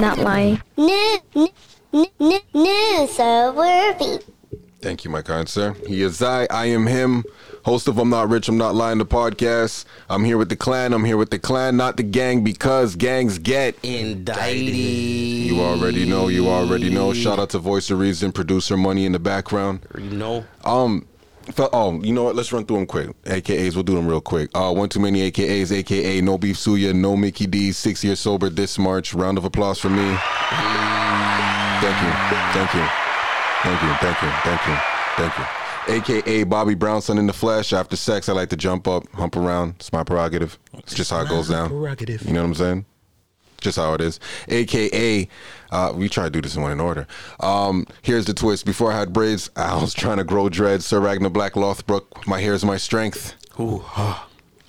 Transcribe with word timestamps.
I'm 0.00 0.16
not 0.16 0.18
lying. 0.24 0.62
New, 0.78 1.18
new, 1.34 1.48
new, 1.92 2.06
new, 2.18 2.40
new, 2.54 3.06
so 3.06 3.52
worthy. 3.52 4.24
Thank 4.80 5.04
you, 5.04 5.10
my 5.10 5.20
kind 5.20 5.46
sir. 5.46 5.74
He 5.86 6.00
is 6.00 6.22
I. 6.22 6.46
I 6.48 6.64
am 6.66 6.86
him. 6.86 7.22
Host 7.66 7.86
of 7.86 7.98
I'm 7.98 8.08
Not 8.08 8.30
Rich, 8.30 8.48
I'm 8.48 8.56
Not 8.56 8.74
Lying, 8.74 8.96
the 8.96 9.04
podcast. 9.04 9.84
I'm 10.08 10.24
here 10.24 10.38
with 10.38 10.48
the 10.48 10.56
clan. 10.56 10.94
I'm 10.94 11.04
here 11.04 11.18
with 11.18 11.28
the 11.28 11.38
clan, 11.38 11.76
not 11.76 11.98
the 11.98 12.02
gang, 12.02 12.42
because 12.42 12.96
gangs 12.96 13.36
get. 13.38 13.76
Indicted. 13.84 14.74
You 14.74 15.60
already 15.60 16.08
know. 16.08 16.28
You 16.28 16.48
already 16.48 16.88
know. 16.88 17.12
Shout 17.12 17.38
out 17.38 17.50
to 17.50 17.58
Voice 17.58 17.90
of 17.90 17.98
Reason, 17.98 18.32
producer 18.32 18.78
Money 18.78 19.04
in 19.04 19.12
the 19.12 19.18
background. 19.18 19.80
You 19.98 20.16
know, 20.16 20.44
Um, 20.64 21.02
fe- 21.02 21.19
oh, 21.58 22.00
you 22.02 22.12
know 22.12 22.24
what? 22.24 22.36
Let's 22.36 22.52
run 22.52 22.64
through 22.64 22.78
them 22.78 22.86
quick. 22.86 23.08
AKAs, 23.24 23.74
we'll 23.74 23.84
do 23.84 23.94
them 23.94 24.06
real 24.06 24.20
quick. 24.20 24.50
Uh, 24.54 24.72
one 24.72 24.88
too 24.88 25.00
many 25.00 25.30
AKAs, 25.30 25.72
AKA 25.72 26.20
No 26.20 26.38
Beef 26.38 26.56
Suya, 26.56 26.94
No 26.94 27.16
Mickey 27.16 27.46
D, 27.46 27.72
six 27.72 28.04
years 28.04 28.20
sober 28.20 28.48
this 28.48 28.78
March. 28.78 29.14
Round 29.14 29.38
of 29.38 29.44
applause 29.44 29.78
for 29.78 29.90
me. 29.90 30.16
Thank 31.80 31.96
you, 32.02 32.12
thank 32.52 32.74
you, 32.74 32.86
thank 33.62 33.82
you, 33.82 33.94
thank 34.00 34.22
you, 34.22 34.30
thank 34.42 34.66
you, 34.66 34.76
thank 35.16 35.38
you. 35.38 35.44
AKA 35.88 36.44
Bobby 36.44 36.74
Brownson 36.74 37.18
in 37.18 37.26
the 37.26 37.32
flesh. 37.32 37.72
After 37.72 37.96
sex, 37.96 38.28
I 38.28 38.32
like 38.32 38.50
to 38.50 38.56
jump 38.56 38.86
up, 38.86 39.08
hump 39.12 39.36
around. 39.36 39.76
It's 39.76 39.92
my 39.92 40.04
prerogative. 40.04 40.58
It's 40.74 40.94
just 40.94 41.10
how 41.10 41.22
it 41.22 41.28
goes 41.28 41.48
down. 41.48 41.70
Prerogative. 41.70 42.22
You 42.22 42.34
know 42.34 42.42
what 42.42 42.48
I'm 42.48 42.54
saying? 42.54 42.86
Just 43.60 43.76
how 43.76 43.94
it 43.94 44.00
is. 44.00 44.18
AKA, 44.48 45.28
uh, 45.70 45.92
we 45.94 46.08
try 46.08 46.24
to 46.24 46.30
do 46.30 46.40
this 46.40 46.56
in 46.56 46.62
one 46.62 46.72
in 46.72 46.80
order. 46.80 47.06
Um, 47.40 47.86
here's 48.02 48.26
the 48.26 48.34
twist. 48.34 48.64
Before 48.64 48.92
I 48.92 48.98
had 48.98 49.12
braids, 49.12 49.50
I 49.56 49.80
was 49.80 49.94
trying 49.94 50.18
to 50.18 50.24
grow 50.24 50.48
dreads. 50.48 50.86
Sir 50.86 51.00
Ragnar 51.00 51.30
Black 51.30 51.56
my 52.26 52.40
hair 52.40 52.54
is 52.54 52.64
my 52.64 52.76
strength. 52.76 53.34
Ooh, 53.58 53.84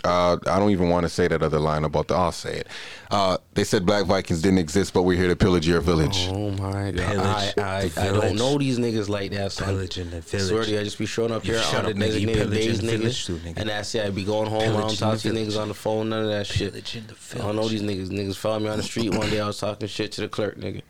Uh, 0.04 0.38
I 0.48 0.58
don't 0.58 0.72
even 0.72 0.90
want 0.90 1.04
to 1.04 1.10
say 1.10 1.28
that 1.28 1.44
other 1.44 1.60
line 1.60 1.84
about 1.84 2.08
the. 2.08 2.16
I'll 2.16 2.32
say 2.32 2.58
it. 2.58 2.68
Uh, 3.12 3.38
they 3.54 3.64
said 3.64 3.86
Black 3.86 4.06
Vikings 4.06 4.42
didn't 4.42 4.58
exist, 4.58 4.94
but 4.94 5.04
we're 5.04 5.18
here 5.18 5.28
to 5.28 5.36
pillage 5.36 5.68
your 5.68 5.80
village. 5.82 6.28
oh 6.32 6.50
my 6.52 6.90
god! 6.92 6.96
Pillage 6.98 7.58
I, 7.58 7.78
I, 7.82 7.88
the 7.90 8.02
I 8.02 8.08
don't 8.12 8.36
know 8.38 8.58
these 8.58 8.80
niggas 8.80 9.10
like 9.10 9.32
that. 9.32 9.52
Son. 9.52 9.68
Pillage 9.68 9.98
in 10.00 10.10
the 10.10 10.18
I 10.18 10.20
village. 10.22 10.48
swear 10.50 10.64
to 10.64 10.72
you, 10.72 10.80
I 10.80 10.84
just 10.84 10.98
be 10.98 11.06
showing 11.06 11.32
up 11.32 11.46
You 11.46 11.54
here 11.54 11.62
shut 11.62 11.86
on 11.86 11.86
a 11.86 11.90
it, 11.90 11.98
nigga. 11.98 12.20
You 12.20 12.28
days, 12.28 12.82
the 12.82 12.88
village 12.88 13.02
niggas, 13.02 13.26
too, 13.28 13.36
nigga. 13.38 13.58
and 13.58 13.70
that's 13.70 13.94
it. 13.94 14.06
I 14.06 14.10
be 14.10 14.24
going 14.24 14.50
home. 14.50 14.62
I 14.62 14.66
Pillage 14.66 14.82
don't 15.00 15.12
talk 15.12 15.20
to 15.20 15.28
you 15.28 15.34
niggas 15.36 15.62
on 15.62 15.68
the 15.68 15.74
phone. 15.76 16.10
None 16.10 16.24
of 16.24 16.30
that 16.30 16.48
shit. 16.48 16.72
Pillage 16.72 16.96
in 16.96 17.08
the 17.08 17.16
I 17.36 17.46
don't 17.46 17.56
know 17.56 17.68
these 17.68 17.84
niggas. 17.84 18.10
Niggas 18.10 18.38
found 18.38 18.64
me 18.64 18.70
on 18.72 18.78
the 18.78 18.84
street 18.84 19.14
one 19.14 19.30
day. 19.30 19.40
I 19.40 19.46
was 19.48 19.60
talking 19.60 19.88
shit 19.88 20.12
to 20.14 20.22
the 20.22 20.28
clerk, 20.28 20.58
nigga. 20.58 20.82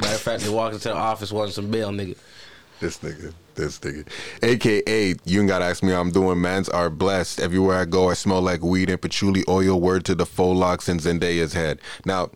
Matter 0.00 0.14
of 0.14 0.20
fact, 0.20 0.42
they 0.42 0.50
walked 0.50 0.74
into 0.74 0.88
the 0.88 0.94
office 0.94 1.32
wanting 1.32 1.52
some 1.54 1.70
bail, 1.70 1.90
nigga. 1.90 2.16
This 2.80 2.98
nigga, 2.98 3.32
this 3.56 3.78
nigga. 3.80 4.06
AKA, 4.42 5.16
you 5.24 5.40
ain't 5.40 5.48
gotta 5.48 5.64
ask 5.64 5.82
me 5.82 5.92
how 5.92 6.00
I'm 6.00 6.12
doing. 6.12 6.40
Mans 6.40 6.68
are 6.68 6.90
blessed. 6.90 7.40
Everywhere 7.40 7.78
I 7.78 7.84
go, 7.84 8.10
I 8.10 8.14
smell 8.14 8.40
like 8.40 8.62
weed 8.62 8.90
and 8.90 9.00
patchouli 9.00 9.44
oil. 9.48 9.80
Word 9.80 10.04
to 10.06 10.14
the 10.14 10.26
faux 10.26 10.58
locks 10.58 10.88
in 10.88 10.98
Zendaya's 10.98 11.52
head. 11.52 11.80
Now, 12.04 12.30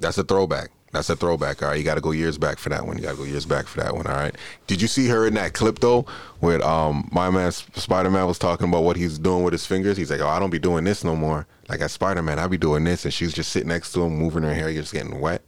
that's 0.00 0.18
a 0.18 0.24
throwback. 0.24 0.70
That's 0.94 1.10
a 1.10 1.16
throwback. 1.16 1.60
All 1.60 1.70
right, 1.70 1.78
you 1.78 1.82
gotta 1.82 2.00
go 2.00 2.12
years 2.12 2.38
back 2.38 2.58
for 2.58 2.68
that 2.68 2.86
one. 2.86 2.96
You 2.96 3.02
gotta 3.02 3.16
go 3.16 3.24
years 3.24 3.46
back 3.46 3.66
for 3.66 3.80
that 3.80 3.96
one. 3.96 4.06
All 4.06 4.14
right. 4.14 4.34
Did 4.68 4.80
you 4.80 4.86
see 4.86 5.08
her 5.08 5.26
in 5.26 5.34
that 5.34 5.52
clip 5.52 5.80
though, 5.80 6.06
with 6.40 6.62
um 6.62 7.08
my 7.10 7.30
man 7.30 7.50
Spider 7.50 8.10
Man 8.10 8.26
was 8.28 8.38
talking 8.38 8.68
about 8.68 8.84
what 8.84 8.96
he's 8.96 9.18
doing 9.18 9.42
with 9.42 9.52
his 9.52 9.66
fingers? 9.66 9.96
He's 9.96 10.10
like, 10.12 10.20
oh, 10.20 10.28
I 10.28 10.38
don't 10.38 10.50
be 10.50 10.60
doing 10.60 10.84
this 10.84 11.02
no 11.02 11.16
more. 11.16 11.48
Like 11.68 11.80
at 11.80 11.90
Spider 11.90 12.22
Man, 12.22 12.38
I 12.38 12.46
be 12.46 12.58
doing 12.58 12.84
this, 12.84 13.04
and 13.04 13.12
she's 13.12 13.32
just 13.32 13.50
sitting 13.50 13.70
next 13.70 13.92
to 13.94 14.04
him, 14.04 14.14
moving 14.16 14.44
her 14.44 14.54
hair, 14.54 14.72
just 14.72 14.92
getting 14.92 15.18
wet. 15.20 15.42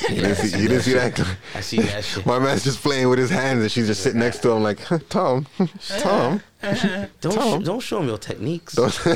You 0.10 0.16
didn't 0.22 0.36
see, 0.36 0.58
you 0.60 0.68
didn't 0.68 0.82
see 0.82 0.92
that? 0.94 1.18
I 1.54 1.60
see 1.60 1.78
that 1.80 2.04
shit. 2.04 2.26
My 2.26 2.38
man's 2.38 2.64
just 2.64 2.82
playing 2.82 3.08
with 3.08 3.18
his 3.18 3.30
hands, 3.30 3.62
and 3.62 3.70
she's 3.70 3.86
just 3.86 4.02
sitting 4.02 4.20
next 4.20 4.38
to 4.42 4.50
him, 4.50 4.62
like, 4.62 4.78
Tom, 5.08 5.46
Tom. 5.98 6.42
Don't 7.20 7.34
Tom. 7.34 7.62
sh- 7.62 7.64
don't 7.66 7.80
show 7.80 8.00
me 8.00 8.08
your 8.08 8.18
techniques. 8.18 8.74
Tom's 8.74 9.06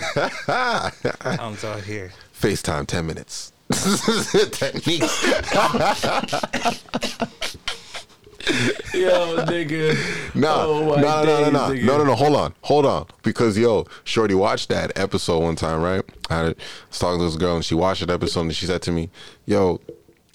out 1.64 1.82
here. 1.84 2.12
FaceTime, 2.40 2.86
10 2.86 3.06
minutes. 3.06 3.52
Techniques. 4.52 5.22
Yo, 8.94 9.36
nigga. 9.46 10.34
No, 10.34 10.48
Oh, 10.54 10.94
no, 10.96 10.96
no, 10.96 11.24
no, 11.24 11.24
no, 11.24 11.50
no, 11.50 11.58
nigga. 11.74 11.82
no, 11.84 11.98
no, 11.98 12.04
no. 12.04 12.14
Hold 12.14 12.36
on, 12.36 12.54
hold 12.62 12.86
on. 12.86 13.06
Because 13.22 13.58
yo, 13.58 13.86
Shorty 14.04 14.34
watched 14.34 14.70
that 14.70 14.98
episode 14.98 15.40
one 15.42 15.56
time, 15.56 15.82
right? 15.82 16.02
I 16.30 16.42
was 16.44 16.98
talking 16.98 17.18
to 17.18 17.24
this 17.26 17.36
girl, 17.36 17.56
and 17.56 17.64
she 17.64 17.74
watched 17.74 18.00
that 18.06 18.12
episode, 18.12 18.40
and 18.42 18.54
she 18.56 18.66
said 18.66 18.80
to 18.82 18.92
me, 18.92 19.10
"Yo, 19.46 19.80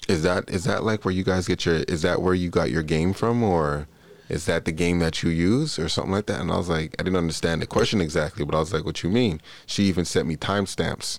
is 0.08 0.22
that 0.22 0.48
is 0.50 0.64
that 0.64 0.84
like 0.84 1.04
where 1.04 1.12
you 1.14 1.24
guys 1.24 1.46
get 1.46 1.64
your? 1.66 1.76
Is 1.88 2.02
that 2.02 2.22
where 2.22 2.34
you 2.34 2.48
got 2.50 2.70
your 2.70 2.82
game 2.82 3.12
from, 3.12 3.42
or 3.42 3.88
is 4.28 4.46
that 4.46 4.64
the 4.64 4.72
game 4.72 4.98
that 5.00 5.22
you 5.22 5.30
use, 5.30 5.78
or 5.78 5.88
something 5.88 6.12
like 6.12 6.26
that?" 6.26 6.40
And 6.40 6.50
I 6.50 6.56
was 6.56 6.68
like, 6.68 6.94
I 6.98 7.02
didn't 7.02 7.16
understand 7.16 7.62
the 7.62 7.66
question 7.66 8.00
exactly, 8.00 8.44
but 8.44 8.54
I 8.54 8.58
was 8.60 8.72
like, 8.72 8.84
"What 8.84 9.02
you 9.02 9.10
mean?" 9.10 9.40
She 9.66 9.84
even 9.84 10.04
sent 10.04 10.28
me 10.28 10.36
timestamps. 10.36 11.18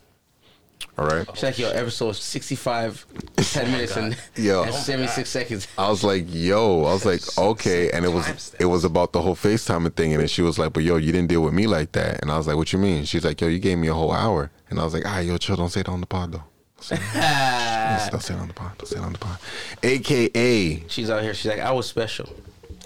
All 0.98 1.06
right. 1.06 1.28
She's 1.34 1.44
like, 1.44 1.60
yo, 1.60 1.70
episode 1.70 2.16
65, 2.16 3.06
10 3.36 3.72
minutes 3.72 3.98
and, 3.98 4.18
Yo. 4.36 4.64
and 4.64 4.74
76 4.74 5.30
seconds. 5.30 5.68
I 5.78 5.90
was 5.90 6.04
like, 6.04 6.26
yo, 6.28 6.86
I 6.86 6.94
was 6.94 7.06
like, 7.06 7.22
okay, 7.38 7.92
and 7.92 8.04
it 8.04 8.10
was 8.10 8.56
it 8.60 8.66
was 8.66 8.84
about 8.84 9.14
the 9.14 9.22
whole 9.22 9.36
FaceTime 9.36 9.94
thing, 9.96 10.14
and 10.14 10.22
then 10.22 10.28
she 10.28 10.42
was 10.42 10.58
like, 10.58 10.74
but 10.74 10.84
yo, 10.84 10.98
you 10.98 11.12
didn't 11.12 11.30
deal 11.30 11.42
with 11.42 11.54
me 11.54 11.68
like 11.68 11.92
that, 11.92 12.22
and 12.22 12.32
I 12.32 12.38
was 12.38 12.48
like, 12.48 12.58
what 12.58 12.74
you 12.74 12.80
mean? 12.80 13.06
She's 13.06 13.26
like, 13.26 13.42
yo, 13.42 13.48
you 13.48 13.60
gave 13.60 13.78
me 13.78 13.88
a 13.88 13.94
whole 13.94 14.12
hour, 14.12 14.50
and 14.70 14.80
I 14.80 14.84
was 14.84 14.94
like, 14.94 15.04
ah, 15.06 15.20
yo, 15.20 15.38
chill, 15.38 15.56
don't 15.56 15.70
say 15.70 15.82
it 15.82 15.90
on 15.90 16.00
the 16.02 16.08
pod 16.08 16.32
though. 16.32 16.44
Don't 16.90 17.00
say 18.00 18.08
it, 18.08 18.12
don't 18.12 18.22
say 18.22 18.34
it 18.34 18.40
on 18.40 18.48
the 18.48 18.54
pod. 18.54 18.78
Don't 18.78 18.88
say 18.88 18.98
it 18.98 19.04
on 19.04 19.14
the 19.14 19.20
pod. 19.20 19.38
AKA, 19.84 20.84
She's 20.88 21.10
out 21.10 21.22
here. 21.24 21.34
She's 21.34 21.50
like, 21.52 21.60
I 21.60 21.72
was 21.72 21.86
special. 21.88 22.30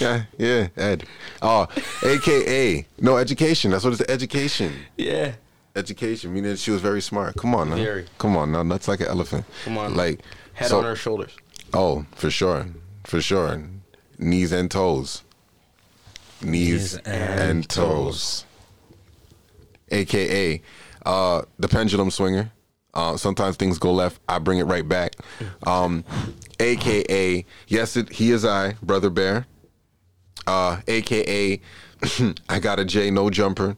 yeah, 0.00 0.24
yeah, 0.38 0.68
Ed. 0.76 1.04
Oh, 1.42 1.66
AKA, 2.02 2.86
no 3.00 3.16
education. 3.18 3.70
That's 3.70 3.84
what 3.84 3.92
it's 3.92 4.10
education. 4.10 4.72
Yeah. 4.96 5.32
Education, 5.76 6.32
meaning 6.32 6.56
she 6.56 6.70
was 6.70 6.80
very 6.80 7.00
smart. 7.02 7.36
Come 7.36 7.54
on, 7.54 7.70
now. 7.70 7.76
Very. 7.76 8.06
Come 8.18 8.36
on, 8.36 8.52
now. 8.52 8.62
That's 8.64 8.88
like 8.88 9.00
an 9.00 9.06
elephant. 9.08 9.44
Come 9.64 9.78
on. 9.78 9.94
like 9.94 10.20
Head 10.54 10.68
so- 10.68 10.78
on 10.78 10.84
her 10.84 10.96
shoulders. 10.96 11.36
Oh, 11.72 12.04
for 12.16 12.30
sure, 12.30 12.66
for 13.04 13.20
sure. 13.20 13.62
Knees 14.18 14.50
and 14.52 14.70
toes. 14.70 15.22
Knees, 16.42 16.94
Knees 16.94 16.96
and, 17.04 17.40
and 17.40 17.68
toes. 17.68 18.44
AKA, 19.90 20.62
uh, 21.06 21.42
the 21.58 21.68
pendulum 21.68 22.10
swinger. 22.10 22.50
Uh, 22.92 23.16
sometimes 23.16 23.56
things 23.56 23.78
go 23.78 23.92
left. 23.92 24.20
I 24.28 24.38
bring 24.38 24.58
it 24.58 24.64
right 24.64 24.86
back. 24.86 25.14
Um, 25.66 26.04
AKA, 26.58 27.44
yes, 27.68 27.96
it, 27.96 28.10
he 28.10 28.32
is 28.32 28.44
I, 28.44 28.72
brother 28.82 29.10
bear. 29.10 29.46
Uh, 30.46 30.80
AKA, 30.88 31.60
I 32.48 32.58
got 32.58 32.80
a 32.80 32.84
J 32.84 33.10
no 33.10 33.30
jumper, 33.30 33.76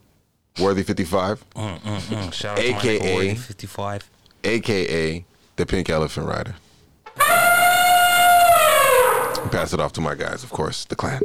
worthy 0.59 0.81
fifty 0.83 1.03
five. 1.03 1.43
Mm, 1.55 1.79
mm, 1.79 1.99
mm. 1.99 2.33
Shout 2.33 2.57
out 2.57 2.63
AKA. 2.63 2.99
nigga 2.99 3.33
Wardy, 3.33 3.37
55. 3.37 4.09
AKA 4.43 5.25
the 5.55 5.65
Pink 5.65 5.89
Elephant 5.89 6.27
Rider. 6.27 6.55
Pass 9.51 9.73
it 9.73 9.79
off 9.79 9.93
to 9.93 10.01
my 10.01 10.15
guys, 10.15 10.43
of 10.43 10.49
course, 10.49 10.85
the 10.85 10.95
clan. 10.95 11.21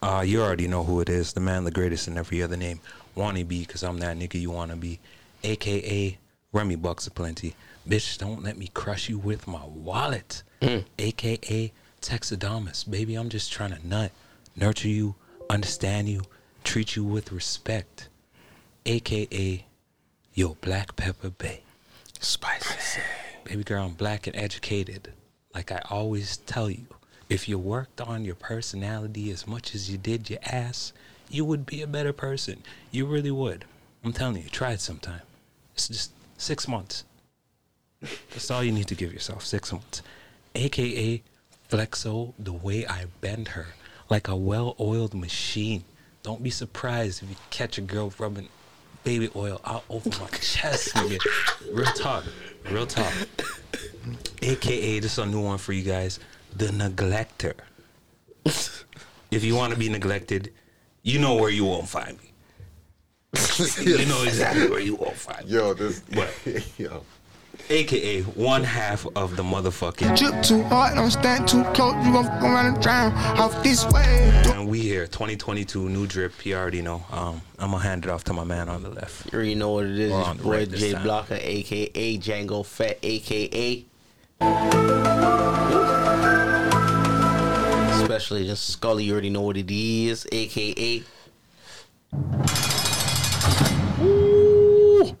Uh, 0.00 0.22
you 0.24 0.40
already 0.42 0.68
know 0.68 0.84
who 0.84 1.00
it 1.00 1.08
is. 1.08 1.32
The 1.32 1.40
man, 1.40 1.64
the 1.64 1.70
greatest 1.70 2.06
in 2.06 2.16
every 2.16 2.42
other 2.42 2.56
name. 2.56 2.78
Wanna 3.14 3.44
be, 3.44 3.60
because 3.60 3.82
I'm 3.82 3.98
that 3.98 4.16
nigga 4.16 4.40
you 4.40 4.50
wanna 4.50 4.76
be. 4.76 5.00
AKA 5.42 6.18
Remy 6.54 6.76
Bucks 6.76 7.08
aplenty. 7.08 7.56
Bitch, 7.86 8.16
don't 8.16 8.44
let 8.44 8.56
me 8.56 8.70
crush 8.72 9.08
you 9.08 9.18
with 9.18 9.48
my 9.48 9.64
wallet. 9.66 10.44
Mm. 10.62 10.84
AKA 11.00 11.72
Texadamus. 12.00 12.88
Baby, 12.88 13.16
I'm 13.16 13.28
just 13.28 13.52
trying 13.52 13.74
to 13.74 13.86
nut, 13.86 14.12
nurture 14.54 14.88
you, 14.88 15.16
understand 15.50 16.08
you, 16.08 16.22
treat 16.62 16.94
you 16.94 17.02
with 17.02 17.32
respect. 17.32 18.08
AKA 18.86 19.64
Yo 20.32 20.56
Black 20.60 20.94
Pepper 20.94 21.30
Bay. 21.30 21.62
Spicy. 22.20 23.00
Baby 23.42 23.64
girl, 23.64 23.86
I'm 23.86 23.94
black 23.94 24.28
and 24.28 24.36
educated. 24.36 25.12
Like 25.54 25.72
I 25.72 25.82
always 25.90 26.36
tell 26.36 26.70
you, 26.70 26.86
if 27.28 27.48
you 27.48 27.58
worked 27.58 28.00
on 28.00 28.24
your 28.24 28.36
personality 28.36 29.32
as 29.32 29.44
much 29.46 29.74
as 29.74 29.90
you 29.90 29.98
did 29.98 30.30
your 30.30 30.38
ass, 30.44 30.92
you 31.28 31.44
would 31.44 31.66
be 31.66 31.82
a 31.82 31.88
better 31.88 32.12
person. 32.12 32.62
You 32.92 33.06
really 33.06 33.32
would. 33.32 33.64
I'm 34.04 34.12
telling 34.12 34.36
you, 34.40 34.48
try 34.48 34.72
it 34.72 34.80
sometime. 34.80 35.22
It's 35.74 35.88
just 35.88 36.12
six 36.44 36.68
months. 36.68 37.04
That's 38.00 38.50
all 38.50 38.62
you 38.62 38.70
need 38.72 38.88
to 38.88 38.94
give 38.94 39.12
yourself, 39.12 39.44
six 39.44 39.72
months. 39.72 40.02
AKA 40.54 41.22
Flexo, 41.70 42.34
the 42.38 42.52
way 42.52 42.86
I 42.86 43.06
bend 43.22 43.48
her, 43.48 43.68
like 44.10 44.28
a 44.28 44.36
well 44.36 44.76
oiled 44.78 45.14
machine. 45.14 45.84
Don't 46.22 46.42
be 46.42 46.50
surprised 46.50 47.22
if 47.22 47.30
you 47.30 47.36
catch 47.50 47.78
a 47.78 47.80
girl 47.80 48.12
rubbing 48.18 48.48
baby 49.04 49.30
oil 49.34 49.60
out 49.64 49.84
over 49.88 50.10
my 50.20 50.26
chest, 50.40 50.94
nigga. 50.94 51.18
Real 51.72 51.86
talk. 51.92 52.24
Real 52.70 52.86
talk. 52.86 53.12
AKA, 54.42 54.98
this 55.00 55.12
is 55.12 55.18
a 55.18 55.26
new 55.26 55.40
one 55.40 55.58
for 55.58 55.72
you 55.72 55.82
guys. 55.82 56.20
The 56.56 56.72
neglector. 56.72 57.54
if 58.44 58.84
you 59.30 59.54
want 59.56 59.72
to 59.72 59.78
be 59.78 59.88
neglected, 59.88 60.52
you 61.02 61.18
know 61.18 61.34
where 61.36 61.50
you 61.50 61.64
won't 61.64 61.88
find 61.88 62.18
me. 62.20 62.33
you 63.80 64.06
know 64.06 64.22
exactly 64.22 64.68
where 64.68 64.80
you 64.80 64.94
won't 64.96 65.16
find. 65.16 65.48
Yo, 65.48 65.74
this. 65.74 66.02
What? 66.12 66.30
yo. 66.78 67.02
AKA 67.70 68.22
one 68.22 68.62
half 68.62 69.06
of 69.16 69.36
the 69.36 69.42
motherfucking. 69.42 70.16
Drip 70.18 70.42
too 70.42 70.62
hard, 70.64 70.96
don't 70.96 71.10
stand 71.10 71.48
too 71.48 71.62
close, 71.72 71.94
you 72.04 72.12
gon' 72.12 72.24
fuck 72.24 72.42
around 72.42 72.66
and 72.66 72.82
drown 72.82 73.12
off 73.38 73.62
this 73.62 73.86
way. 73.90 74.42
And 74.46 74.68
we 74.68 74.80
here, 74.80 75.06
2022, 75.06 75.88
new 75.88 76.06
drip. 76.06 76.44
You 76.44 76.56
already 76.56 76.82
know. 76.82 77.04
Um, 77.10 77.40
I'm 77.58 77.70
gonna 77.70 77.82
hand 77.82 78.04
it 78.04 78.10
off 78.10 78.24
to 78.24 78.32
my 78.34 78.44
man 78.44 78.68
on 78.68 78.82
the 78.82 78.90
left. 78.90 79.32
You 79.32 79.36
already 79.36 79.54
know 79.54 79.70
what 79.70 79.86
it 79.86 79.98
is. 79.98 80.12
We're 80.12 80.20
It's 80.20 80.28
on 80.28 80.36
boy 80.38 80.50
right 80.50 80.70
this 80.70 80.80
Jay 80.80 80.92
time. 80.92 81.02
Blocker, 81.04 81.38
aka 81.40 82.18
Django 82.18 82.66
Fett, 82.66 82.98
aka. 83.02 83.84
Especially 88.02 88.46
just 88.46 88.68
Scully, 88.68 89.04
you 89.04 89.12
already 89.12 89.30
know 89.30 89.40
what 89.42 89.56
it 89.56 89.70
is, 89.70 90.26
aka. 90.30 91.02
Ooh. 94.02 95.16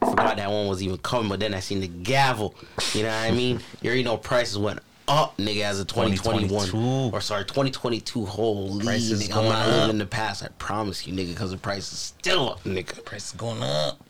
Forgot 0.00 0.31
that 0.42 0.50
one 0.50 0.66
was 0.66 0.82
even 0.82 0.98
coming, 0.98 1.28
but 1.28 1.40
then 1.40 1.54
I 1.54 1.60
seen 1.60 1.80
the 1.80 1.88
gavel. 1.88 2.54
You 2.92 3.04
know 3.04 3.08
what 3.08 3.14
I 3.14 3.30
mean? 3.30 3.60
You 3.80 3.88
already 3.88 4.02
know 4.02 4.16
prices 4.16 4.58
went 4.58 4.80
up, 5.08 5.36
nigga, 5.36 5.62
as 5.62 5.80
of 5.80 5.86
2021. 5.86 7.12
Or 7.12 7.20
sorry, 7.20 7.44
2022. 7.44 8.24
Holy 8.26 8.84
Prices 8.84 9.28
nigga, 9.28 9.36
I'm 9.36 9.44
not 9.44 9.68
living 9.68 9.90
in 9.90 9.98
the 9.98 10.06
past. 10.06 10.42
I 10.42 10.48
promise 10.58 11.06
you, 11.06 11.12
nigga, 11.12 11.28
because 11.28 11.50
the 11.50 11.56
price 11.56 11.92
is 11.92 11.98
still 11.98 12.50
up, 12.50 12.64
nigga. 12.64 13.04
Price 13.04 13.26
is 13.26 13.32
going 13.32 13.62
up. 13.62 14.00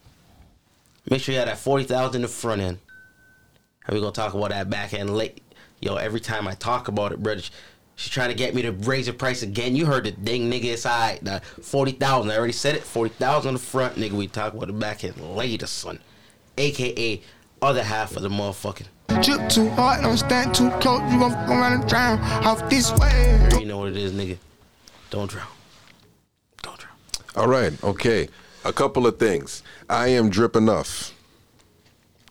Make 1.11 1.21
sure 1.21 1.33
you 1.33 1.39
have 1.39 1.49
that 1.49 1.59
40,000 1.59 2.17
in 2.17 2.23
the 2.23 2.29
front 2.29 2.61
end. 2.61 2.79
And 3.87 3.95
we 3.95 4.01
gonna 4.01 4.13
talk 4.13 4.35
about 4.35 4.51
that 4.51 4.71
back 4.71 4.95
end 4.95 5.15
late. 5.15 5.43
Yo, 5.81 5.97
every 5.97 6.21
time 6.21 6.47
I 6.47 6.55
talk 6.55 6.87
about 6.89 7.11
it, 7.11 7.21
brother, 7.21 7.43
she's 7.97 8.11
trying 8.11 8.29
to 8.29 8.37
get 8.37 8.55
me 8.55 8.63
to 8.63 8.71
raise 8.71 9.07
the 9.07 9.13
price 9.13 9.43
again. 9.43 9.75
You 9.75 9.87
heard 9.87 10.05
the 10.05 10.13
ding, 10.13 10.49
nigga. 10.49 10.67
It's 10.67 10.87
alright. 10.87 11.23
The 11.25 11.41
40,000. 11.63 12.31
I 12.31 12.37
already 12.37 12.53
said 12.53 12.77
it. 12.77 12.85
40,000 12.85 13.49
on 13.49 13.55
the 13.55 13.61
front, 13.61 13.97
nigga. 13.97 14.13
We 14.13 14.29
talk 14.29 14.55
about 14.55 14.69
the 14.69 14.73
back 14.73 15.03
end 15.03 15.21
later, 15.35 15.67
son. 15.67 15.99
AKA 16.59 17.21
other 17.61 17.83
half 17.83 18.17
of 18.17 18.23
the 18.23 18.29
motherfucking. 18.29 18.87
Drip 19.23 19.49
too 19.49 19.69
hard, 19.71 20.03
don't 20.03 20.17
stand 20.17 20.55
too 20.55 20.71
close, 20.81 21.01
you 21.13 21.19
gon' 21.19 21.31
fuck 21.31 21.49
around 21.49 21.73
and 21.75 21.89
drown 21.89 22.19
off 22.45 22.69
this 22.69 22.93
way. 22.93 23.49
You 23.59 23.67
know 23.67 23.79
what 23.79 23.89
it 23.89 23.97
is, 23.97 24.13
nigga. 24.13 24.39
Don't 25.11 25.31
drown. 25.31 25.47
Don't 26.63 26.79
drown. 26.79 26.95
All 27.37 27.47
right, 27.47 27.73
okay. 27.85 28.29
A 28.65 28.73
couple 28.73 29.07
of 29.07 29.19
things. 29.19 29.63
I 29.91 30.09
am 30.09 30.31
drip 30.31 30.57
enough. 30.57 31.13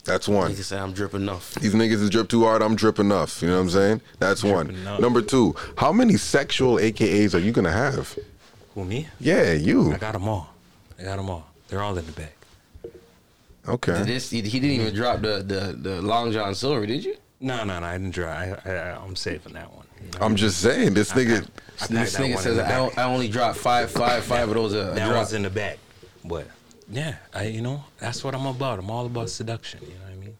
That's 0.03 0.27
one. 0.27 0.51
Nigga 0.51 0.63
say 0.63 0.77
I'm 0.77 0.93
dripping 0.93 1.21
enough. 1.21 1.53
These 1.55 1.75
niggas 1.75 2.01
is 2.01 2.09
drip 2.09 2.27
too 2.27 2.43
hard. 2.43 2.61
I'm 2.61 2.75
drip 2.75 2.97
enough. 2.99 3.41
You 3.41 3.49
know 3.49 3.55
what 3.55 3.61
I'm 3.61 3.69
saying? 3.69 4.01
That's 4.19 4.43
one. 4.43 4.71
enough. 4.71 4.99
Number 4.99 5.21
two. 5.21 5.55
How 5.77 5.91
many 5.91 6.17
sexual 6.17 6.77
AKAs 6.77 7.35
are 7.35 7.39
you 7.39 7.51
gonna 7.51 7.71
have? 7.71 8.17
Who 8.73 8.83
me? 8.83 9.07
Yeah, 9.19 9.51
you. 9.53 9.93
I 9.93 9.97
got 9.97 10.13
them 10.13 10.27
all. 10.27 10.49
I 10.99 11.03
got 11.03 11.17
them 11.17 11.29
all. 11.29 11.45
They're 11.67 11.81
all 11.81 11.97
in 11.97 12.05
the 12.05 12.11
bag. 12.13 12.31
Okay. 13.67 14.03
This 14.03 14.29
he, 14.29 14.41
he 14.41 14.59
didn't 14.59 14.81
even 14.81 14.93
drop 14.95 15.21
the, 15.21 15.43
the 15.43 15.77
the 15.77 16.01
Long 16.01 16.31
John 16.31 16.55
Silver, 16.55 16.85
did 16.85 17.03
you? 17.05 17.15
No, 17.39 17.63
no, 17.63 17.79
no. 17.79 17.85
I 17.85 17.93
didn't 17.97 18.11
draw. 18.13 18.29
I, 18.29 18.57
I, 18.65 18.69
I'm 19.03 19.15
saving 19.15 19.53
that 19.53 19.71
one. 19.73 19.85
you 20.03 20.11
know? 20.11 20.25
I'm 20.25 20.35
just 20.35 20.59
saying, 20.61 20.93
this 20.93 21.11
nigga. 21.11 21.43
I 21.81 21.87
This 21.87 21.87
packed 21.87 21.89
that 21.89 22.21
nigga 22.21 22.37
says 22.39 22.59
I, 22.59 23.01
I 23.01 23.03
only 23.05 23.27
dropped 23.27 23.57
five, 23.57 23.89
five, 23.91 24.23
five 24.23 24.47
of 24.49 24.55
those. 24.55 24.73
Uh, 24.75 24.93
that 24.93 25.05
drop. 25.05 25.17
one's 25.17 25.33
in 25.33 25.41
the 25.43 25.49
back, 25.49 25.77
But 26.25 26.47
yeah, 26.89 27.15
I 27.33 27.43
you 27.45 27.61
know 27.61 27.83
that's 27.99 28.23
what 28.23 28.35
I'm 28.35 28.45
about. 28.45 28.79
I'm 28.79 28.89
all 28.91 29.05
about 29.05 29.29
seduction. 29.29 29.79
You 29.81 29.87
know 29.89 29.93
what 30.05 30.11
I 30.11 30.15
mean? 30.15 30.37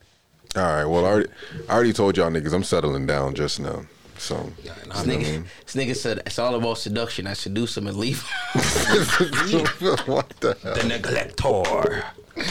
All 0.56 0.64
right. 0.64 0.86
Well, 0.86 1.06
I 1.06 1.10
already, 1.10 1.30
I 1.70 1.74
already 1.74 1.94
told 1.94 2.18
y'all 2.18 2.30
niggas 2.30 2.54
I'm 2.54 2.64
settling 2.64 3.06
down 3.08 3.34
just 3.36 3.60
now. 3.60 3.84
So. 4.18 4.52
Yeah, 4.64 4.74
and 4.84 4.92
This 4.92 4.98
I'm- 5.00 5.08
nigga, 5.10 5.46
this 5.66 5.76
nigga 5.76 5.96
said 5.96 6.22
it's 6.28 6.38
all 6.38 6.54
about 6.54 6.78
seduction. 6.78 7.26
I 7.26 7.34
seduce 7.34 7.76
him 7.78 7.88
and 7.88 7.98
leave. 7.98 8.22
what 8.54 10.30
the 10.40 10.58
hell? 10.62 10.76
the 10.76 10.84
neglector. 10.88 12.04
The 12.36 12.42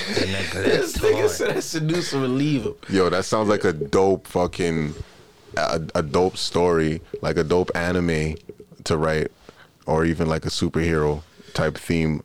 this 0.55 0.97
nigga 0.99 1.29
said 1.29 1.57
I 1.57 1.61
seduce 1.61 2.13
him 2.13 2.25
and 2.25 2.37
leave 2.37 2.65
him. 2.65 2.75
Yo, 2.89 3.09
that 3.11 3.25
sounds 3.25 3.49
like 3.49 3.65
a 3.65 3.73
dope 3.73 4.27
fucking, 4.27 4.95
a, 5.57 5.81
a 5.95 6.03
dope 6.03 6.37
story, 6.37 7.01
like 7.23 7.37
a 7.37 7.45
dope 7.45 7.71
anime 7.75 8.37
to 8.85 8.97
write, 8.97 9.31
or 9.87 10.05
even 10.05 10.29
like 10.29 10.45
a 10.45 10.51
superhero 10.51 11.23
type 11.55 11.77
theme 11.79 12.23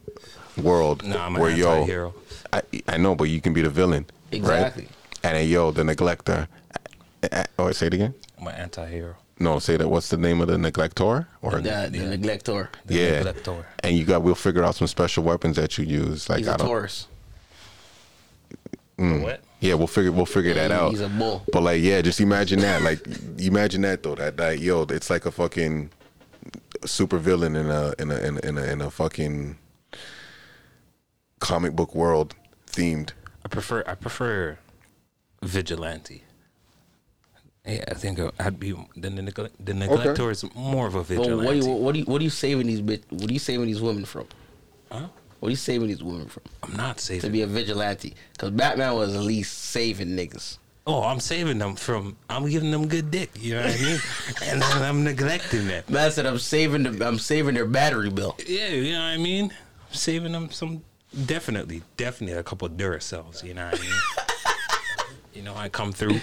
world. 0.61 1.03
Nah, 1.03 1.25
I'm 1.25 1.35
an 1.35 1.41
where 1.41 1.51
yo, 1.51 1.71
anti-hero. 1.71 2.13
I 2.53 2.61
I 2.87 2.97
know, 2.97 3.15
but 3.15 3.25
you 3.25 3.41
can 3.41 3.53
be 3.53 3.61
the 3.61 3.69
villain, 3.69 4.05
Exactly. 4.31 4.83
Right? 4.83 4.91
And 5.23 5.37
then 5.37 5.47
yo, 5.49 5.71
the 5.71 5.83
neglector. 5.83 6.47
Uh, 7.31 7.43
Oh, 7.57 7.71
say 7.71 7.87
it 7.87 7.93
again. 7.95 8.13
I'm 8.39 8.47
an 8.47 8.55
anti-hero. 8.55 9.15
No, 9.39 9.57
say 9.59 9.77
that. 9.77 9.89
What's 9.89 10.09
the 10.09 10.17
name 10.17 10.39
of 10.41 10.47
the 10.47 10.57
neglector? 10.57 11.27
Or 11.41 11.59
The, 11.59 11.89
the 11.91 11.99
neglector. 12.05 12.69
The 12.85 12.93
yeah, 12.93 13.11
neglector. 13.23 13.65
and 13.79 13.97
you 13.97 14.05
got. 14.05 14.21
We'll 14.21 14.35
figure 14.35 14.63
out 14.63 14.75
some 14.75 14.87
special 14.87 15.23
weapons 15.23 15.55
that 15.55 15.77
you 15.77 15.85
use. 15.85 16.29
Like 16.29 16.39
He's 16.39 16.47
I 16.47 16.55
a 16.55 16.57
don't. 16.57 16.67
Taurus. 16.67 17.07
Mm. 18.97 19.23
What? 19.23 19.41
Yeah, 19.59 19.73
we'll 19.75 19.87
figure 19.87 20.11
we'll 20.11 20.25
figure 20.25 20.53
that 20.53 20.71
out. 20.71 20.91
he's 20.91 21.01
a 21.01 21.09
bull. 21.09 21.43
But 21.51 21.63
like, 21.63 21.81
yeah, 21.81 22.01
just 22.01 22.21
imagine 22.21 22.59
that. 22.59 22.81
Like, 22.81 22.99
imagine 23.39 23.81
that 23.81 24.03
though. 24.03 24.15
That 24.15 24.37
that 24.37 24.59
yo, 24.59 24.83
it's 24.83 25.09
like 25.09 25.25
a 25.25 25.31
fucking 25.31 25.89
super 26.85 27.17
villain 27.17 27.55
in 27.55 27.69
a 27.69 27.93
in 27.99 28.11
a 28.11 28.17
in 28.17 28.37
a 28.37 28.47
in 28.47 28.57
a, 28.57 28.63
in 28.63 28.81
a 28.81 28.91
fucking 28.91 29.57
comic 31.39 31.73
book 31.75 31.95
world 31.95 32.35
themed. 32.67 33.11
I 33.43 33.47
prefer 33.47 33.83
I 33.87 33.95
prefer 33.95 34.59
vigilante. 35.43 36.23
Yeah, 37.65 37.83
I 37.89 37.95
think 37.95 38.19
I'd 38.39 38.59
be 38.59 38.75
the 38.95 39.09
neglect, 39.09 39.55
the 39.65 39.73
neglector 39.73 40.29
is 40.29 40.45
more 40.53 40.85
of 40.85 40.93
a 40.93 40.99
But 40.99 41.07
vigilante. 41.07 41.45
what 41.45 41.53
do 41.53 41.57
you 41.57 41.73
what 41.73 41.93
do 41.93 41.99
you 41.99 42.05
what 42.05 42.21
are 42.21 42.23
you 42.23 42.29
saving 42.29 42.67
these 42.67 42.81
bit? 42.81 43.03
What 43.09 43.29
are 43.29 43.33
you 43.33 43.39
saving 43.39 43.65
these 43.65 43.81
women 43.81 44.05
from? 44.05 44.27
Huh? 44.91 45.07
What 45.45 45.49
are 45.49 45.51
you 45.51 45.57
saving 45.57 45.89
these 45.89 46.01
women 46.03 46.25
from? 46.25 46.41
I'm 46.63 46.75
not 46.75 46.99
saving. 46.99 47.21
To 47.21 47.29
be 47.29 47.43
a 47.43 47.45
vigilante, 47.45 48.15
because 48.33 48.49
Batman 48.49 48.95
was 48.95 49.15
at 49.15 49.21
least 49.21 49.55
saving 49.55 50.07
niggas. 50.07 50.57
oh, 50.87 51.03
I'm 51.03 51.19
saving 51.19 51.59
them 51.59 51.75
from. 51.75 52.17
I'm 52.27 52.49
giving 52.49 52.71
them 52.71 52.87
good 52.87 53.11
dick. 53.11 53.29
You 53.39 53.53
know 53.53 53.61
what 53.61 53.79
I 53.79 53.83
mean? 53.83 53.99
and 54.41 54.61
then 54.63 54.81
I'm 54.81 55.03
neglecting 55.03 55.67
that. 55.67 55.87
Man 55.87 56.09
said 56.09 56.25
I'm 56.25 56.39
saving 56.39 56.81
them. 56.81 56.99
I'm 56.99 57.19
saving 57.19 57.53
their 57.53 57.67
battery 57.67 58.09
bill. 58.09 58.35
Yeah, 58.47 58.69
you 58.69 58.93
know 58.93 58.97
what 59.01 59.05
I 59.05 59.17
mean. 59.17 59.53
I'm 59.87 59.93
saving 59.93 60.31
them 60.31 60.49
some. 60.49 60.83
Definitely, 61.27 61.83
definitely 61.95 62.39
a 62.39 62.43
couple 62.43 62.67
Duracells. 62.67 63.43
You 63.43 63.53
know 63.53 63.65
what 63.65 63.79
I 63.79 63.83
mean? 63.83 65.15
you 65.35 65.41
know, 65.43 65.55
I 65.55 65.69
come 65.69 65.91
through. 65.91 66.21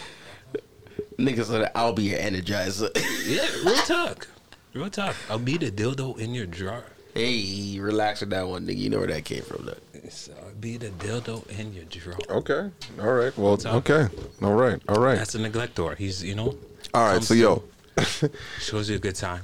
Niggas 1.16 1.44
said 1.44 1.70
I'll 1.76 1.92
be 1.92 2.10
your 2.10 2.18
energizer. 2.18 2.90
Yeah, 3.24 3.46
real 3.70 3.82
talk. 3.86 4.26
Real 4.74 4.90
talk. 4.90 5.14
I'll 5.30 5.38
be 5.38 5.58
the 5.58 5.70
dildo 5.70 6.18
in 6.18 6.34
your 6.34 6.46
drawer. 6.46 6.86
Hey, 7.14 7.78
relax 7.78 8.20
with 8.20 8.30
that 8.30 8.46
one, 8.46 8.66
nigga. 8.66 8.76
You 8.78 8.90
know 8.90 8.98
where 8.98 9.06
that 9.08 9.24
came 9.24 9.42
from, 9.42 9.66
though. 9.66 10.08
So 10.10 10.32
I'll 10.40 10.48
uh, 10.48 10.52
be 10.60 10.76
the 10.76 10.90
dildo 10.90 11.48
in 11.58 11.72
your 11.72 11.84
drawer. 11.84 12.18
Okay. 12.30 12.70
All 13.00 13.12
right. 13.12 13.36
Well. 13.36 13.58
Okay. 13.64 14.08
All 14.42 14.54
right. 14.54 14.80
All 14.88 15.00
right. 15.00 15.16
That's 15.16 15.34
a 15.34 15.38
neglector. 15.40 15.94
He's, 15.94 16.22
you 16.22 16.34
know, 16.34 16.54
All 16.94 17.12
right. 17.12 17.22
So 17.22 17.34
yo, 17.34 17.64
shows 18.60 18.88
you 18.90 18.96
a 18.96 18.98
good 18.98 19.16
time, 19.16 19.42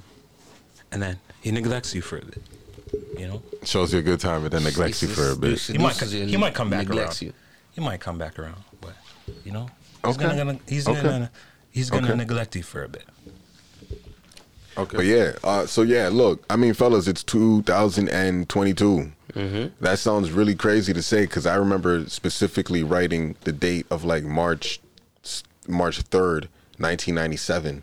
and 0.93 1.03
then 1.03 1.19
he 1.41 1.51
neglects 1.51 1.95
you 1.95 2.01
for 2.03 2.19
a 2.19 2.25
bit. 2.25 2.43
You 3.19 3.27
know, 3.29 3.43
shows 3.65 3.93
you 3.93 3.99
a 3.99 4.03
good 4.03 4.21
time 4.21 4.45
and 4.45 4.51
then 4.53 4.63
neglects 4.63 5.03
you 5.03 5.09
for 5.09 5.33
a 5.33 5.37
bit. 5.37 5.59
he 5.61 5.77
might, 5.77 5.95
Seduces 5.95 6.31
he 6.31 6.37
might 6.37 6.55
come 6.55 6.71
back 6.71 6.87
neglects 6.89 7.21
around. 7.23 7.29
you. 7.29 7.35
He 7.73 7.81
might 7.81 8.01
come 8.01 8.17
back 8.17 8.39
around, 8.39 8.63
but 8.81 8.95
you 9.45 9.53
know, 9.53 9.69
he's 10.05 10.17
Okay. 10.17 10.37
gonna, 10.37 10.61
he's 10.69 10.89
Okay. 10.89 11.03
gonna, 11.03 11.31
he's 11.71 11.91
gonna 11.91 12.07
Okay. 12.09 12.17
neglect 12.17 12.55
you 12.57 12.63
for 12.63 12.85
a 12.85 12.89
bit. 12.89 13.05
Okay. 14.79 14.97
But 14.97 15.07
yeah, 15.07 15.33
uh, 15.43 15.67
so 15.67 15.83
yeah, 15.83 16.09
look, 16.11 16.45
I 16.49 16.55
mean, 16.57 16.73
fellas, 16.73 17.09
it's 17.09 17.25
2022. 17.25 19.13
Mm-hmm. 19.33 19.85
That 19.85 19.99
sounds 19.99 20.31
really 20.31 20.55
crazy 20.55 20.93
to 20.93 21.03
say 21.03 21.23
because 21.23 21.47
I 21.47 21.57
remember 21.57 22.09
specifically 22.09 22.85
writing 22.85 23.35
the 23.43 23.53
date 23.53 23.87
of 23.91 24.05
like 24.05 24.23
March, 24.23 24.81
March 25.67 26.05
3rd, 26.05 26.47
1997, 26.79 27.83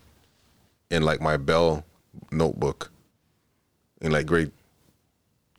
in 0.90 1.04
like 1.04 1.20
my 1.22 1.36
Bell 1.36 1.84
notebook, 2.32 2.92
in 4.00 4.14
like 4.14 4.26
grade, 4.26 4.52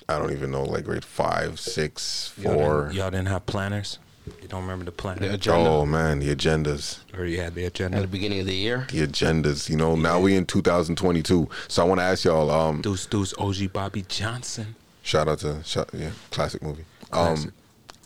I 0.09 0.19
don't 0.19 0.33
even 0.33 0.50
know, 0.50 0.64
like 0.64 0.85
grade 0.85 1.05
five, 1.05 1.61
six, 1.61 2.33
Y'all 2.38 2.55
four. 2.55 2.83
didn't, 2.85 2.97
y'all 2.97 3.11
didn't 3.11 3.28
have 3.28 3.45
planners. 3.45 3.99
You 4.42 4.49
don't 4.49 4.62
remember 4.62 4.85
the 4.85 4.92
plan? 4.92 5.18
The 5.18 5.35
agenda 5.35 5.68
Oh 5.68 5.87
man, 5.87 6.18
the 6.18 6.35
agendas. 6.35 6.99
or 7.16 7.25
you 7.25 7.40
had 7.40 7.54
the 7.54 7.64
agenda 7.64 7.99
at 7.99 8.00
the 8.02 8.09
beginning 8.09 8.40
of 8.40 8.47
the 8.47 8.54
year. 8.54 8.87
The 8.90 9.06
agendas, 9.06 9.68
you 9.68 9.76
know. 9.76 9.95
Now 9.95 10.21
we 10.21 10.35
in 10.35 10.47
2022, 10.47 11.49
so 11.68 11.83
I 11.83 11.87
want 11.87 12.00
to 12.00 12.04
ask 12.04 12.25
y'all. 12.25 12.50
Um, 12.50 12.83
Deuce 12.83 13.06
Deuce 13.06 13.35
OG 13.38 13.73
Bobby 13.73 14.02
Johnson. 14.09 14.75
Shout 15.02 15.28
out 15.28 15.38
to 15.40 15.62
shout, 15.64 15.90
yeah, 15.92 16.11
classic 16.30 16.62
movie. 16.62 16.85
Classic. 17.11 17.49
Um, 17.49 17.54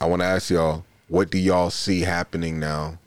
I 0.00 0.06
want 0.06 0.20
to 0.22 0.26
ask 0.26 0.50
y'all, 0.50 0.84
what 1.08 1.30
do 1.30 1.38
y'all 1.38 1.70
see 1.70 2.00
happening 2.02 2.58
now 2.60 2.98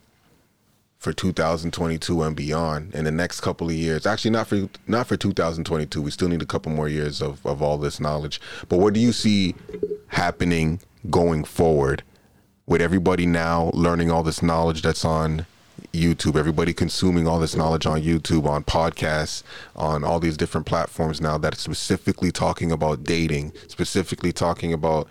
for 0.97 1.13
2022 1.13 2.21
and 2.23 2.35
beyond 2.35 2.93
in 2.95 3.05
the 3.05 3.11
next 3.11 3.41
couple 3.41 3.67
of 3.67 3.75
years? 3.75 4.05
Actually, 4.07 4.31
not 4.31 4.47
for 4.47 4.69
not 4.87 5.05
for 5.07 5.17
2022. 5.17 6.01
We 6.01 6.09
still 6.11 6.29
need 6.29 6.41
a 6.41 6.45
couple 6.47 6.71
more 6.71 6.89
years 6.89 7.21
of 7.21 7.45
of 7.45 7.61
all 7.61 7.77
this 7.77 7.99
knowledge. 7.99 8.41
But 8.69 8.77
what 8.79 8.93
do 8.95 8.99
you 8.99 9.11
see 9.11 9.53
happening 10.07 10.79
going 11.09 11.43
forward 11.43 12.03
with 12.65 12.81
everybody 12.81 13.25
now 13.25 13.71
learning 13.73 14.09
all 14.11 14.23
this 14.23 14.41
knowledge 14.41 14.81
that's 14.81 15.05
on 15.05 15.45
YouTube, 15.91 16.35
everybody 16.35 16.73
consuming 16.73 17.27
all 17.27 17.39
this 17.39 17.55
knowledge 17.55 17.85
on 17.85 18.01
YouTube, 18.01 18.47
on 18.47 18.63
podcasts, 18.63 19.43
on 19.75 20.03
all 20.03 20.19
these 20.19 20.37
different 20.37 20.65
platforms 20.65 21.21
now 21.21 21.37
that 21.37 21.57
specifically 21.57 22.31
talking 22.31 22.71
about 22.71 23.03
dating, 23.03 23.53
specifically 23.67 24.31
talking 24.31 24.73
about 24.73 25.07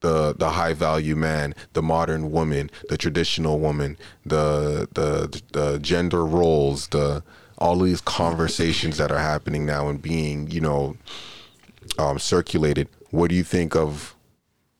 the 0.00 0.34
the 0.34 0.50
high 0.50 0.72
value 0.72 1.16
man, 1.16 1.54
the 1.72 1.82
modern 1.82 2.30
woman, 2.30 2.70
the 2.88 2.96
traditional 2.96 3.58
woman, 3.58 3.96
the 4.24 4.88
the 4.92 5.42
the 5.52 5.78
gender 5.78 6.24
roles, 6.24 6.88
the 6.88 7.22
all 7.58 7.78
these 7.78 8.00
conversations 8.00 8.98
that 8.98 9.10
are 9.10 9.18
happening 9.18 9.64
now 9.64 9.88
and 9.88 10.02
being 10.02 10.50
you 10.50 10.60
know 10.60 10.96
um, 11.98 12.18
circulated. 12.18 12.88
What 13.10 13.30
do 13.30 13.36
you 13.36 13.44
think 13.44 13.76
of 13.76 14.15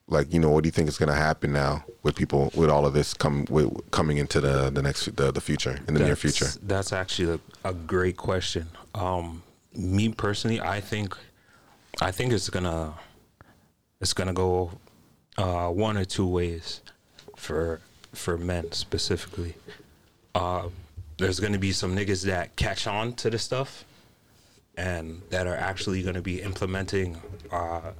like 0.09 0.33
you 0.33 0.39
know 0.39 0.51
what 0.51 0.63
do 0.63 0.69
you 0.69 0.73
think 0.73 0.89
is 0.89 0.99
going 0.99 1.09
to 1.09 1.15
happen 1.15 1.53
now 1.53 1.85
with 2.03 2.15
people 2.15 2.53
with 2.55 2.71
all 2.71 2.87
of 2.87 2.93
this 2.93 3.13
come 3.13 3.45
with, 3.51 3.91
coming 3.91 4.19
into 4.19 4.41
the 4.41 4.71
the 4.71 4.83
next 4.83 5.17
the, 5.17 5.33
the 5.33 5.41
future 5.41 5.81
in 5.89 5.95
the 5.95 6.01
near 6.01 6.17
future? 6.17 6.47
That's 6.63 6.93
actually 6.93 7.41
a, 7.65 7.69
a 7.69 7.75
great 7.75 8.17
question. 8.17 8.69
Um, 8.95 9.43
me 9.75 10.09
personally, 10.11 10.61
I 10.61 10.81
think, 10.81 11.17
I 12.01 12.11
think 12.11 12.33
it's 12.33 12.49
gonna, 12.49 12.95
it's 14.01 14.13
gonna 14.13 14.33
go 14.33 14.73
uh, 15.37 15.69
one 15.69 15.97
or 15.97 16.05
two 16.05 16.27
ways 16.27 16.81
for 17.37 17.81
for 18.13 18.39
men 18.39 18.73
specifically. 18.73 19.55
Uh, 20.35 20.69
there's 21.19 21.41
gonna 21.41 21.59
be 21.59 21.73
some 21.73 21.97
niggas 21.97 22.25
that 22.25 22.57
catch 22.57 22.87
on 22.87 23.13
to 23.15 23.31
the 23.31 23.39
stuff, 23.39 23.85
and 24.77 25.21
that 25.31 25.47
are 25.47 25.57
actually 25.57 26.03
gonna 26.03 26.23
be 26.23 26.41
implementing 26.41 27.21
uh, 27.51 27.91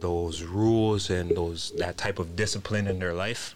those 0.00 0.42
rules 0.42 1.10
and 1.10 1.36
those 1.36 1.72
that 1.78 1.96
type 1.96 2.18
of 2.18 2.36
discipline 2.36 2.86
in 2.86 2.98
their 2.98 3.14
life 3.14 3.54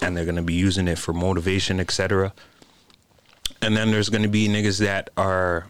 and 0.00 0.16
they're 0.16 0.24
gonna 0.24 0.42
be 0.42 0.54
using 0.54 0.88
it 0.88 0.98
for 0.98 1.12
motivation, 1.12 1.80
etc. 1.80 2.32
And 3.62 3.76
then 3.76 3.90
there's 3.90 4.08
gonna 4.08 4.28
be 4.28 4.48
niggas 4.48 4.78
that 4.80 5.10
are 5.16 5.66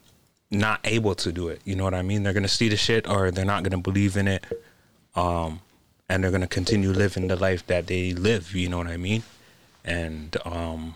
not 0.50 0.80
able 0.84 1.14
to 1.16 1.32
do 1.32 1.48
it. 1.48 1.60
You 1.64 1.76
know 1.76 1.84
what 1.84 1.94
I 1.94 2.02
mean? 2.02 2.22
They're 2.22 2.32
gonna 2.32 2.48
see 2.48 2.68
the 2.68 2.76
shit 2.76 3.08
or 3.08 3.30
they're 3.30 3.44
not 3.44 3.62
gonna 3.62 3.78
believe 3.78 4.16
in 4.16 4.28
it. 4.28 4.44
Um, 5.14 5.60
and 6.08 6.22
they're 6.22 6.30
gonna 6.30 6.46
continue 6.46 6.90
living 6.90 7.28
the 7.28 7.36
life 7.36 7.66
that 7.66 7.86
they 7.86 8.12
live, 8.12 8.54
you 8.54 8.68
know 8.68 8.78
what 8.78 8.88
I 8.88 8.96
mean? 8.96 9.22
And 9.84 10.36
um 10.44 10.94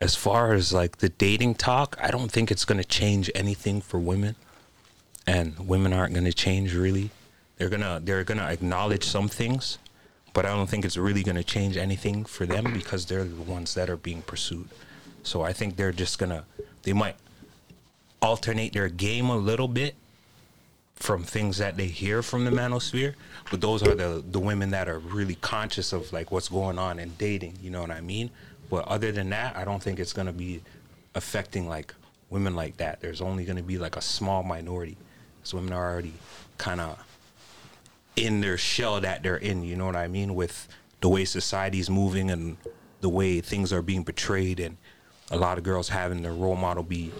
as 0.00 0.16
far 0.16 0.54
as 0.54 0.72
like 0.72 0.98
the 0.98 1.10
dating 1.10 1.56
talk, 1.56 1.94
I 2.00 2.10
don't 2.10 2.30
think 2.32 2.50
it's 2.50 2.64
gonna 2.64 2.84
change 2.84 3.30
anything 3.34 3.80
for 3.80 3.98
women. 3.98 4.36
And 5.26 5.68
women 5.68 5.92
aren't 5.92 6.14
gonna 6.14 6.32
change 6.32 6.74
really. 6.74 7.10
They're 7.60 7.68
gonna 7.68 8.00
they're 8.02 8.24
gonna 8.24 8.46
acknowledge 8.46 9.04
some 9.04 9.28
things, 9.28 9.76
but 10.32 10.46
I 10.46 10.48
don't 10.48 10.66
think 10.66 10.86
it's 10.86 10.96
really 10.96 11.22
to 11.24 11.44
change 11.44 11.76
anything 11.76 12.24
for 12.24 12.46
them 12.46 12.72
because 12.72 13.04
they're 13.04 13.22
the 13.22 13.42
ones 13.42 13.74
that 13.74 13.90
are 13.90 13.98
being 13.98 14.22
pursued. 14.22 14.70
So 15.24 15.42
I 15.42 15.52
think 15.52 15.76
they're 15.76 15.92
just 15.92 16.18
gonna 16.18 16.46
they 16.84 16.94
might 16.94 17.16
alternate 18.22 18.72
their 18.72 18.88
game 18.88 19.28
a 19.28 19.36
little 19.36 19.68
bit 19.68 19.94
from 20.96 21.22
things 21.22 21.58
that 21.58 21.76
they 21.76 21.88
hear 21.88 22.22
from 22.22 22.46
the 22.46 22.50
manosphere, 22.50 23.12
but 23.50 23.60
those 23.60 23.82
are 23.82 23.94
the 23.94 24.24
the 24.26 24.40
women 24.40 24.70
that 24.70 24.88
are 24.88 24.98
really 24.98 25.34
conscious 25.34 25.92
of 25.92 26.10
like 26.14 26.30
what's 26.30 26.48
going 26.48 26.78
on 26.78 26.98
in 26.98 27.12
dating. 27.18 27.58
You 27.60 27.68
know 27.68 27.82
what 27.82 27.90
I 27.90 28.00
mean? 28.00 28.30
But 28.70 28.88
other 28.88 29.12
than 29.12 29.28
that, 29.30 29.54
I 29.54 29.66
don't 29.66 29.82
think 29.82 30.00
it's 30.00 30.14
gonna 30.14 30.32
be 30.32 30.62
affecting 31.14 31.68
like 31.68 31.94
women 32.30 32.56
like 32.56 32.78
that. 32.78 33.02
There's 33.02 33.20
only 33.20 33.44
gonna 33.44 33.62
be 33.62 33.76
like 33.76 33.96
a 33.96 34.00
small 34.00 34.42
minority. 34.42 34.96
So 35.42 35.58
women 35.58 35.74
are 35.74 35.92
already 35.92 36.14
kind 36.56 36.80
of 36.80 36.98
in 38.20 38.40
their 38.40 38.58
shell 38.58 39.00
that 39.00 39.22
they're 39.22 39.36
in. 39.36 39.62
You 39.62 39.76
know 39.76 39.86
what 39.86 39.96
I 39.96 40.08
mean? 40.08 40.34
With 40.34 40.68
the 41.00 41.08
way 41.08 41.24
society's 41.24 41.88
moving 41.88 42.30
and 42.30 42.56
the 43.00 43.08
way 43.08 43.40
things 43.40 43.72
are 43.72 43.82
being 43.82 44.04
portrayed, 44.04 44.60
and 44.60 44.76
a 45.30 45.36
lot 45.36 45.58
of 45.58 45.64
girls 45.64 45.88
having 45.88 46.22
their 46.22 46.32
role 46.32 46.56
model 46.56 46.82
be 46.82 47.12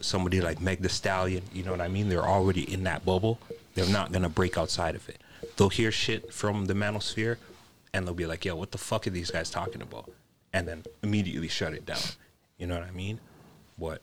somebody 0.00 0.40
like 0.40 0.60
Meg 0.60 0.82
The 0.82 0.88
Stallion. 0.88 1.42
You 1.52 1.62
know 1.62 1.70
what 1.70 1.80
I 1.80 1.88
mean? 1.88 2.08
They're 2.08 2.26
already 2.26 2.70
in 2.72 2.84
that 2.84 3.04
bubble. 3.04 3.38
They're 3.74 3.86
not 3.86 4.10
gonna 4.10 4.28
break 4.28 4.58
outside 4.58 4.94
of 4.94 5.08
it. 5.08 5.20
They'll 5.56 5.68
hear 5.68 5.92
shit 5.92 6.32
from 6.32 6.66
the 6.66 6.74
manosphere, 6.74 7.36
and 7.92 8.06
they'll 8.06 8.14
be 8.14 8.26
like, 8.26 8.44
"Yo, 8.44 8.56
what 8.56 8.72
the 8.72 8.78
fuck 8.78 9.06
are 9.06 9.10
these 9.10 9.30
guys 9.30 9.50
talking 9.50 9.82
about?" 9.82 10.10
And 10.52 10.66
then 10.66 10.84
immediately 11.02 11.48
shut 11.48 11.74
it 11.74 11.86
down. 11.86 12.00
You 12.56 12.66
know 12.66 12.74
what 12.74 12.88
I 12.88 12.90
mean? 12.90 13.20
But 13.78 14.02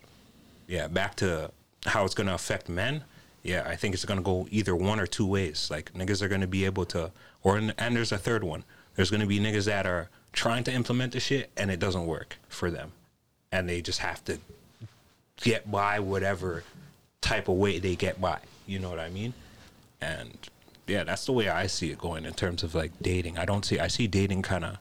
yeah, 0.68 0.88
back 0.88 1.16
to 1.18 1.52
how 1.86 2.06
it's 2.06 2.16
gonna 2.16 2.34
affect 2.34 2.70
men. 2.70 3.04
Yeah, 3.46 3.64
I 3.68 3.76
think 3.76 3.94
it's 3.94 4.06
gonna 4.06 4.24
go 4.24 4.48
either 4.50 4.76
one 4.76 5.00
or 5.00 5.06
two 5.06 5.28
ways. 5.28 5.70
Like 5.70 5.94
niggas 5.94 6.24
are 6.24 6.28
gonna 6.28 6.48
be 6.48 6.66
able 6.66 6.84
to, 6.86 7.12
or 7.44 7.58
and 7.58 7.96
there's 7.96 8.12
a 8.12 8.18
third 8.18 8.44
one. 8.44 8.64
There's 8.96 9.12
gonna 9.12 9.28
be 9.28 9.40
niggas 9.40 9.66
that 9.66 9.86
are 9.86 10.10
trying 10.34 10.64
to 10.64 10.74
implement 10.74 11.14
the 11.14 11.20
shit 11.20 11.52
and 11.56 11.70
it 11.70 11.80
doesn't 11.80 12.08
work 12.08 12.38
for 12.50 12.72
them, 12.72 12.92
and 13.52 13.70
they 13.70 13.82
just 13.82 14.00
have 14.00 14.26
to 14.26 14.40
get 15.38 15.70
by 15.70 16.00
whatever 16.00 16.64
type 17.22 17.48
of 17.48 17.58
way 17.58 17.78
they 17.78 17.96
get 17.96 18.20
by. 18.20 18.40
You 18.66 18.80
know 18.80 18.90
what 18.90 19.00
I 19.00 19.10
mean? 19.10 19.36
And 20.02 20.36
yeah, 20.88 21.04
that's 21.04 21.28
the 21.28 21.32
way 21.32 21.48
I 21.48 21.68
see 21.68 21.92
it 21.92 22.00
going 22.00 22.26
in 22.26 22.34
terms 22.34 22.64
of 22.64 22.74
like 22.74 22.94
dating. 23.00 23.38
I 23.38 23.46
don't 23.46 23.64
see 23.64 23.78
I 23.78 23.90
see 23.90 24.08
dating 24.08 24.42
kind 24.42 24.66
of 24.66 24.78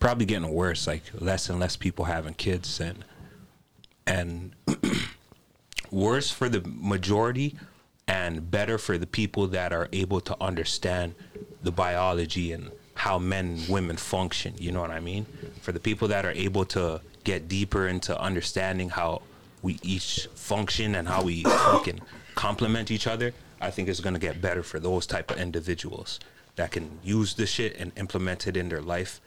probably 0.00 0.24
getting 0.24 0.48
worse. 0.48 0.86
Like 0.86 1.02
less 1.20 1.50
and 1.50 1.60
less 1.60 1.76
people 1.76 2.06
having 2.06 2.32
kids 2.32 2.80
and 2.80 3.04
and 4.06 4.52
worse 5.90 6.30
for 6.30 6.48
the 6.48 6.62
majority 6.64 7.56
and 8.08 8.50
better 8.50 8.78
for 8.78 8.98
the 8.98 9.06
people 9.06 9.48
that 9.48 9.72
are 9.72 9.88
able 9.92 10.20
to 10.20 10.36
understand 10.40 11.14
the 11.62 11.72
biology 11.72 12.52
and 12.52 12.70
how 12.94 13.18
men 13.18 13.46
and 13.58 13.68
women 13.68 13.96
function 13.96 14.54
you 14.58 14.70
know 14.72 14.80
what 14.80 14.90
i 14.90 15.00
mean? 15.00 15.26
For 15.60 15.72
the 15.72 15.80
people 15.80 16.08
that 16.08 16.24
are 16.24 16.30
able 16.32 16.64
to 16.66 17.00
get 17.24 17.48
deeper 17.48 17.88
into 17.88 18.18
understanding 18.20 18.88
how 18.90 19.22
we 19.62 19.78
each 19.82 20.28
function 20.34 20.94
and 20.94 21.08
how 21.08 21.22
we 21.22 21.42
fucking 21.42 22.00
complement 22.34 22.90
each 22.90 23.06
other 23.06 23.32
i 23.60 23.70
think 23.70 23.88
it's 23.88 24.00
to 24.00 24.18
get 24.18 24.40
better 24.40 24.62
for 24.62 24.78
those 24.78 25.06
type 25.06 25.30
of 25.30 25.38
individuals 25.38 26.20
that 26.54 26.70
can 26.70 26.98
use 27.02 27.34
the 27.34 27.46
shit 27.46 27.76
and 27.76 27.92
implement 27.96 28.46
it 28.46 28.56
in 28.56 28.68
their 28.68 28.80
life 28.80 29.20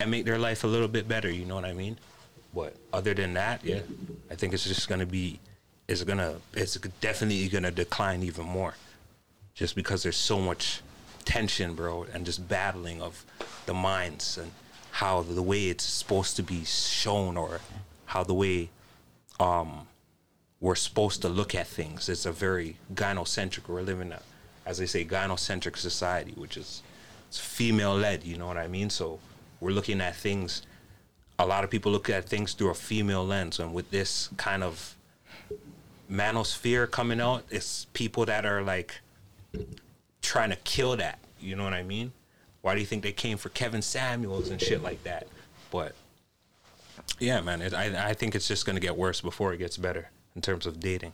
and 0.00 0.10
make 0.10 0.24
their 0.24 0.38
life 0.38 0.64
a 0.64 0.66
little 0.66 0.88
bit 0.88 1.06
better 1.06 1.30
you 1.30 1.44
know 1.44 1.54
what 1.54 1.64
i 1.64 1.72
mean? 1.72 1.98
But 2.54 2.76
other 2.92 3.14
than 3.14 3.34
that, 3.34 3.64
yeah, 3.64 3.80
I 4.30 4.34
think 4.34 4.52
it's 4.52 4.64
just 4.64 4.88
gonna 4.88 5.06
be, 5.06 5.40
it's 5.88 6.02
gonna, 6.04 6.36
it's 6.54 6.74
definitely 7.00 7.48
gonna 7.48 7.70
decline 7.70 8.22
even 8.22 8.46
more, 8.46 8.74
just 9.54 9.74
because 9.74 10.02
there's 10.02 10.16
so 10.16 10.40
much 10.40 10.80
tension, 11.24 11.74
bro, 11.74 12.06
and 12.12 12.26
just 12.26 12.48
battling 12.48 13.02
of 13.02 13.24
the 13.66 13.74
minds 13.74 14.38
and 14.38 14.52
how 14.92 15.22
the 15.22 15.42
way 15.42 15.68
it's 15.68 15.84
supposed 15.84 16.36
to 16.36 16.42
be 16.42 16.64
shown 16.64 17.36
or 17.36 17.60
how 18.06 18.22
the 18.22 18.34
way 18.34 18.68
um 19.40 19.86
we're 20.60 20.74
supposed 20.76 21.22
to 21.22 21.28
look 21.28 21.54
at 21.54 21.66
things. 21.66 22.08
It's 22.08 22.24
a 22.24 22.30
very 22.30 22.76
gynocentric. 22.94 23.66
We're 23.66 23.82
living 23.82 24.12
a, 24.12 24.20
as 24.64 24.78
they 24.78 24.86
say, 24.86 25.04
gynocentric 25.04 25.76
society, 25.76 26.34
which 26.36 26.56
is 26.56 26.82
it's 27.26 27.40
female 27.40 27.96
led. 27.96 28.22
You 28.22 28.36
know 28.36 28.46
what 28.46 28.58
I 28.58 28.68
mean? 28.68 28.88
So 28.88 29.18
we're 29.58 29.72
looking 29.72 30.00
at 30.00 30.14
things 30.14 30.62
a 31.38 31.46
lot 31.46 31.64
of 31.64 31.70
people 31.70 31.90
look 31.90 32.08
at 32.08 32.24
things 32.24 32.52
through 32.54 32.70
a 32.70 32.74
female 32.74 33.26
lens 33.26 33.58
and 33.58 33.74
with 33.74 33.90
this 33.90 34.28
kind 34.36 34.62
of 34.62 34.96
manosphere 36.10 36.90
coming 36.90 37.20
out 37.20 37.44
it's 37.50 37.86
people 37.92 38.26
that 38.26 38.44
are 38.44 38.62
like 38.62 39.00
trying 40.20 40.50
to 40.50 40.56
kill 40.56 40.96
that 40.96 41.18
you 41.40 41.56
know 41.56 41.64
what 41.64 41.72
i 41.72 41.82
mean? 41.82 42.12
Why 42.60 42.74
do 42.74 42.80
you 42.80 42.86
think 42.86 43.02
they 43.02 43.12
came 43.12 43.38
for 43.38 43.48
kevin 43.50 43.82
samuels 43.82 44.50
and 44.50 44.60
shit 44.60 44.82
like 44.82 45.02
that? 45.04 45.26
But 45.70 45.94
yeah 47.18 47.40
man 47.40 47.62
it, 47.62 47.74
I, 47.74 48.10
I 48.10 48.14
think 48.14 48.34
it's 48.34 48.46
just 48.46 48.64
going 48.66 48.76
to 48.76 48.80
get 48.80 48.96
worse 48.96 49.20
before 49.20 49.52
it 49.52 49.58
gets 49.58 49.76
better 49.76 50.10
in 50.36 50.42
terms 50.42 50.66
of 50.66 50.80
dating. 50.80 51.12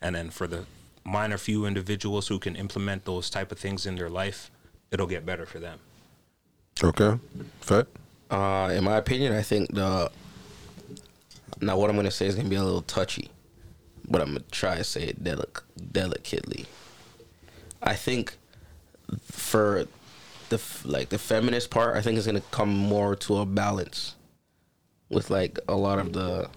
And 0.00 0.14
then 0.14 0.30
for 0.30 0.46
the 0.46 0.64
minor 1.04 1.38
few 1.38 1.66
individuals 1.66 2.28
who 2.28 2.38
can 2.38 2.56
implement 2.56 3.04
those 3.04 3.30
type 3.30 3.52
of 3.52 3.58
things 3.58 3.86
in 3.86 3.96
their 3.96 4.08
life 4.08 4.50
it'll 4.90 5.06
get 5.06 5.26
better 5.26 5.46
for 5.46 5.58
them. 5.58 5.78
Okay, 6.82 7.18
Fat. 7.60 7.86
Uh, 8.30 8.72
in 8.74 8.84
my 8.84 8.96
opinion, 8.96 9.32
I 9.32 9.42
think 9.42 9.72
the 9.74 10.10
now 11.60 11.78
what 11.78 11.88
I'm 11.88 11.96
gonna 11.96 12.10
say 12.10 12.26
is 12.26 12.34
gonna 12.34 12.48
be 12.48 12.56
a 12.56 12.62
little 12.62 12.82
touchy, 12.82 13.30
but 14.08 14.20
I'm 14.20 14.28
gonna 14.28 14.40
try 14.50 14.76
to 14.76 14.84
say 14.84 15.04
it 15.04 15.22
delic- 15.22 15.62
delicately. 15.92 16.66
I 17.82 17.94
think 17.94 18.36
for 19.22 19.86
the 20.48 20.60
like 20.84 21.08
the 21.08 21.18
feminist 21.18 21.70
part, 21.70 21.96
I 21.96 22.02
think 22.02 22.16
it's 22.16 22.26
gonna 22.26 22.40
come 22.50 22.74
more 22.74 23.16
to 23.16 23.38
a 23.38 23.46
balance 23.46 24.14
with 25.08 25.30
like 25.30 25.58
a 25.68 25.74
lot 25.74 25.98
of 25.98 26.12
the 26.12 26.48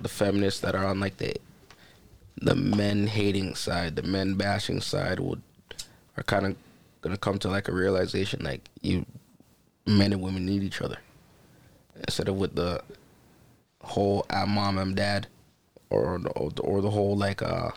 the 0.00 0.08
feminists 0.08 0.60
that 0.60 0.74
are 0.74 0.84
on 0.84 1.00
like 1.00 1.16
the 1.18 1.34
the 2.40 2.54
men 2.54 3.06
hating 3.06 3.54
side, 3.54 3.96
the 3.96 4.02
men 4.02 4.34
bashing 4.34 4.80
side 4.80 5.20
would 5.20 5.42
are 6.16 6.22
kind 6.22 6.46
of 6.46 6.56
gonna 7.00 7.16
come 7.16 7.38
to 7.38 7.48
like 7.48 7.68
a 7.68 7.72
realization 7.72 8.42
like 8.42 8.68
you 8.82 9.04
men 9.86 10.12
and 10.12 10.20
women 10.20 10.44
need 10.44 10.62
each 10.62 10.80
other 10.82 10.98
instead 11.96 12.28
of 12.28 12.36
with 12.36 12.54
the 12.56 12.82
whole 13.82 14.26
I'm 14.28 14.50
mom 14.50 14.78
I'm 14.78 14.94
dad 14.94 15.28
or 15.90 16.20
or 16.60 16.80
the, 16.80 16.90
whole 16.90 17.16
like 17.16 17.42
uh 17.42 17.70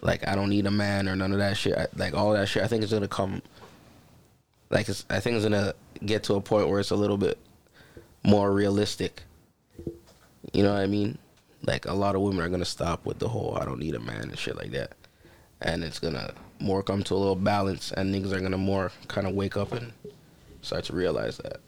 like 0.00 0.26
I 0.26 0.34
don't 0.34 0.50
need 0.50 0.66
a 0.66 0.70
man 0.70 1.08
or 1.08 1.16
none 1.16 1.32
of 1.32 1.38
that 1.38 1.56
shit. 1.56 1.76
I, 1.76 1.86
like 1.96 2.14
all 2.14 2.32
that 2.32 2.48
shit 2.48 2.62
I 2.62 2.66
think 2.66 2.82
it's 2.82 2.92
gonna 2.92 3.08
come 3.08 3.42
like 4.70 4.88
it's, 4.88 5.04
I 5.10 5.20
think 5.20 5.36
it's 5.36 5.44
gonna 5.44 5.74
get 6.04 6.24
to 6.24 6.34
a 6.34 6.40
point 6.40 6.68
where 6.68 6.80
it's 6.80 6.90
a 6.90 6.96
little 6.96 7.18
bit 7.18 7.38
more 8.22 8.52
realistic. 8.52 9.22
You 10.52 10.62
know 10.62 10.72
what 10.72 10.82
I 10.82 10.86
mean? 10.86 11.18
Like 11.62 11.86
a 11.86 11.92
lot 11.92 12.14
of 12.14 12.20
women 12.22 12.44
are 12.44 12.48
gonna 12.48 12.64
stop 12.64 13.04
with 13.04 13.18
the 13.18 13.28
whole 13.28 13.58
I 13.60 13.64
don't 13.64 13.78
need 13.78 13.94
a 13.94 14.00
man 14.00 14.22
and 14.22 14.38
shit 14.38 14.56
like 14.56 14.72
that. 14.72 14.92
And 15.60 15.84
it's 15.84 15.98
gonna 15.98 16.32
more 16.60 16.82
come 16.82 17.02
to 17.04 17.14
a 17.14 17.16
little 17.16 17.36
balance, 17.36 17.92
and 17.92 18.14
niggas 18.14 18.32
are 18.32 18.40
gonna 18.40 18.58
more 18.58 18.92
kind 19.08 19.26
of 19.26 19.34
wake 19.34 19.56
up 19.56 19.72
and 19.72 19.92
start 20.62 20.84
to 20.84 20.92
realize 20.94 21.38
that. 21.38 21.60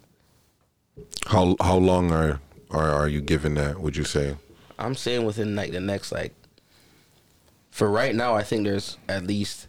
How 1.26 1.57
how 1.61 1.76
long 1.76 2.11
are 2.12 2.40
are 2.70 2.90
are 2.90 3.08
you 3.08 3.20
giving 3.20 3.54
that? 3.54 3.80
Would 3.80 3.96
you 3.96 4.04
say? 4.04 4.37
I'm 4.78 4.94
saying 4.94 5.25
within 5.25 5.56
like 5.56 5.72
the 5.72 5.80
next 5.80 6.12
like 6.12 6.34
for 7.70 7.90
right 7.90 8.14
now, 8.14 8.34
I 8.34 8.42
think 8.42 8.64
there's 8.64 8.96
at 9.08 9.26
least 9.26 9.68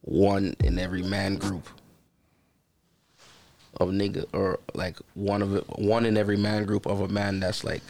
one 0.00 0.54
in 0.60 0.78
every 0.78 1.02
man 1.02 1.36
group 1.36 1.68
of 3.76 3.88
nigga 3.88 4.24
or 4.32 4.60
like 4.74 4.96
one 5.14 5.42
of 5.42 5.54
it, 5.54 5.64
one 5.78 6.06
in 6.06 6.16
every 6.16 6.36
man 6.36 6.64
group 6.64 6.86
of 6.86 7.00
a 7.00 7.08
man 7.08 7.40
that's 7.40 7.64
like 7.64 7.82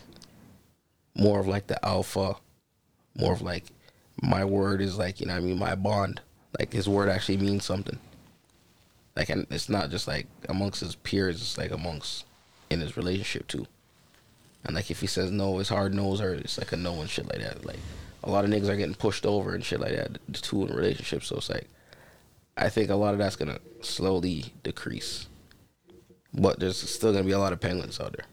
more 1.14 1.40
of 1.40 1.46
like 1.46 1.66
the 1.66 1.84
alpha, 1.84 2.36
more 3.16 3.32
of 3.32 3.42
like 3.42 3.64
my 4.22 4.44
word 4.44 4.80
is 4.80 4.98
like 4.98 5.20
you 5.20 5.26
know 5.26 5.36
I 5.36 5.40
mean 5.40 5.58
my 5.58 5.74
bond, 5.74 6.20
like 6.58 6.72
his 6.72 6.88
word 6.88 7.08
actually 7.08 7.36
means 7.38 7.64
something. 7.64 7.98
Like 9.16 9.28
and 9.28 9.46
it's 9.50 9.68
not 9.68 9.90
just 9.90 10.08
like 10.08 10.26
amongst 10.48 10.80
his 10.80 10.96
peers, 10.96 11.40
it's 11.40 11.58
like 11.58 11.70
amongst 11.70 12.24
in 12.70 12.80
his 12.80 12.96
relationship 12.96 13.46
too. 13.46 13.66
And 14.64 14.75
like 14.75 14.90
if 14.90 15.00
he 15.00 15.06
says 15.06 15.30
no, 15.30 15.59
it's 15.59 15.68
hard 15.68 15.94
no's 15.94 16.21
or 16.21 16.35
it's 16.35 16.59
like 16.59 16.73
a 16.73 16.76
no 16.76 17.00
and 17.00 17.11
shit 17.11 17.28
like 17.28 17.40
that. 17.40 17.64
Like 17.64 17.78
a 18.23 18.30
lot 18.30 18.44
of 18.44 18.50
niggas 18.50 18.68
are 18.68 18.76
getting 18.76 18.94
pushed 18.94 19.26
over 19.26 19.54
and 19.54 19.64
shit 19.64 19.80
like 19.80 19.94
that 19.94 20.18
The 20.28 20.40
two 20.40 20.66
in 20.66 20.75
relationships. 20.75 21.26
So 21.26 21.37
it's 21.37 21.50
like 21.50 21.68
I 22.56 22.68
think 22.68 22.90
a 22.90 22.94
lot 22.94 23.14
of 23.14 23.18
that's 23.18 23.37
gonna 23.37 23.59
slowly 23.83 24.47
decrease. 24.62 25.26
But 26.33 26.59
there's 26.61 26.78
still 26.78 27.12
gonna 27.12 27.25
be 27.25 27.33
a 27.33 27.38
lot 27.38 27.52
of 27.52 27.61
penguins 27.61 28.00
out 28.00 28.12
there. 28.16 28.26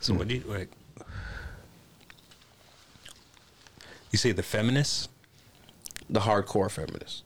So 0.00 0.14
what 0.14 0.28
do 0.28 0.36
you 0.36 0.44
like? 0.46 0.70
You 4.10 4.18
say 4.18 4.32
the 4.32 4.42
feminists? 4.42 5.08
The 6.08 6.20
hardcore 6.20 6.70
feminists. 6.70 7.22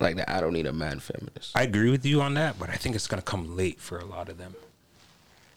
Like 0.00 0.16
the 0.16 0.28
I 0.30 0.40
don't 0.40 0.54
need 0.54 0.66
a 0.66 0.72
man 0.72 0.98
feminist. 0.98 1.52
I 1.54 1.62
agree 1.62 1.90
with 1.90 2.06
you 2.06 2.22
on 2.22 2.34
that, 2.34 2.58
but 2.58 2.70
I 2.70 2.74
think 2.76 2.94
it's 2.96 3.06
gonna 3.06 3.22
come 3.22 3.56
late 3.56 3.78
for 3.80 3.98
a 3.98 4.04
lot 4.04 4.28
of 4.28 4.38
them. 4.38 4.54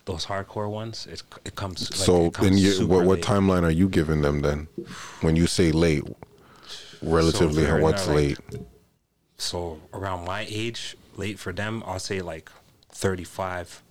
Those 0.05 0.25
hardcore 0.25 0.69
ones, 0.69 1.07
it 1.09 1.23
it 1.45 1.55
comes. 1.55 1.89
Like, 1.89 1.99
so 1.99 2.25
it 2.25 2.33
comes 2.33 2.49
then, 2.49 2.57
you, 2.57 2.85
what 2.85 3.05
what 3.05 3.15
late. 3.19 3.23
timeline 3.23 3.63
are 3.63 3.71
you 3.71 3.87
giving 3.87 4.21
them 4.21 4.41
then? 4.41 4.67
When 5.21 5.37
you 5.37 5.47
say 5.47 5.71
late, 5.71 6.03
relatively, 7.01 7.63
they're 7.63 7.79
what's 7.79 8.05
not, 8.07 8.15
like- 8.15 8.37
late? 8.53 8.61
So 9.37 9.79
around 9.93 10.25
my 10.25 10.45
age, 10.49 10.95
late 11.15 11.39
for 11.39 11.53
them, 11.53 11.83
I'll 11.85 11.99
say 11.99 12.21
like 12.21 12.51
thirty-five, 12.91 13.81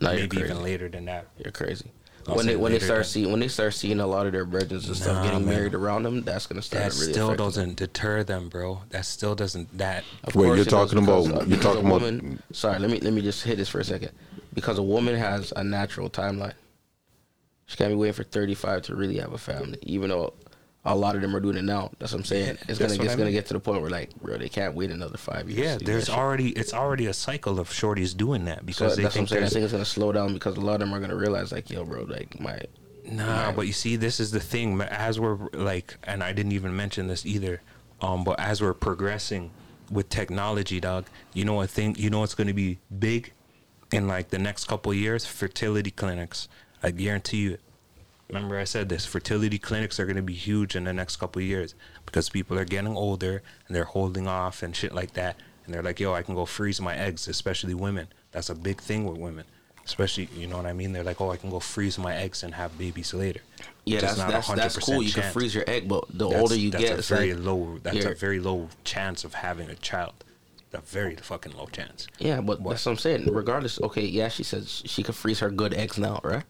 No, 0.00 0.12
maybe 0.14 0.36
even 0.38 0.62
later 0.62 0.88
than 0.88 1.06
that. 1.06 1.26
You're 1.42 1.52
crazy. 1.52 1.90
I'll 2.28 2.36
when 2.36 2.46
they 2.46 2.56
when 2.56 2.72
they 2.72 2.78
start 2.78 2.98
than- 3.00 3.04
seeing 3.04 3.30
when 3.30 3.40
they 3.40 3.48
start 3.48 3.72
seeing 3.74 4.00
a 4.00 4.06
lot 4.06 4.26
of 4.26 4.32
their 4.32 4.44
brethren 4.44 4.82
and 4.84 4.96
stuff 4.96 5.24
getting 5.24 5.46
man. 5.46 5.54
married 5.54 5.74
around 5.74 6.02
them, 6.02 6.22
that's 6.22 6.46
gonna 6.46 6.62
start 6.62 6.84
That 6.84 6.92
really 6.94 7.06
That 7.06 7.12
still 7.14 7.34
doesn't 7.34 7.76
deter 7.76 8.22
them, 8.24 8.48
bro. 8.48 8.82
That 8.90 9.06
still 9.06 9.34
doesn't. 9.34 9.76
That 9.78 10.04
Of 10.24 10.34
Wait, 10.34 10.54
you're 10.56 10.64
talking 10.64 10.98
about- 10.98 11.24
because, 11.24 11.42
uh, 11.42 11.46
you're 11.46 11.58
talking 11.60 11.80
about- 11.86 12.02
woman. 12.02 12.42
Sorry, 12.52 12.78
let 12.78 12.90
me 12.90 13.00
let 13.00 13.12
me 13.12 13.22
just 13.22 13.42
hit 13.44 13.56
this 13.56 13.68
for 13.68 13.80
a 13.80 13.84
second. 13.84 14.10
Because 14.54 14.78
a 14.78 14.82
woman 14.82 15.14
has 15.16 15.52
a 15.56 15.64
natural 15.64 16.10
timeline. 16.10 16.54
She 17.66 17.76
can't 17.76 17.90
be 17.90 17.94
waiting 17.96 18.14
for 18.14 18.24
35 18.24 18.82
to 18.82 18.94
really 18.94 19.18
have 19.18 19.32
a 19.32 19.38
family, 19.38 19.78
even 19.82 20.08
though 20.10 20.32
a 20.92 20.96
lot 20.96 21.14
of 21.14 21.22
them 21.22 21.34
are 21.34 21.40
doing 21.40 21.56
it 21.56 21.64
now. 21.64 21.90
That's 21.98 22.12
what 22.12 22.20
I'm 22.20 22.24
saying. 22.24 22.50
It's 22.50 22.78
that's 22.78 22.78
gonna 22.78 23.02
it's 23.02 23.14
I 23.14 23.16
gonna 23.16 23.32
get 23.32 23.46
to 23.46 23.54
the 23.54 23.60
point 23.60 23.80
where 23.82 23.90
like, 23.90 24.14
bro, 24.16 24.38
they 24.38 24.48
can't 24.48 24.74
wait 24.74 24.90
another 24.90 25.18
five 25.18 25.48
years. 25.48 25.60
yeah, 25.60 25.78
there's 25.80 26.08
already 26.08 26.50
it's 26.50 26.72
already 26.72 27.06
a 27.06 27.14
cycle 27.14 27.60
of 27.60 27.68
shorties 27.70 28.16
doing 28.16 28.44
that 28.46 28.60
So 28.60 28.64
because 28.66 28.96
they 28.96 29.02
that's 29.02 29.14
what 29.14 29.20
I'm 29.20 29.26
think 29.26 29.28
saying. 29.28 29.44
I 29.44 29.48
think 29.48 29.64
it's 29.64 29.72
gonna 29.72 29.84
slow 29.84 30.12
down 30.12 30.34
because 30.34 30.56
a 30.56 30.60
lot 30.60 30.74
of 30.74 30.80
them 30.80 30.94
are 30.94 31.00
gonna 31.00 31.16
realize 31.16 31.52
like, 31.52 31.70
yo, 31.70 31.84
bro, 31.84 32.02
like 32.02 32.40
my 32.40 32.60
Nah, 33.10 33.52
but 33.52 33.66
you 33.66 33.72
see, 33.72 33.96
this 33.96 34.20
is 34.20 34.30
the 34.30 34.40
thing. 34.40 34.80
As 34.82 35.18
we're 35.18 35.38
like, 35.52 35.96
and 36.04 36.22
I 36.22 36.32
didn't 36.32 36.52
even 36.52 36.76
mention 36.76 37.08
this 37.08 37.24
either. 37.24 37.62
Um, 38.00 38.24
but 38.24 38.38
as 38.38 38.60
we're 38.60 38.74
progressing 38.74 39.50
with 39.90 40.08
technology, 40.08 40.80
dog, 40.80 41.06
you 41.32 41.44
know 41.44 41.54
what 41.54 41.70
thing? 41.70 41.94
You 41.98 42.10
know 42.10 42.20
what's 42.20 42.34
going 42.34 42.48
to 42.48 42.54
be 42.54 42.78
big 42.96 43.32
in 43.92 44.06
like 44.06 44.28
the 44.28 44.38
next 44.38 44.66
couple 44.66 44.92
years? 44.92 45.24
Fertility 45.24 45.90
clinics. 45.90 46.48
I 46.82 46.90
guarantee 46.90 47.38
you. 47.38 47.52
it. 47.52 47.60
Remember, 48.28 48.58
I 48.58 48.64
said 48.64 48.88
this. 48.88 49.06
Fertility 49.06 49.58
clinics 49.58 49.98
are 49.98 50.04
going 50.04 50.16
to 50.16 50.22
be 50.22 50.34
huge 50.34 50.76
in 50.76 50.84
the 50.84 50.92
next 50.92 51.16
couple 51.16 51.40
of 51.40 51.46
years 51.48 51.74
because 52.04 52.28
people 52.28 52.58
are 52.58 52.64
getting 52.64 52.96
older 52.96 53.42
and 53.66 53.74
they're 53.76 53.84
holding 53.84 54.28
off 54.28 54.62
and 54.62 54.76
shit 54.76 54.94
like 54.94 55.14
that. 55.14 55.36
And 55.64 55.74
they're 55.74 55.82
like, 55.82 55.98
"Yo, 56.00 56.12
I 56.14 56.22
can 56.22 56.34
go 56.34 56.44
freeze 56.44 56.80
my 56.80 56.94
eggs," 56.96 57.26
especially 57.28 57.74
women. 57.74 58.08
That's 58.32 58.50
a 58.50 58.54
big 58.54 58.80
thing 58.80 59.06
with 59.06 59.18
women. 59.18 59.44
Especially, 59.84 60.28
you 60.36 60.46
know 60.46 60.58
what 60.58 60.66
I 60.66 60.74
mean? 60.74 60.92
They're 60.92 61.02
like, 61.02 61.18
oh, 61.18 61.30
I 61.30 61.38
can 61.38 61.48
go 61.48 61.60
freeze 61.60 61.98
my 61.98 62.14
eggs 62.14 62.42
and 62.42 62.54
have 62.54 62.76
babies 62.76 63.14
later. 63.14 63.40
yeah, 63.86 64.00
that's 64.00 64.18
not 64.18 64.28
that's, 64.28 64.48
that's 64.48 64.76
100% 64.76 64.84
cool. 64.84 65.02
You 65.02 65.10
can 65.10 65.32
freeze 65.32 65.54
your 65.54 65.64
egg, 65.66 65.88
but 65.88 66.04
the 66.10 66.26
That's- 66.28 66.42
older 66.42 66.54
you 66.56 66.70
that's 66.70 66.84
get, 66.84 66.98
a 66.98 67.02
very 67.02 67.32
like, 67.32 67.42
low. 67.46 67.78
That's 67.82 68.04
a 68.04 68.14
very 68.14 68.38
low 68.38 68.68
chance 68.84 69.24
of 69.24 69.32
having 69.32 69.70
a 69.70 69.74
child. 69.76 70.12
A 70.74 70.82
very 70.82 71.16
fucking 71.16 71.56
low 71.56 71.68
chance. 71.72 72.06
Yeah, 72.18 72.42
but 72.42 72.62
that's 72.62 72.84
what 72.84 72.92
I'm 72.92 72.98
saying. 72.98 73.32
Regardless, 73.32 73.80
okay, 73.80 74.04
yeah, 74.04 74.28
she 74.28 74.42
says 74.42 74.82
she 74.84 75.02
could 75.02 75.14
freeze 75.14 75.38
her 75.38 75.48
good 75.50 75.72
eggs 75.72 75.96
now, 75.96 76.20
right? 76.22 76.44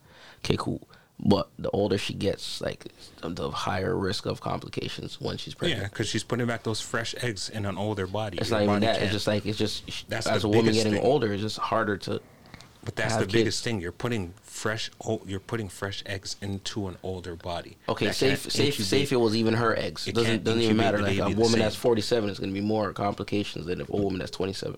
Okay, 0.44 0.56
cool. 0.58 0.80
But 1.20 1.48
the 1.58 1.68
older 1.70 1.98
she 1.98 2.14
gets, 2.14 2.60
like 2.60 2.86
the 3.22 3.50
higher 3.50 3.96
risk 3.96 4.24
of 4.26 4.40
complications 4.40 5.20
when 5.20 5.36
she's 5.36 5.52
pregnant. 5.54 5.82
Yeah, 5.82 5.88
because 5.88 6.06
she's 6.08 6.22
putting 6.22 6.46
back 6.46 6.62
those 6.62 6.80
fresh 6.80 7.14
eggs 7.20 7.48
in 7.48 7.66
an 7.66 7.76
older 7.76 8.06
body. 8.06 8.38
It's 8.38 8.50
Your 8.50 8.60
not 8.60 8.62
even 8.64 8.74
body 8.76 8.86
that. 8.86 9.02
It's 9.02 9.12
just 9.12 9.26
like 9.26 9.44
it's 9.44 9.58
just 9.58 10.08
That's 10.08 10.28
as 10.28 10.44
a 10.44 10.48
woman 10.48 10.72
getting 10.74 10.92
thing. 10.92 11.02
older, 11.04 11.32
it's 11.32 11.42
just 11.42 11.58
harder 11.58 11.96
to. 11.98 12.20
But 12.84 12.94
that's 12.94 13.16
the 13.16 13.26
biggest 13.26 13.58
kids. 13.58 13.60
thing. 13.62 13.80
You're 13.80 13.90
putting 13.92 14.32
fresh. 14.42 14.90
You're 15.26 15.40
putting 15.40 15.68
fresh 15.68 16.04
eggs 16.06 16.36
into 16.40 16.86
an 16.86 16.96
older 17.02 17.34
body. 17.34 17.76
Okay, 17.88 18.06
that 18.06 18.14
safe, 18.14 18.50
safe, 18.50 18.76
safe. 18.76 19.10
It 19.12 19.16
was 19.16 19.34
even 19.34 19.54
her 19.54 19.76
eggs. 19.76 20.06
It 20.06 20.10
It 20.10 20.14
doesn't 20.14 20.44
doesn't 20.44 20.62
even 20.62 20.76
matter. 20.76 20.98
Like 21.02 21.18
a 21.18 21.30
woman 21.30 21.58
that's 21.58 21.74
47 21.74 22.30
is 22.30 22.38
going 22.38 22.50
to 22.50 22.54
be 22.54 22.64
more 22.64 22.92
complications 22.92 23.66
than 23.66 23.80
if 23.80 23.88
a 23.88 23.96
woman 23.96 24.20
that's 24.20 24.30
27. 24.30 24.76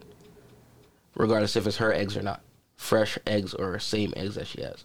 Regardless 1.16 1.54
if 1.56 1.66
it's 1.66 1.76
her 1.76 1.92
eggs 1.92 2.16
or 2.16 2.22
not, 2.22 2.40
fresh 2.76 3.18
eggs 3.26 3.52
or 3.52 3.78
same 3.78 4.14
eggs 4.16 4.36
that 4.36 4.46
she 4.46 4.62
has. 4.62 4.84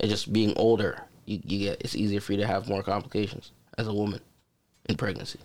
And 0.00 0.10
just 0.10 0.32
being 0.32 0.52
older, 0.56 1.02
you, 1.24 1.40
you 1.44 1.58
get 1.60 1.80
it's 1.80 1.94
easier 1.94 2.20
for 2.20 2.32
you 2.32 2.38
to 2.38 2.46
have 2.46 2.68
more 2.68 2.82
complications 2.82 3.52
as 3.78 3.86
a 3.86 3.92
woman 3.94 4.20
in 4.86 4.96
pregnancy. 4.96 5.38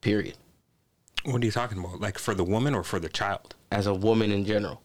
Period. 0.00 0.36
What 1.24 1.42
are 1.42 1.44
you 1.44 1.52
talking 1.52 1.78
about? 1.78 2.00
Like 2.00 2.18
for 2.18 2.34
the 2.34 2.42
woman 2.44 2.74
or 2.74 2.82
for 2.82 2.98
the 2.98 3.08
child? 3.08 3.54
As 3.70 3.86
a 3.86 3.94
woman 3.94 4.32
in 4.32 4.44
general, 4.44 4.82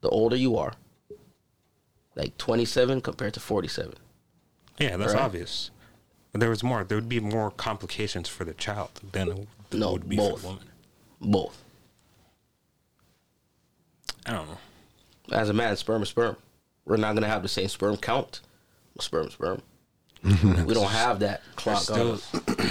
the 0.00 0.08
older 0.08 0.36
you 0.36 0.56
are, 0.56 0.72
like 2.14 2.36
27 2.38 3.00
compared 3.02 3.34
to 3.34 3.40
47. 3.40 3.94
Yeah, 4.78 4.96
that's 4.96 5.12
Right. 5.14 5.22
obvious. 5.22 5.70
But 6.32 6.40
there 6.40 6.50
was 6.50 6.62
more. 6.64 6.82
There 6.84 6.96
would 6.96 7.08
be 7.08 7.20
more 7.20 7.50
complications 7.50 8.28
for 8.28 8.44
the 8.44 8.54
child 8.54 8.90
than 9.12 9.28
there 9.70 9.80
No, 9.80 9.92
would 9.92 10.08
be 10.08 10.16
both. 10.16 10.36
for 10.36 10.38
the 10.40 10.46
woman. 10.48 10.70
Both. 11.20 11.62
I 14.26 14.32
don't 14.32 14.48
know. 14.48 14.58
As 15.32 15.48
a 15.48 15.52
man, 15.52 15.76
sperm 15.76 16.02
is 16.02 16.08
sperm. 16.08 16.36
We're 16.84 16.96
not 16.96 17.14
gonna 17.14 17.28
have 17.28 17.42
the 17.42 17.48
same 17.48 17.68
sperm 17.68 17.96
count. 17.96 18.40
Sperm, 19.00 19.30
sperm. 19.30 19.62
we 20.24 20.72
don't 20.74 20.88
have 20.90 21.18
that 21.20 21.42
clock 21.56 21.90
on 21.90 22.16
still, 22.18 22.20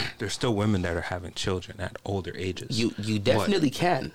there's 0.17 0.33
still 0.33 0.55
women 0.55 0.81
that 0.81 0.95
are 0.97 1.01
having 1.01 1.31
children 1.33 1.79
at 1.79 1.97
older 2.05 2.33
ages. 2.35 2.79
You 2.79 2.93
you 2.97 3.15
But- 3.19 3.25
definitely 3.25 3.69
can, 3.69 4.11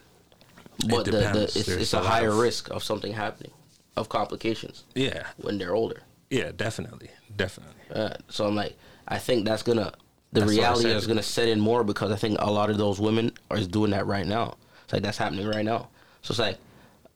but 0.88 1.04
the, 1.04 1.12
the 1.12 1.42
it's, 1.44 1.56
it's 1.68 1.94
a 1.94 1.98
a 2.00 2.02
higher 2.02 2.30
of- 2.30 2.38
risk 2.38 2.70
of 2.70 2.82
something 2.82 3.12
happening, 3.12 3.52
of 3.96 4.08
complications 4.08 4.84
yeah, 4.94 5.24
when 5.36 5.58
they're 5.58 5.74
older. 5.74 6.02
yeah, 6.30 6.50
definitely, 6.56 7.10
definitely. 7.36 7.74
Uh, 7.94 8.14
so 8.28 8.46
I'm 8.46 8.56
like, 8.56 8.76
I 9.06 9.18
think 9.18 9.44
that's 9.44 9.62
gonna 9.62 9.92
the 10.32 10.40
That's 10.40 10.52
reality 10.52 10.90
is 10.90 11.06
gonna 11.06 11.22
set 11.22 11.48
in 11.48 11.60
more 11.60 11.84
because 11.84 12.10
I 12.10 12.16
think 12.16 12.38
a 12.40 12.50
lot 12.50 12.70
of 12.70 12.76
those 12.78 12.98
women 13.00 13.32
are 13.50 13.60
doing 13.60 13.92
that 13.92 14.06
right 14.06 14.26
now. 14.26 14.56
It's 14.84 14.92
like 14.92 15.02
that's 15.02 15.18
happening 15.18 15.46
right 15.46 15.64
now. 15.64 15.88
So 16.22 16.32
it's 16.32 16.38
like 16.40 16.58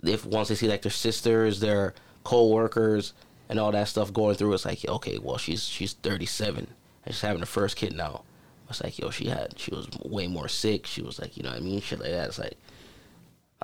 if 0.02 0.24
once 0.26 0.48
they 0.48 0.54
see 0.54 0.68
like 0.68 0.82
their 0.82 0.90
sisters, 0.90 1.60
their 1.60 1.94
co-workers, 2.24 3.12
and 3.48 3.58
all 3.58 3.72
that 3.72 3.88
stuff 3.88 4.12
going 4.12 4.36
through, 4.36 4.54
it's 4.54 4.64
like 4.64 4.86
okay, 4.86 5.18
well 5.18 5.38
she's 5.38 5.64
she's 5.64 5.92
37 5.94 6.66
and 7.04 7.14
she's 7.14 7.22
having 7.22 7.40
her 7.40 7.46
first 7.46 7.76
kid 7.76 7.94
now. 7.94 8.22
It's 8.68 8.82
like 8.82 8.98
yo, 8.98 9.10
she 9.10 9.26
had 9.26 9.58
she 9.58 9.70
was 9.70 9.88
way 10.04 10.26
more 10.26 10.48
sick. 10.48 10.86
She 10.86 11.02
was 11.02 11.18
like 11.20 11.36
you 11.36 11.42
know 11.42 11.50
what 11.50 11.58
I 11.58 11.62
mean, 11.62 11.80
shit 11.80 12.00
like 12.00 12.10
that. 12.10 12.28
It's 12.28 12.38
like, 12.38 12.56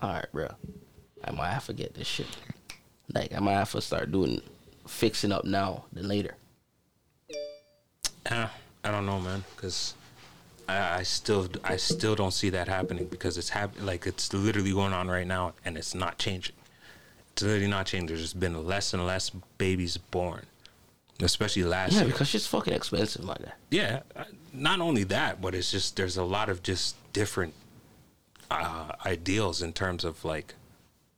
all 0.03 0.11
right, 0.11 0.33
bro, 0.33 0.48
I 1.24 1.31
might 1.31 1.51
have 1.51 1.66
to 1.66 1.72
get 1.72 1.94
this 1.94 2.07
shit. 2.07 2.27
Like 3.14 3.33
I 3.35 3.40
might 3.40 3.55
have 3.55 3.72
to 3.72 3.81
start 3.81 4.12
doing 4.12 4.42
fixing 4.87 5.33
up 5.33 5.44
now 5.44 5.85
than 5.92 6.09
later. 6.09 6.37
Uh, 8.31 8.48
I 8.85 8.90
don't 8.90 9.07
know, 9.07 9.18
man, 9.20 9.44
because 9.57 9.94
I, 10.69 10.99
I 10.99 11.03
still 11.03 11.49
I 11.65 11.77
still 11.77 12.15
don't 12.15 12.33
see 12.33 12.51
that 12.51 12.69
happening 12.69 13.07
because 13.07 13.39
it's 13.39 13.49
hap- 13.51 13.81
like 13.81 14.07
it's 14.07 14.33
literally 14.33 14.73
going 14.73 14.93
on 14.93 15.09
right 15.09 15.27
now 15.27 15.55
and 15.65 15.77
it's 15.79 15.95
not 15.95 16.19
changing. 16.19 16.55
It's 17.33 17.43
literally 17.43 17.69
not 17.69 17.87
changing. 17.87 18.09
There's 18.09 18.21
just 18.21 18.39
been 18.39 18.67
less 18.67 18.93
and 18.93 19.07
less 19.07 19.31
babies 19.59 19.97
born, 19.97 20.47
especially 21.23 21.65
last 21.65 21.93
Yeah, 21.93 22.01
year. 22.01 22.09
because 22.11 22.29
shit's 22.29 22.47
fucking 22.47 22.75
expensive, 22.75 23.25
my 23.25 23.35
guy. 23.35 23.53
Yeah, 23.71 24.01
uh, 24.17 24.25
not 24.53 24.81
only 24.81 25.05
that, 25.05 25.41
but 25.41 25.55
it's 25.55 25.71
just 25.71 25.97
there's 25.97 26.17
a 26.17 26.25
lot 26.25 26.49
of 26.49 26.63
just 26.63 26.97
different 27.13 27.55
uh, 28.51 28.93
ideals 29.07 29.63
in 29.63 29.73
terms 29.73 30.05
of 30.05 30.25
like 30.25 30.55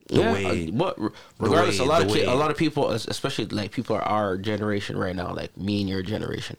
the 0.08 0.20
yeah, 0.20 0.32
way 0.32 0.68
uh, 0.68 0.70
but 0.72 0.98
regardless, 1.38 1.78
way- 1.78 1.84
a 1.86 1.88
lot 1.88 2.02
of 2.02 2.10
way- 2.10 2.24
a 2.24 2.34
lot 2.34 2.50
of 2.50 2.56
people, 2.56 2.90
especially 2.90 3.46
like 3.46 3.72
people 3.72 3.96
are 3.96 4.02
our 4.02 4.36
generation 4.36 4.96
right 4.96 5.14
now, 5.16 5.32
like 5.32 5.56
me 5.56 5.80
and 5.80 5.88
your 5.88 6.02
generation. 6.02 6.56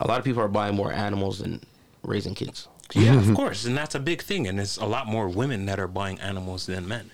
A 0.00 0.06
lot 0.06 0.18
of 0.18 0.24
people 0.24 0.42
are 0.42 0.48
buying 0.48 0.74
more 0.74 0.92
animals 0.92 1.38
than 1.38 1.60
raising 2.04 2.34
kids. 2.34 2.68
Yeah, 2.92 3.16
of 3.16 3.24
mm-hmm. 3.24 3.34
course, 3.34 3.64
and 3.64 3.76
that's 3.76 3.94
a 3.94 4.00
big 4.00 4.22
thing. 4.22 4.46
And 4.46 4.58
there's 4.58 4.76
a 4.76 4.84
lot 4.84 5.06
more 5.06 5.28
women 5.28 5.66
that 5.66 5.80
are 5.80 5.88
buying 5.88 6.20
animals 6.20 6.66
than 6.66 6.86
men. 6.86 7.10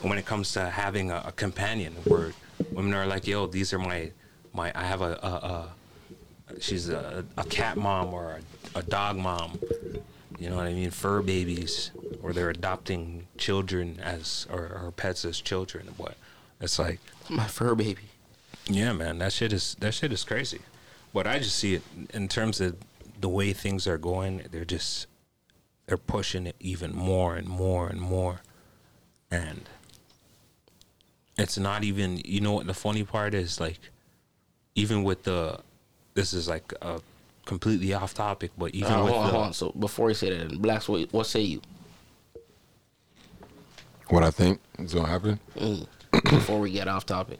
When 0.00 0.16
it 0.16 0.26
comes 0.26 0.52
to 0.52 0.70
having 0.70 1.10
a, 1.10 1.24
a 1.26 1.32
companion, 1.32 1.94
where 2.04 2.32
women 2.70 2.94
are 2.94 3.06
like, 3.06 3.26
"Yo, 3.26 3.46
these 3.46 3.72
are 3.72 3.78
my 3.78 4.12
my. 4.52 4.70
I 4.74 4.84
have 4.84 5.00
a, 5.00 5.18
a, 5.22 5.28
a 5.28 6.60
she's 6.60 6.88
a, 6.88 7.24
a 7.36 7.44
cat 7.44 7.76
mom 7.76 8.14
or 8.14 8.38
a, 8.74 8.78
a 8.78 8.82
dog 8.82 9.16
mom. 9.16 9.58
You 10.38 10.50
know 10.50 10.56
what 10.56 10.66
I 10.66 10.72
mean? 10.72 10.90
Fur 10.90 11.20
babies, 11.20 11.90
or 12.22 12.32
they're 12.32 12.50
adopting 12.50 13.26
children 13.38 13.98
as 14.00 14.46
or, 14.50 14.60
or 14.60 14.92
pets 14.96 15.24
as 15.24 15.40
children. 15.40 15.88
But 15.98 16.16
it's 16.60 16.78
like, 16.78 17.00
My 17.28 17.46
fur 17.46 17.74
baby. 17.74 18.02
yeah, 18.66 18.92
man, 18.92 19.18
that 19.18 19.32
shit 19.32 19.52
is 19.52 19.76
that 19.80 19.94
shit 19.94 20.12
is 20.12 20.22
crazy. 20.22 20.60
But 21.12 21.26
I 21.26 21.38
just 21.38 21.56
see 21.56 21.74
it 21.74 21.82
in 22.12 22.28
terms 22.28 22.60
of 22.60 22.76
the 23.20 23.28
way 23.28 23.52
things 23.52 23.86
are 23.86 23.98
going. 23.98 24.46
They're 24.50 24.64
just 24.64 25.06
they're 25.86 25.96
pushing 25.96 26.46
it 26.46 26.56
even 26.60 26.94
more 26.94 27.34
and 27.36 27.48
more 27.48 27.88
and 27.88 28.00
more, 28.00 28.40
and 29.30 29.68
it's 31.36 31.58
not 31.58 31.84
even. 31.84 32.20
You 32.24 32.40
know 32.40 32.52
what 32.52 32.66
the 32.66 32.74
funny 32.74 33.04
part 33.04 33.34
is? 33.34 33.60
Like, 33.60 33.78
even 34.74 35.02
with 35.02 35.22
the, 35.24 35.60
this 36.14 36.32
is 36.32 36.48
like 36.48 36.72
a 36.82 37.00
completely 37.44 37.94
off 37.94 38.14
topic, 38.14 38.50
but 38.58 38.74
even 38.74 38.92
Uh, 38.92 39.04
with 39.04 39.12
hold 39.12 39.22
on, 39.22 39.26
the, 39.26 39.32
hold 39.32 39.46
on. 39.46 39.52
So 39.52 39.70
before 39.78 40.08
you 40.10 40.14
say 40.14 40.36
that, 40.36 40.60
blacks, 40.60 40.88
what, 40.88 41.12
what 41.12 41.26
say 41.26 41.40
you? 41.40 41.62
What 44.08 44.24
I 44.24 44.30
think 44.30 44.60
is 44.78 44.94
gonna 44.94 45.08
happen? 45.08 45.38
before 46.24 46.60
we 46.60 46.70
get 46.70 46.88
off 46.88 47.04
topic. 47.06 47.38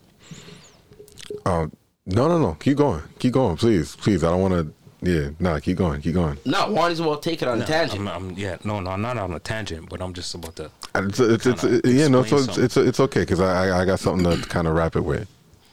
Um, 1.47 1.73
no, 2.07 2.29
no, 2.29 2.39
no. 2.39 2.55
Keep 2.55 2.79
going. 2.79 3.03
Keep 3.19 3.35
going, 3.35 3.57
please, 3.57 3.97
please. 3.97 4.25
I 4.25 4.31
don't 4.31 4.41
want 4.41 4.55
to. 4.55 4.73
Yeah, 5.01 5.31
nah. 5.39 5.59
Keep 5.61 5.77
going. 5.79 6.01
Keep 6.03 6.15
going. 6.15 6.39
No, 6.45 6.71
one 6.73 6.91
is 6.91 6.99
about 7.01 7.23
take 7.23 7.41
it 7.43 7.49
on 7.49 7.63
a 7.63 7.67
tangent. 7.67 8.01
I'm, 8.01 8.09
I'm, 8.09 8.31
yeah, 8.33 8.57
no, 8.65 8.81
no, 8.81 8.91
I'm 8.91 9.01
not 9.03 9.17
on 9.17 9.33
a 9.33 9.39
tangent, 9.39 9.89
but 9.89 10.03
I'm 10.03 10.13
just 10.13 10.35
about 10.35 10.57
to. 10.57 10.71
It's, 10.97 11.21
it's, 11.21 11.47
it's, 11.47 11.61
Kinda 11.63 11.81
yeah, 11.89 12.09
no. 12.09 12.25
So 12.25 12.39
it's 12.39 12.59
it's, 12.59 12.77
it's 12.77 13.01
okay 13.01 13.21
because 13.21 13.41
I 13.41 13.69
I- 13.69 13.83
I 13.83 13.85
got 13.85 14.01
something 14.01 14.29
to 14.43 14.49
kind 14.49 14.67
of 14.67 14.75
wrap 14.75 14.97
it 14.97 15.03
with. 15.03 15.29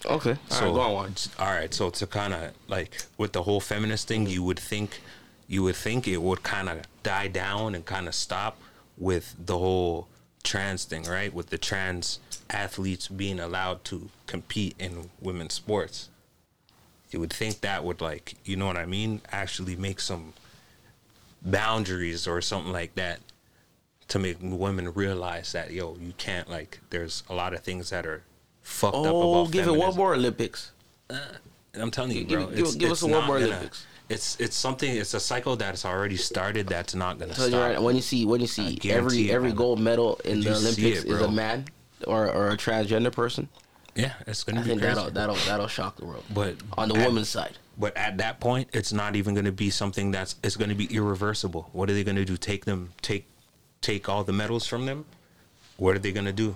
okay, 0.06 0.32
all 0.32 0.38
So 0.58 0.66
right, 0.66 0.74
go 0.76 0.82
on, 0.82 0.94
Juan. 0.94 1.16
all 1.40 1.48
right, 1.52 1.74
so 1.74 1.90
to 1.90 2.06
kind 2.06 2.34
of 2.36 2.52
like 2.68 2.98
with 3.18 3.32
the 3.34 3.42
whole 3.44 3.60
feminist 3.60 4.08
thing, 4.08 4.28
you 4.28 4.44
would 4.44 4.60
think, 4.60 5.02
you 5.48 5.64
would 5.64 5.76
think 5.76 6.08
it 6.08 6.22
would 6.22 6.44
kind 6.44 6.70
of 6.70 6.82
die 7.02 7.28
down 7.28 7.74
and 7.74 7.84
kind 7.86 8.08
of 8.08 8.14
stop 8.14 8.58
with 8.98 9.34
the 9.44 9.58
whole 9.58 10.08
trans 10.44 10.84
thing, 10.86 11.04
right? 11.06 11.34
With 11.34 11.50
the 11.50 11.58
trans 11.58 12.20
athletes 12.52 13.08
being 13.08 13.40
allowed 13.40 13.84
to 13.86 14.10
compete 14.28 14.76
in 14.78 15.10
women's 15.20 15.56
sports, 15.56 16.10
you 17.16 17.22
would 17.22 17.32
think 17.32 17.62
that 17.62 17.86
would 17.86 18.02
like, 18.02 18.36
you 18.44 18.58
know 18.58 18.66
what 18.68 18.76
I 18.76 18.86
mean? 18.86 19.22
Actually 19.32 19.78
make 19.78 20.02
some 20.02 20.34
boundaries 21.42 22.28
or 22.28 22.42
something 22.42 22.74
like 22.74 22.94
that 22.96 23.20
to 24.10 24.20
make 24.20 24.36
women 24.42 24.94
realize 24.94 25.54
that 25.54 25.72
yo, 25.72 25.96
you 26.02 26.12
can't 26.18 26.50
like. 26.50 26.82
There's 26.90 27.24
a 27.30 27.34
lot 27.34 27.54
of 27.54 27.62
things 27.62 27.90
that 27.92 28.06
are 28.06 28.24
fucked 28.64 28.98
up 28.98 29.06
Oh, 29.06 29.44
about 29.44 29.54
give 29.54 29.66
it 29.66 29.78
one 29.78 29.96
more 29.96 30.14
Olympics. 30.14 30.74
Uh, 31.10 31.20
I'm 31.76 31.90
telling 31.90 32.12
you, 32.18 32.26
bro. 32.28 32.48
give- 32.48 32.60
it's, 32.60 32.76
give 32.76 32.92
it's 32.92 33.02
us 33.02 33.10
a 33.10 33.14
one 33.14 33.26
more 33.26 33.38
Olympics. 33.38 33.86
It's 34.10 34.38
it's 34.42 34.58
something. 34.58 34.94
It's 34.94 35.14
a 35.14 35.20
cycle 35.22 35.56
that's 35.56 35.86
already 35.86 36.18
started. 36.18 36.68
That's 36.68 36.96
not 36.96 37.18
gonna 37.18 37.32
you 37.32 37.48
stop. 37.48 37.62
right, 37.62 37.82
when 37.82 37.96
you 37.96 38.02
see 38.02 38.26
when 38.26 38.42
you 38.42 38.48
see 38.48 38.78
every 38.90 39.32
every 39.32 39.54
gold 39.54 39.80
medal 39.80 40.20
in 40.26 40.42
the 40.42 40.52
Olympics 40.52 41.04
it, 41.06 41.08
is 41.08 41.22
a 41.22 41.32
man 41.32 41.66
or 42.06 42.30
or 42.30 42.50
a 42.50 42.58
transgender 42.58 43.12
person, 43.14 43.48
yeah, 43.96 44.14
it's 44.28 44.44
gonna 44.44 44.60
I 44.60 44.64
be 44.64 44.70
think 44.70 44.82
crazy. 44.82 44.96
that'll 44.96 45.12
that'll 45.12 45.36
that'll 45.48 45.68
shock 45.68 45.98
the 45.98 46.06
world. 46.06 46.24
but 46.34 46.56
on 46.78 46.90
the 46.90 46.96
at- 46.96 47.08
women's 47.08 47.30
side, 47.30 47.58
But 47.78 47.96
at 47.98 48.18
that 48.20 48.40
point, 48.40 48.70
it's 48.74 48.92
not 48.94 49.16
even 49.16 49.34
going 49.34 49.46
to 49.46 49.52
be 49.52 49.70
something 49.70 50.12
that's. 50.12 50.36
It's 50.44 50.56
going 50.56 50.70
to 50.70 50.76
be 50.76 50.86
irreversible. 50.86 51.70
What 51.74 51.90
are 51.90 51.94
they 51.94 52.04
going 52.04 52.16
to 52.18 52.26
do? 52.26 52.38
Take 52.38 52.66
them? 52.66 52.92
Take 53.02 53.26
take 53.82 54.08
all 54.10 54.24
the 54.24 54.34
medals 54.34 54.66
from 54.68 54.86
them? 54.86 55.06
What 55.78 55.96
are 55.96 56.00
they 56.00 56.12
going 56.14 56.26
to 56.26 56.34
do? 56.34 56.56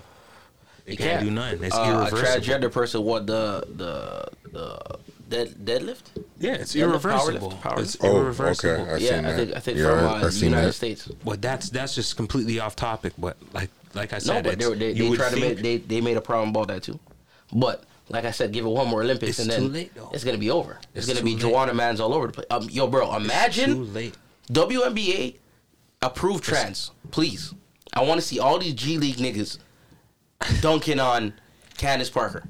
They 0.86 0.92
you 0.92 0.98
can't, 0.98 1.22
do 1.24 1.30
nothing. 1.30 1.62
It's 1.62 1.76
uh, 1.76 2.08
a 2.10 2.14
transgender 2.14 2.72
person 2.72 3.04
what 3.04 3.26
the 3.26 3.64
the 3.76 4.24
the 4.50 4.98
dead, 5.28 5.48
deadlift? 5.64 6.02
yeah, 6.38 6.54
it's 6.54 6.74
Yeah, 6.74 6.86
the 6.86 6.90
irreversible. 6.92 7.50
powerlift- 7.52 7.60
powerlift. 7.60 7.78
It's 7.82 7.96
Oh, 8.00 8.16
irreversible. 8.16 8.82
okay. 8.84 8.92
I 8.92 8.96
yeah, 8.96 9.08
seen 9.16 9.24
I 9.26 9.36
think 9.36 9.56
I 9.56 9.60
think 9.60 9.78
Yeah, 9.78 9.84
from 9.84 10.04
uh, 10.06 10.14
I 10.14 10.20
the 10.22 10.32
seen 10.32 10.48
United 10.48 10.68
that. 10.68 10.72
States. 10.72 11.06
But 11.24 11.42
that's 11.42 11.68
that's 11.70 11.94
just 11.94 12.16
completely 12.16 12.58
off 12.60 12.74
topic. 12.76 13.12
But 13.18 13.36
like 13.52 13.70
like 13.94 14.12
I 14.14 14.18
said, 14.18 14.42
No, 14.44 14.50
but 14.50 14.58
they 14.58 14.74
they, 14.74 14.88
you 14.92 15.04
they 15.04 15.08
would 15.10 15.18
tried 15.18 15.32
to 15.34 15.40
make 15.40 15.58
they, 15.58 15.76
they 15.76 16.00
made 16.00 16.16
a 16.16 16.20
problem 16.22 16.48
about 16.48 16.68
that 16.68 16.82
too. 16.82 16.98
But 17.52 17.84
like 18.08 18.24
I 18.24 18.30
said, 18.30 18.52
give 18.52 18.64
it 18.64 18.68
one 18.68 18.88
more 18.88 19.02
Olympics 19.02 19.38
It's 19.38 19.40
and 19.40 19.50
then 19.50 19.60
too 19.60 19.68
late, 19.68 19.94
though. 19.94 20.10
it's 20.12 20.24
gonna 20.24 20.38
be 20.38 20.50
over. 20.50 20.78
It's, 20.94 21.08
It's 21.08 21.18
gonna 21.18 21.24
be. 21.24 21.36
Joanna 21.40 21.74
Mans 21.74 22.00
all 22.00 22.12
over 22.14 22.26
the 22.28 22.32
place. 22.32 22.46
Um, 22.50 22.68
yo, 22.70 22.86
bro, 22.86 23.10
too 23.10 23.16
imagine 23.24 23.92
late. 23.94 24.16
WNBA 24.52 25.36
approve 26.02 26.40
trans, 26.40 26.90
please. 27.10 27.54
I 27.94 28.02
want 28.04 28.20
to 28.20 28.26
see 28.26 28.38
all 28.38 28.58
these 28.58 28.74
G 28.74 28.98
League 28.98 29.16
niggas 29.16 29.58
dunking 30.60 31.00
on 31.00 31.34
Candace 31.76 32.10
Parker. 32.10 32.44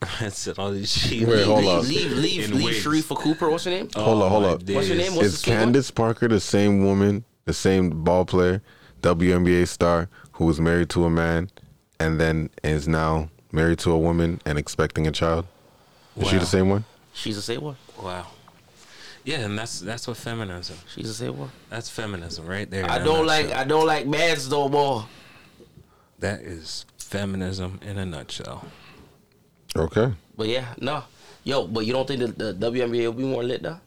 That's 0.20 0.46
it. 0.46 0.58
All 0.58 0.70
these 0.72 0.90
shit. 0.90 1.28
Wait, 1.28 1.44
hold 1.44 1.60
leave, 1.64 1.68
up. 1.78 1.84
leave, 1.84 2.12
leave, 2.12 2.50
In 2.50 2.56
leave. 2.58 2.82
Sharifa 2.82 3.16
Cooper. 3.16 3.50
What's 3.50 3.64
her 3.64 3.70
name? 3.70 3.88
Hold 3.94 4.22
up, 4.22 4.30
hold 4.30 4.42
my 4.44 4.48
up. 4.50 4.62
What's 4.62 4.88
her 4.88 4.94
days. 4.94 5.08
name? 5.08 5.14
What's 5.14 5.26
Is 5.28 5.32
the 5.34 5.38
skin? 5.38 5.58
Candace 5.58 5.90
Parker 5.90 6.26
the 6.28 6.40
same 6.40 6.84
woman, 6.84 7.24
the 7.44 7.52
same 7.52 8.02
ball 8.02 8.24
player, 8.24 8.62
WNBA 9.02 9.68
star 9.68 10.08
who 10.32 10.46
was 10.46 10.60
married 10.60 10.88
to 10.90 11.04
a 11.04 11.10
man 11.10 11.50
and 11.98 12.18
then 12.20 12.48
is 12.64 12.88
now 12.88 13.28
married 13.52 13.78
to 13.80 13.90
a 13.90 13.98
woman 13.98 14.40
and 14.44 14.58
expecting 14.58 15.06
a 15.06 15.12
child? 15.12 15.46
Is 16.16 16.28
she 16.28 16.38
the 16.38 16.46
same 16.46 16.68
one? 16.68 16.84
She's 17.12 17.36
the 17.36 17.42
same 17.42 17.62
one. 17.62 17.76
Wow. 18.02 18.26
Yeah, 19.24 19.40
and 19.40 19.58
that's 19.58 19.80
that's 19.80 20.06
what 20.08 20.16
feminism. 20.16 20.76
She's 20.94 21.06
the 21.06 21.26
same 21.26 21.38
one. 21.38 21.50
That's 21.68 21.90
feminism 21.90 22.46
right 22.46 22.70
there. 22.70 22.90
I 22.90 22.98
don't 22.98 23.26
like. 23.26 23.52
I 23.52 23.64
don't 23.64 23.86
like 23.86 24.06
mans 24.06 24.50
no 24.50 24.68
more. 24.68 25.06
That 26.18 26.40
is 26.40 26.86
feminism 26.96 27.80
in 27.82 27.98
a 27.98 28.06
nutshell. 28.06 28.64
Okay. 29.76 30.12
But 30.36 30.48
yeah, 30.48 30.74
no. 30.80 31.04
Yo, 31.44 31.66
but 31.66 31.86
you 31.86 31.92
don't 31.92 32.06
think 32.06 32.20
the, 32.20 32.52
the 32.52 32.70
WNBA 32.70 33.06
will 33.06 33.12
be 33.12 33.24
more 33.24 33.42
lit 33.42 33.62
though? 33.62 33.78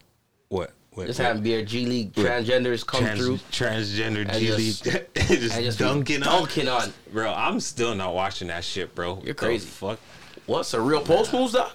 What? 0.49 0.71
What 0.93 1.07
Just 1.07 1.19
what- 1.19 1.25
having 1.27 1.43
be 1.43 1.55
a 1.55 1.63
G 1.65 1.85
League 1.85 2.13
transgenders 2.13 2.85
come 2.85 3.01
trans, 3.01 3.19
through 3.19 3.37
transgender 3.51 4.31
G 4.37 4.47
just- 4.47 4.85
League 4.85 5.03
just, 5.15 5.55
and 5.55 5.63
just 5.65 5.77
be 5.79 5.83
dunking 5.85 6.23
on. 6.23 6.39
dunking 6.43 6.67
on. 6.67 6.93
Bro, 7.11 7.33
I'm 7.33 7.59
still 7.59 7.95
not 7.95 8.13
watching 8.13 8.47
that 8.49 8.63
shit, 8.63 8.93
bro. 8.95 9.15
You're 9.17 9.27
The 9.27 9.33
crazy. 9.33 9.67
fuck? 9.67 9.99
What's 10.45 10.73
a 10.73 10.81
real 10.81 11.01
post 11.01 11.33
moves 11.33 11.53
though? 11.53 11.69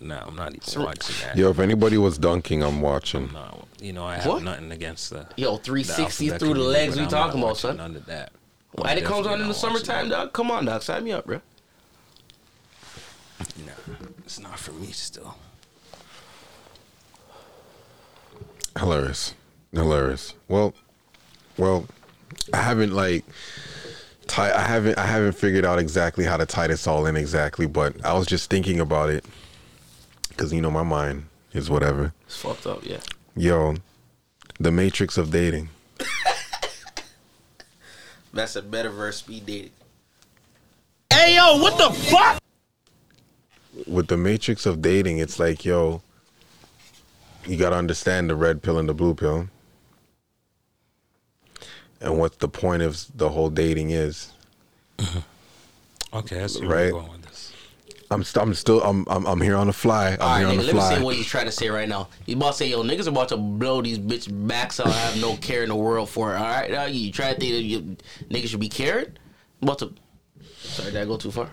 No, 0.00 0.16
I'm 0.26 0.34
not 0.34 0.54
even 0.54 0.82
watching 0.82 1.14
that. 1.26 1.36
Yo, 1.36 1.50
if 1.50 1.58
anybody 1.58 1.98
was 1.98 2.16
dunking, 2.18 2.62
I'm 2.62 2.80
watching. 2.80 3.30
No, 3.32 3.66
you 3.80 3.92
know 3.92 4.04
I 4.06 4.16
have 4.16 4.26
What? 4.26 4.42
nothing 4.42 4.72
against 4.72 5.10
the. 5.10 5.26
Yo, 5.36 5.58
the 5.58 5.62
360 5.62 6.24
alphabet 6.30 6.40
through 6.40 6.54
the 6.54 6.68
legs 6.68 6.98
we 6.98 7.06
talking 7.06 7.42
about, 7.42 7.58
son. 7.58 7.76
None 7.76 7.96
of 7.96 8.06
that. 8.06 8.32
Well, 8.74 8.86
and 8.86 8.98
it 8.98 9.04
comes 9.04 9.26
on 9.26 9.40
in 9.42 9.48
the 9.48 9.52
summertime, 9.54 10.08
that. 10.08 10.14
dog. 10.16 10.32
Come 10.32 10.50
on, 10.50 10.64
dog. 10.64 10.82
Sign 10.82 11.04
me 11.04 11.12
up, 11.12 11.26
bro. 11.26 11.40
Nah, 13.64 13.72
it's 14.24 14.38
not 14.38 14.58
for 14.58 14.72
me 14.72 14.88
still. 14.92 15.36
Hilarious. 18.80 19.34
Hilarious. 19.74 20.32
Well, 20.48 20.72
well, 21.58 21.86
I 22.54 22.62
haven't 22.62 22.94
like 22.94 23.26
tie 24.26 24.50
I 24.50 24.62
haven't 24.62 24.96
I 24.96 25.04
haven't 25.04 25.32
figured 25.32 25.66
out 25.66 25.78
exactly 25.78 26.24
how 26.24 26.38
to 26.38 26.46
tie 26.46 26.66
this 26.66 26.86
all 26.86 27.04
in 27.04 27.14
exactly, 27.14 27.66
but 27.66 28.02
I 28.06 28.14
was 28.14 28.26
just 28.26 28.48
thinking 28.48 28.80
about 28.80 29.10
it 29.10 29.26
cuz 30.38 30.50
you 30.50 30.62
know 30.62 30.70
my 30.70 30.82
mind 30.82 31.26
is 31.52 31.68
whatever. 31.68 32.14
It's 32.26 32.36
fucked 32.36 32.66
up, 32.66 32.82
yeah. 32.82 33.00
Yo, 33.36 33.74
the 34.58 34.72
matrix 34.72 35.18
of 35.18 35.30
dating. 35.30 35.68
That's 38.32 38.56
a 38.56 38.62
metaverse 38.62 39.14
speed 39.14 39.44
dating. 39.44 39.72
Hey 41.12 41.36
yo, 41.36 41.58
what 41.58 41.76
the 41.76 41.90
fuck? 41.90 42.38
With 43.86 44.06
the 44.06 44.16
matrix 44.16 44.64
of 44.64 44.80
dating, 44.80 45.18
it's 45.18 45.38
like, 45.38 45.66
yo, 45.66 46.00
you 47.46 47.56
got 47.56 47.70
to 47.70 47.76
understand 47.76 48.30
the 48.30 48.34
red 48.36 48.62
pill 48.62 48.78
and 48.78 48.88
the 48.88 48.94
blue 48.94 49.14
pill. 49.14 49.48
And 52.00 52.18
what 52.18 52.38
the 52.38 52.48
point 52.48 52.82
of 52.82 53.04
the 53.14 53.28
whole 53.28 53.50
dating 53.50 53.90
is. 53.90 54.32
Mm-hmm. 54.98 56.16
Okay, 56.16 56.42
I 56.42 56.46
see 56.46 56.60
where 56.66 56.68
Right. 56.76 56.82
you're 56.84 56.92
going 56.92 57.12
with 57.12 57.22
this. 57.22 57.52
I'm 58.10 58.24
st- 58.24 58.42
I'm 58.42 58.54
still 58.54 58.82
I'm 58.82 59.04
I'm, 59.08 59.24
I'm 59.26 59.40
here 59.40 59.54
on 59.54 59.68
the 59.68 59.72
fly. 59.72 60.12
I'm 60.14 60.20
All 60.20 60.28
right, 60.28 60.38
here 60.40 60.48
on 60.48 60.54
nigga, 60.54 60.58
the 60.58 60.64
let 60.66 60.74
me 60.74 60.80
see 60.80 60.94
say 60.96 61.02
what 61.02 61.14
he's 61.14 61.26
trying 61.26 61.44
to 61.46 61.52
say 61.52 61.68
right 61.68 61.88
now. 61.88 62.08
You 62.26 62.36
about 62.36 62.52
to 62.52 62.56
say, 62.58 62.66
yo, 62.68 62.82
niggas 62.82 63.06
are 63.06 63.10
about 63.10 63.28
to 63.28 63.36
blow 63.36 63.82
these 63.82 63.98
bitch 64.00 64.28
backs 64.48 64.80
out. 64.80 64.88
I 64.88 64.92
have 64.92 65.20
no 65.20 65.36
care 65.36 65.62
in 65.62 65.68
the 65.68 65.76
world 65.76 66.08
for 66.08 66.34
it. 66.34 66.38
All 66.38 66.42
right, 66.44 66.70
now 66.70 66.86
you 66.86 67.12
try 67.12 67.32
to 67.34 67.38
think 67.38 67.52
that 67.52 67.62
you 67.62 67.96
niggas 68.28 68.48
should 68.48 68.60
be 68.60 68.68
caring? 68.68 69.12
about 69.62 69.78
to. 69.80 69.92
Sorry, 70.58 70.90
did 70.90 71.02
I 71.02 71.04
go 71.04 71.16
too 71.18 71.30
far? 71.30 71.50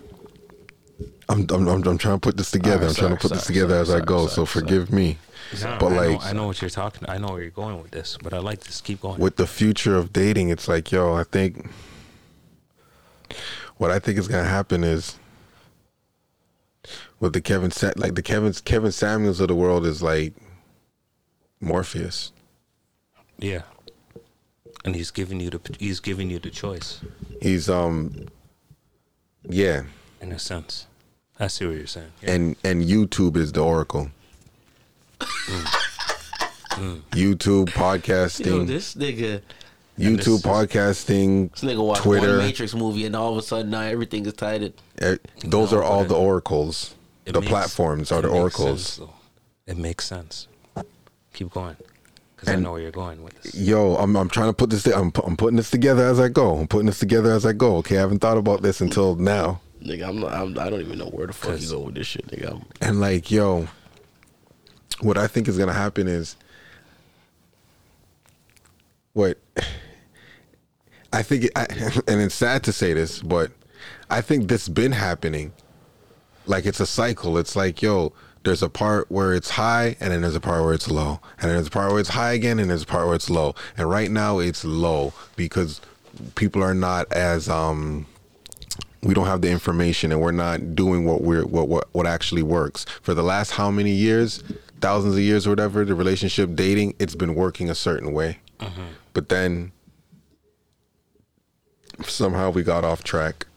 I'm, 1.30 1.46
I'm, 1.52 1.68
I'm, 1.68 1.84
I'm 1.86 1.98
trying 1.98 2.16
to 2.16 2.20
put 2.20 2.38
this 2.38 2.50
together. 2.52 2.86
Alright, 2.86 2.90
I'm 2.90 2.96
trying 2.96 3.16
to 3.18 3.20
sorry, 3.22 3.30
put 3.30 3.32
this 3.34 3.46
together 3.46 3.86
sorry, 3.86 3.98
as 4.00 4.02
I 4.02 4.06
go. 4.06 4.18
sorry, 4.20 4.30
so 4.30 4.46
sorry, 4.46 4.46
forgive 4.66 4.92
me. 4.92 5.18
No, 5.64 5.78
But 5.80 5.94
I 5.94 5.96
like 5.96 6.10
know, 6.22 6.28
I 6.28 6.34
know 6.34 6.48
what 6.48 6.62
you're 6.62 6.70
talking. 6.70 7.10
I 7.10 7.18
know 7.18 7.30
where 7.30 7.42
you're 7.42 7.52
going 7.52 7.82
with 7.82 7.92
this, 7.92 8.18
but 8.22 8.34
I 8.34 8.40
like 8.40 8.62
this. 8.62 8.82
Keep 8.82 9.02
going. 9.02 9.20
with 9.20 9.38
the 9.38 9.48
future 9.48 9.96
of 9.96 10.12
dating, 10.14 10.50
it's 10.50 10.68
like, 10.68 10.92
yo, 10.92 11.14
I 11.14 11.24
think 11.24 11.70
what 13.78 13.92
I 13.92 14.00
think 14.00 14.18
is 14.18 14.28
gonna 14.28 14.48
happen 14.48 14.84
is 14.84 15.18
with 17.20 17.34
the 17.34 17.42
Kevin 17.42 17.72
Sa- 17.72 17.94
like 17.96 18.16
the 18.16 18.22
Kevin 18.22 18.54
Kevin 18.54 18.92
Samuels 18.92 19.40
of 19.40 19.48
the 19.48 19.56
world 19.56 19.86
is 19.86 20.02
like 20.02 20.34
Morpheus. 21.60 22.32
Yeah. 23.40 23.64
And 24.86 24.96
he's 24.96 25.12
giving 25.12 25.40
you 25.40 25.50
the 25.50 25.60
he's 25.80 26.00
giving 26.00 26.30
you 26.30 26.40
the 26.40 26.50
choice 26.50 27.02
He's 27.42 27.70
um 27.70 28.28
yeah, 29.50 29.84
in 30.22 30.32
a 30.32 30.40
sense. 30.40 30.88
I 31.40 31.48
see 31.48 31.66
what 31.66 31.76
you're 31.78 31.88
saying. 31.88 32.12
Yeah. 32.22 32.32
and 32.34 32.56
and 32.64 32.84
YouTube 32.84 33.36
is 33.38 33.52
the 33.52 33.64
oracle. 33.64 34.12
Mm. 35.20 35.66
Mm. 36.78 37.02
YouTube 37.12 37.70
Yo, 37.70 37.74
podcasting, 37.82 38.68
this 38.68 38.96
nigga, 38.96 39.42
YouTube 39.98 40.18
this 40.18 40.42
podcasting, 40.44 41.52
this 41.52 41.64
nigga 41.64 41.84
watched 41.86 42.04
Twitter. 42.04 42.38
one 42.38 42.46
Matrix 42.46 42.74
movie, 42.76 43.06
and 43.06 43.16
all 43.16 43.32
of 43.32 43.38
a 43.38 43.42
sudden 43.42 43.72
now 43.72 43.82
everything 43.82 44.26
is 44.26 44.34
tied. 44.34 44.62
in. 44.62 44.74
those 45.44 45.72
No, 45.72 45.80
are 45.80 45.84
all 45.84 46.04
the 46.04 46.16
oracles. 46.16 46.94
The 47.26 47.34
makes- 47.42 47.48
platforms 47.48 48.12
are 48.12 48.22
the 48.22 48.30
oracles. 48.30 48.86
sense, 48.94 49.10
it 49.66 49.78
makes 49.78 50.06
sense. 50.06 50.48
Keep 51.34 51.52
going, 51.52 51.76
because 52.36 52.50
I 52.50 52.56
know 52.58 52.72
where 52.74 52.82
you're 52.82 52.92
going 52.92 53.24
with 53.24 53.42
this. 53.42 53.56
Yo, 53.56 53.96
I'm 53.96 54.16
I'm 54.16 54.30
trying 54.30 54.50
to 54.50 54.54
put 54.54 54.70
this. 54.70 54.86
I'm 54.88 55.12
I'm 55.26 55.36
putting 55.38 55.58
this 55.58 55.70
together 55.72 56.04
as 56.08 56.20
I 56.20 56.30
go. 56.30 56.58
I'm 56.58 56.68
putting 56.68 56.88
this 56.88 57.00
together 57.00 57.32
as 57.32 57.46
I 57.46 57.54
go. 57.54 57.78
Okay, 57.78 57.98
I 57.98 58.02
haven't 58.02 58.20
thought 58.20 58.38
about 58.38 58.62
this 58.62 58.82
until 58.82 59.16
now. 59.16 59.62
Nigga, 59.84 60.08
I'm, 60.08 60.20
not, 60.20 60.34
I'm 60.34 60.58
I 60.60 60.70
don't 60.70 60.82
even 60.82 60.98
know 60.98 61.06
where 61.10 61.28
the 61.28 61.34
fuck 61.34 61.60
you 61.62 61.70
go 61.70 61.80
with 61.82 61.96
this 61.96 62.08
shit, 62.08 62.26
nigga. 62.28 62.54
I'm, 62.54 62.66
And 62.82 63.00
like, 63.00 63.30
yo, 63.30 63.68
what 65.02 65.18
I 65.18 65.28
think 65.28 65.48
is 65.48 65.58
gonna 65.58 65.74
happen 65.74 66.08
is 66.08 66.36
what 69.14 69.38
I 71.14 71.24
think, 71.24 71.50
I, 71.56 71.66
and 72.08 72.22
it's 72.22 72.36
sad 72.36 72.64
to 72.66 72.74
say 72.74 72.94
this, 72.94 73.22
but 73.22 73.52
I 74.10 74.22
think 74.22 74.48
this 74.48 74.68
been 74.68 74.92
happening. 74.92 75.54
Like 76.46 76.66
it's 76.66 76.80
a 76.80 76.86
cycle. 76.86 77.38
It's 77.38 77.56
like, 77.56 77.82
yo, 77.82 78.14
there's 78.44 78.64
a 78.64 78.70
part 78.70 79.12
where 79.12 79.34
it's 79.34 79.52
high, 79.52 79.98
and 80.00 80.12
then 80.12 80.22
there's 80.22 80.36
a 80.36 80.40
part 80.40 80.64
where 80.64 80.74
it's 80.74 80.90
low, 80.90 81.20
and 81.40 81.50
then 81.50 81.56
there's 81.56 81.68
a 81.68 81.72
part 81.72 81.92
where 81.92 82.00
it's 82.00 82.10
high 82.10 82.34
again, 82.34 82.60
and 82.60 82.70
there's 82.70 82.84
a 82.84 82.88
part 82.88 83.06
where 83.08 83.16
it's 83.16 83.30
low. 83.30 83.56
And 83.76 83.90
right 83.90 84.12
now, 84.12 84.40
it's 84.40 84.64
low 84.64 85.14
because 85.36 85.82
people 86.36 86.64
are 86.64 86.74
not 86.74 87.12
as 87.12 87.50
um 87.50 88.06
we 89.04 89.14
don't 89.14 89.28
have 89.28 89.42
the 89.42 89.50
information 89.50 90.12
and 90.12 90.20
we're 90.20 90.32
not 90.32 90.76
doing 90.76 91.06
what 91.06 91.22
we're 91.22 91.46
what 91.46 91.68
what, 91.68 91.88
what 91.92 92.08
actually 92.08 92.42
works 92.42 92.86
for 93.02 93.14
the 93.14 93.22
last 93.24 93.52
how 93.52 93.70
many 93.70 93.92
years 93.92 94.44
thousands 94.82 95.16
of 95.16 95.22
years 95.22 95.48
or 95.48 95.52
whatever 95.52 95.84
the 95.86 95.96
relationship 95.96 96.56
dating 96.56 96.96
it's 97.00 97.16
been 97.16 97.36
working 97.36 97.70
a 97.70 97.76
certain 97.76 98.14
way. 98.14 98.40
Mm-hmm. 98.60 98.84
But 99.14 99.30
then 99.30 99.72
somehow 102.06 102.52
we 102.52 102.64
got 102.64 102.84
off 102.84 103.04
track. 103.04 103.48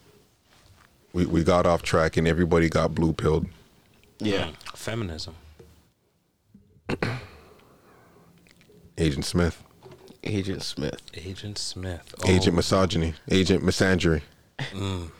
We, 1.12 1.26
we 1.26 1.42
got 1.44 1.66
off 1.66 1.82
track 1.82 2.16
and 2.16 2.28
everybody 2.28 2.68
got 2.68 2.94
blue 2.94 3.12
pilled. 3.12 3.46
Yeah. 4.18 4.46
Mm-hmm. 4.46 4.76
Feminism. 4.76 5.34
agent 8.98 9.24
smith. 9.24 9.62
Agent 10.22 10.62
Smith. 10.62 11.00
Agent 11.14 11.56
Smith. 11.56 12.14
agent 12.28 12.54
misogyny. 12.54 13.14
Agent 13.30 13.64
misandry 13.64 14.20
mm. 14.72 15.10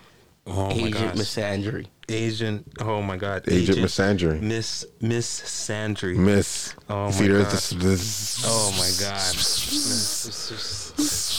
Oh 0.52 0.70
Agent 0.72 0.92
gosh. 0.92 1.14
Misandry. 1.14 1.86
Agent. 2.08 2.66
Oh 2.80 3.00
my 3.02 3.16
God. 3.16 3.44
Agent 3.48 3.78
Misandry. 3.78 4.40
Miss 4.40 4.84
Miss 5.00 5.40
Sandry. 5.42 6.16
miss 6.16 6.74
Oh 6.88 7.04
my 7.04 7.10
see 7.12 7.28
God. 7.28 7.46
this, 7.46 7.70
this 7.70 8.42
Oh 8.44 8.72
my 8.76 8.90
God. 9.00 9.36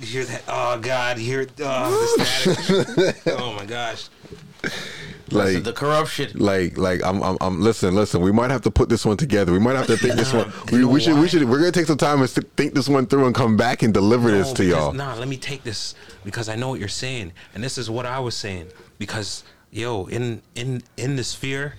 You 0.00 0.06
hear 0.06 0.24
that? 0.24 0.42
Oh 0.48 0.78
God. 0.78 1.18
You 1.18 1.24
hear 1.24 1.46
oh, 1.60 2.16
the 2.18 2.24
static. 2.24 3.22
oh 3.38 3.54
my 3.54 3.64
gosh. 3.64 4.08
like 5.30 5.62
the 5.64 5.72
corruption. 5.72 6.30
like 6.34 6.76
like 6.78 7.02
I'm, 7.04 7.22
I'm 7.22 7.36
I'm 7.40 7.60
listen 7.60 7.94
listen 7.94 8.20
we 8.20 8.32
might 8.32 8.50
have 8.50 8.62
to 8.62 8.70
put 8.70 8.88
this 8.88 9.04
one 9.04 9.16
together 9.16 9.52
we 9.52 9.58
might 9.58 9.76
have 9.76 9.86
to 9.88 9.96
think 9.96 10.14
this 10.14 10.32
one 10.32 10.52
we, 10.72 10.84
we 10.84 11.00
should 11.00 11.18
we 11.18 11.28
should 11.28 11.44
we're 11.48 11.58
gonna 11.58 11.72
take 11.72 11.86
some 11.86 11.96
time 11.98 12.20
and 12.20 12.30
think 12.30 12.74
this 12.74 12.88
one 12.88 13.06
through 13.06 13.26
and 13.26 13.34
come 13.34 13.56
back 13.56 13.82
and 13.82 13.92
deliver 13.92 14.30
this 14.30 14.52
to 14.52 14.62
because- 14.62 14.68
y'all 14.68 14.92
Nah, 14.92 15.14
let 15.14 15.28
me 15.28 15.36
take 15.36 15.62
this 15.62 15.94
because 16.24 16.48
I 16.48 16.56
know 16.56 16.68
what 16.68 16.80
you're 16.80 16.88
saying, 16.88 17.32
and 17.54 17.62
this 17.62 17.76
is 17.78 17.88
what 17.90 18.06
I 18.06 18.18
was 18.20 18.34
saying. 18.36 18.68
Because 18.98 19.44
yo, 19.70 20.06
in 20.06 20.42
in 20.54 20.82
in 20.96 21.16
the 21.16 21.24
sphere, 21.24 21.74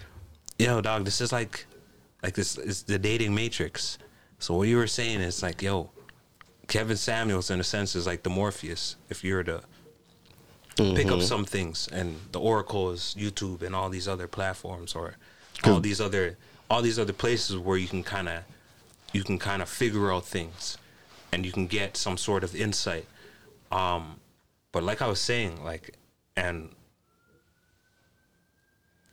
yo, 0.59 0.81
dog, 0.81 1.05
this 1.05 1.19
is 1.21 1.31
like 1.31 1.65
like 2.23 2.33
this 2.35 2.57
is 2.57 2.83
the 2.83 2.99
dating 2.99 3.33
matrix. 3.33 3.97
So 4.39 4.55
what 4.55 4.67
you 4.67 4.77
were 4.77 4.87
saying 4.87 5.19
is 5.21 5.41
like, 5.41 5.61
yo, 5.61 5.89
Kevin 6.67 6.97
Samuels 6.97 7.49
in 7.49 7.59
a 7.59 7.63
sense 7.63 7.95
is 7.95 8.05
like 8.05 8.23
the 8.23 8.29
Morpheus. 8.29 8.97
If 9.09 9.23
you're 9.23 9.43
to 9.43 9.61
pick 10.75 11.07
up 11.07 11.21
some 11.21 11.45
things, 11.45 11.87
and 11.91 12.17
the 12.31 12.39
Oracle 12.39 12.91
is 12.91 13.15
YouTube 13.17 13.61
and 13.61 13.75
all 13.75 13.89
these 13.89 14.07
other 14.07 14.27
platforms, 14.27 14.95
or 14.95 15.15
all 15.63 15.79
these 15.79 16.01
other 16.01 16.37
all 16.69 16.81
these 16.81 16.99
other 16.99 17.13
places 17.13 17.57
where 17.57 17.77
you 17.77 17.87
can 17.87 18.03
kind 18.03 18.27
of 18.27 18.43
you 19.13 19.23
can 19.23 19.39
kind 19.39 19.61
of 19.61 19.69
figure 19.69 20.11
out 20.11 20.25
things 20.25 20.77
and 21.31 21.45
you 21.45 21.51
can 21.51 21.65
get 21.65 21.95
some 21.95 22.17
sort 22.17 22.43
of 22.43 22.55
insight. 22.55 23.07
Um 23.71 24.19
but 24.73 24.83
like 24.83 25.01
i 25.01 25.07
was 25.07 25.19
saying 25.19 25.63
like 25.63 25.95
and 26.35 26.69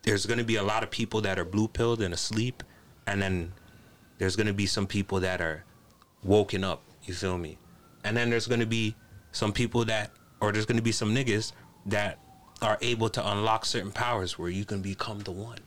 there's 0.05 0.27
going 0.27 0.39
to 0.39 0.45
be 0.45 0.57
a 0.57 0.63
lot 0.63 0.83
of 0.83 0.91
people 0.91 1.23
that 1.23 1.39
are 1.39 1.45
blue 1.45 1.67
pilled 1.67 2.01
and 2.03 2.15
asleep. 2.15 2.63
And 3.07 3.21
then 3.21 3.53
there's 4.19 4.37
going 4.37 4.47
to 4.47 4.53
be 4.53 4.67
some 4.67 4.87
people 4.87 5.21
that 5.21 5.41
are 5.41 5.65
woken 6.23 6.63
up 6.63 6.83
you 7.05 7.15
feel 7.15 7.39
me 7.39 7.59
and 8.05 8.17
then 8.17 8.31
there's 8.31 8.47
going 8.47 8.61
to 8.61 8.67
be 8.67 8.95
some 9.33 9.53
people 9.53 9.85
that 9.85 10.11
or 10.41 10.53
there's 10.53 10.67
going 10.67 10.77
to 10.77 10.83
be 10.83 10.93
some 10.93 11.15
niggas 11.15 11.53
that 11.87 12.19
are 12.63 12.79
able 12.81 13.09
to 13.09 13.31
unlock 13.33 13.65
certain 13.65 13.91
powers 13.91 14.39
where 14.39 14.51
you 14.51 14.65
can 14.65 14.81
become 14.81 15.21
the 15.21 15.31
one 15.33 15.59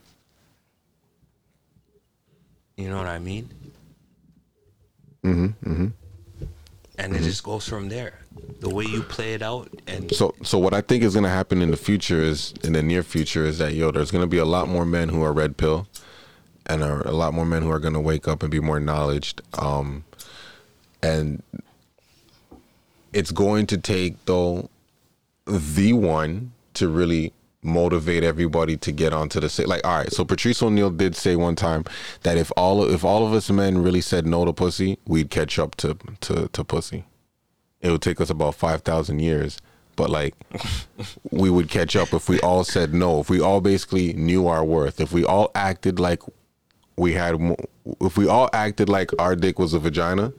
you 2.76 2.90
know 2.90 2.98
what 2.98 3.08
i 3.08 3.20
mean 3.20 3.50
Mm-hmm. 5.24 5.70
Mm-hmm. 5.70 5.88
and 7.00 7.16
it 7.16 7.22
just 7.22 7.44
goes 7.44 7.68
from 7.68 7.90
there. 7.90 8.20
The 8.62 8.70
way 8.70 8.86
you 8.86 9.02
play 9.02 9.34
it 9.34 9.42
out, 9.42 9.68
and 9.88 10.10
so 10.14 10.34
so 10.42 10.58
what 10.58 10.74
I 10.74 10.80
think 10.80 11.04
is 11.04 11.16
gonna 11.16 11.28
happen 11.28 11.62
in 11.62 11.70
the 11.70 11.76
future 11.76 12.22
is 12.22 12.54
in 12.64 12.72
the 12.74 12.82
near 12.82 13.04
future 13.04 13.44
is 13.44 13.58
that 13.58 13.74
yo 13.74 13.92
there's 13.92 14.10
gonna 14.12 14.28
be 14.28 14.38
a 14.38 14.46
lot 14.46 14.70
more 14.70 14.86
men 14.86 15.10
who 15.10 15.24
are 15.24 15.34
red 15.34 15.58
pill 15.58 15.88
and 16.66 16.82
are 16.82 17.02
a 17.02 17.12
lot 17.12 17.34
more 17.34 17.46
men 17.46 17.62
who 17.62 17.70
are 17.72 17.80
gonna 17.80 18.00
wake 18.00 18.26
up 18.28 18.42
and 18.42 18.52
be 18.52 18.62
more 18.62 18.80
knowledged 18.80 19.42
um 19.60 20.06
and 21.02 21.42
it's 23.14 23.32
going 23.32 23.66
to 23.68 23.78
take 23.78 24.24
though 24.26 24.70
the 25.46 25.94
one 25.94 26.52
to 26.74 26.88
really 26.88 27.34
motivate 27.64 28.24
everybody 28.24 28.78
to 28.78 28.92
get 28.92 29.12
onto 29.12 29.40
the 29.40 29.64
like 29.68 29.86
all 29.86 29.98
right 29.98 30.14
so 30.14 30.24
patrice 30.24 30.62
o'neill 30.62 30.90
did 30.90 31.16
say 31.16 31.36
one 31.36 31.56
time 31.56 31.84
that 32.24 32.38
if 32.38 32.52
all 32.56 32.88
if 32.88 33.04
all 33.04 33.26
of 33.26 33.34
us 33.34 33.50
men 33.50 33.84
really 33.84 34.00
said 34.02 34.26
no 34.26 34.46
to 34.46 34.54
pussy 34.54 34.98
we'd 35.06 35.30
catch 35.30 35.58
up 35.60 35.76
to 35.76 35.98
to, 36.22 36.48
to 36.50 36.64
pussy. 36.64 37.04
It 37.82 37.92
would 37.92 38.02
take 38.02 38.20
us 38.20 38.30
about 38.30 38.56
5000 38.56 39.20
years 39.20 39.58
but 39.96 40.10
like 40.10 40.36
we 41.32 41.50
would 41.50 41.70
catch 41.70 41.96
up 41.96 42.14
if 42.14 42.30
we 42.30 42.40
all 42.42 42.64
said 42.64 42.94
no 42.94 43.20
if 43.20 43.30
we 43.30 43.42
all 43.42 43.60
basically 43.60 44.14
knew 44.14 44.48
our 44.48 44.64
worth 44.64 45.02
if 45.02 45.12
we 45.12 45.26
all 45.26 45.52
acted 45.56 46.00
like 46.00 46.22
we 46.96 47.14
had 47.14 47.36
if 48.02 48.18
we 48.18 48.28
all 48.28 48.50
acted 48.54 48.88
like 48.88 49.12
our 49.20 49.36
dick 49.36 49.60
was 49.60 49.74
a 49.74 49.80
vagina 49.80 50.32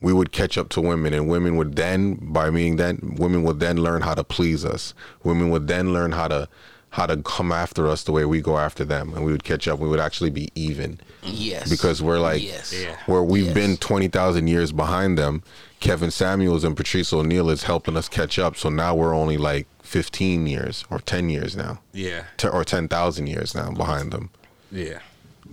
we 0.00 0.12
would 0.12 0.32
catch 0.32 0.58
up 0.58 0.68
to 0.70 0.80
women 0.80 1.12
and 1.14 1.28
women 1.28 1.56
would 1.56 1.76
then 1.76 2.14
by 2.20 2.50
meaning 2.50 2.76
then 2.76 3.16
women 3.18 3.42
would 3.42 3.60
then 3.60 3.78
learn 3.78 4.02
how 4.02 4.14
to 4.14 4.22
please 4.24 4.64
us 4.64 4.94
women 5.24 5.50
would 5.50 5.66
then 5.68 5.92
learn 5.92 6.12
how 6.12 6.28
to 6.28 6.48
how 6.90 7.06
to 7.06 7.16
come 7.18 7.52
after 7.52 7.88
us 7.88 8.04
the 8.04 8.12
way 8.12 8.24
we 8.24 8.40
go 8.40 8.58
after 8.58 8.84
them 8.84 9.12
and 9.14 9.24
we 9.24 9.32
would 9.32 9.44
catch 9.44 9.66
up 9.68 9.78
we 9.78 9.88
would 9.88 10.00
actually 10.00 10.30
be 10.30 10.48
even 10.54 10.98
Yes. 11.22 11.68
because 11.68 12.02
we're 12.02 12.20
like 12.20 12.42
Yes. 12.42 12.72
Yeah. 12.72 12.96
where 13.06 13.22
we've 13.22 13.46
Yes. 13.46 13.54
been 13.54 13.76
20,000 13.78 14.46
years 14.48 14.70
behind 14.72 15.18
them 15.18 15.42
Kevin 15.80 16.10
Samuels 16.10 16.64
and 16.64 16.76
Patrice 16.76 17.12
O'Neill 17.12 17.50
is 17.50 17.64
helping 17.64 17.96
us 17.96 18.08
catch 18.08 18.38
up 18.38 18.56
so 18.56 18.68
now 18.68 18.94
we're 18.94 19.14
only 19.14 19.36
like 19.36 19.66
15 19.82 20.46
years 20.46 20.84
or 20.90 20.98
10 21.00 21.30
years 21.30 21.56
now 21.56 21.80
yeah, 21.92 22.24
Te- 22.36 22.48
or 22.48 22.64
10,000 22.64 23.26
years 23.26 23.54
now 23.54 23.70
behind 23.70 24.10
them 24.12 24.30
yeah, 24.70 24.98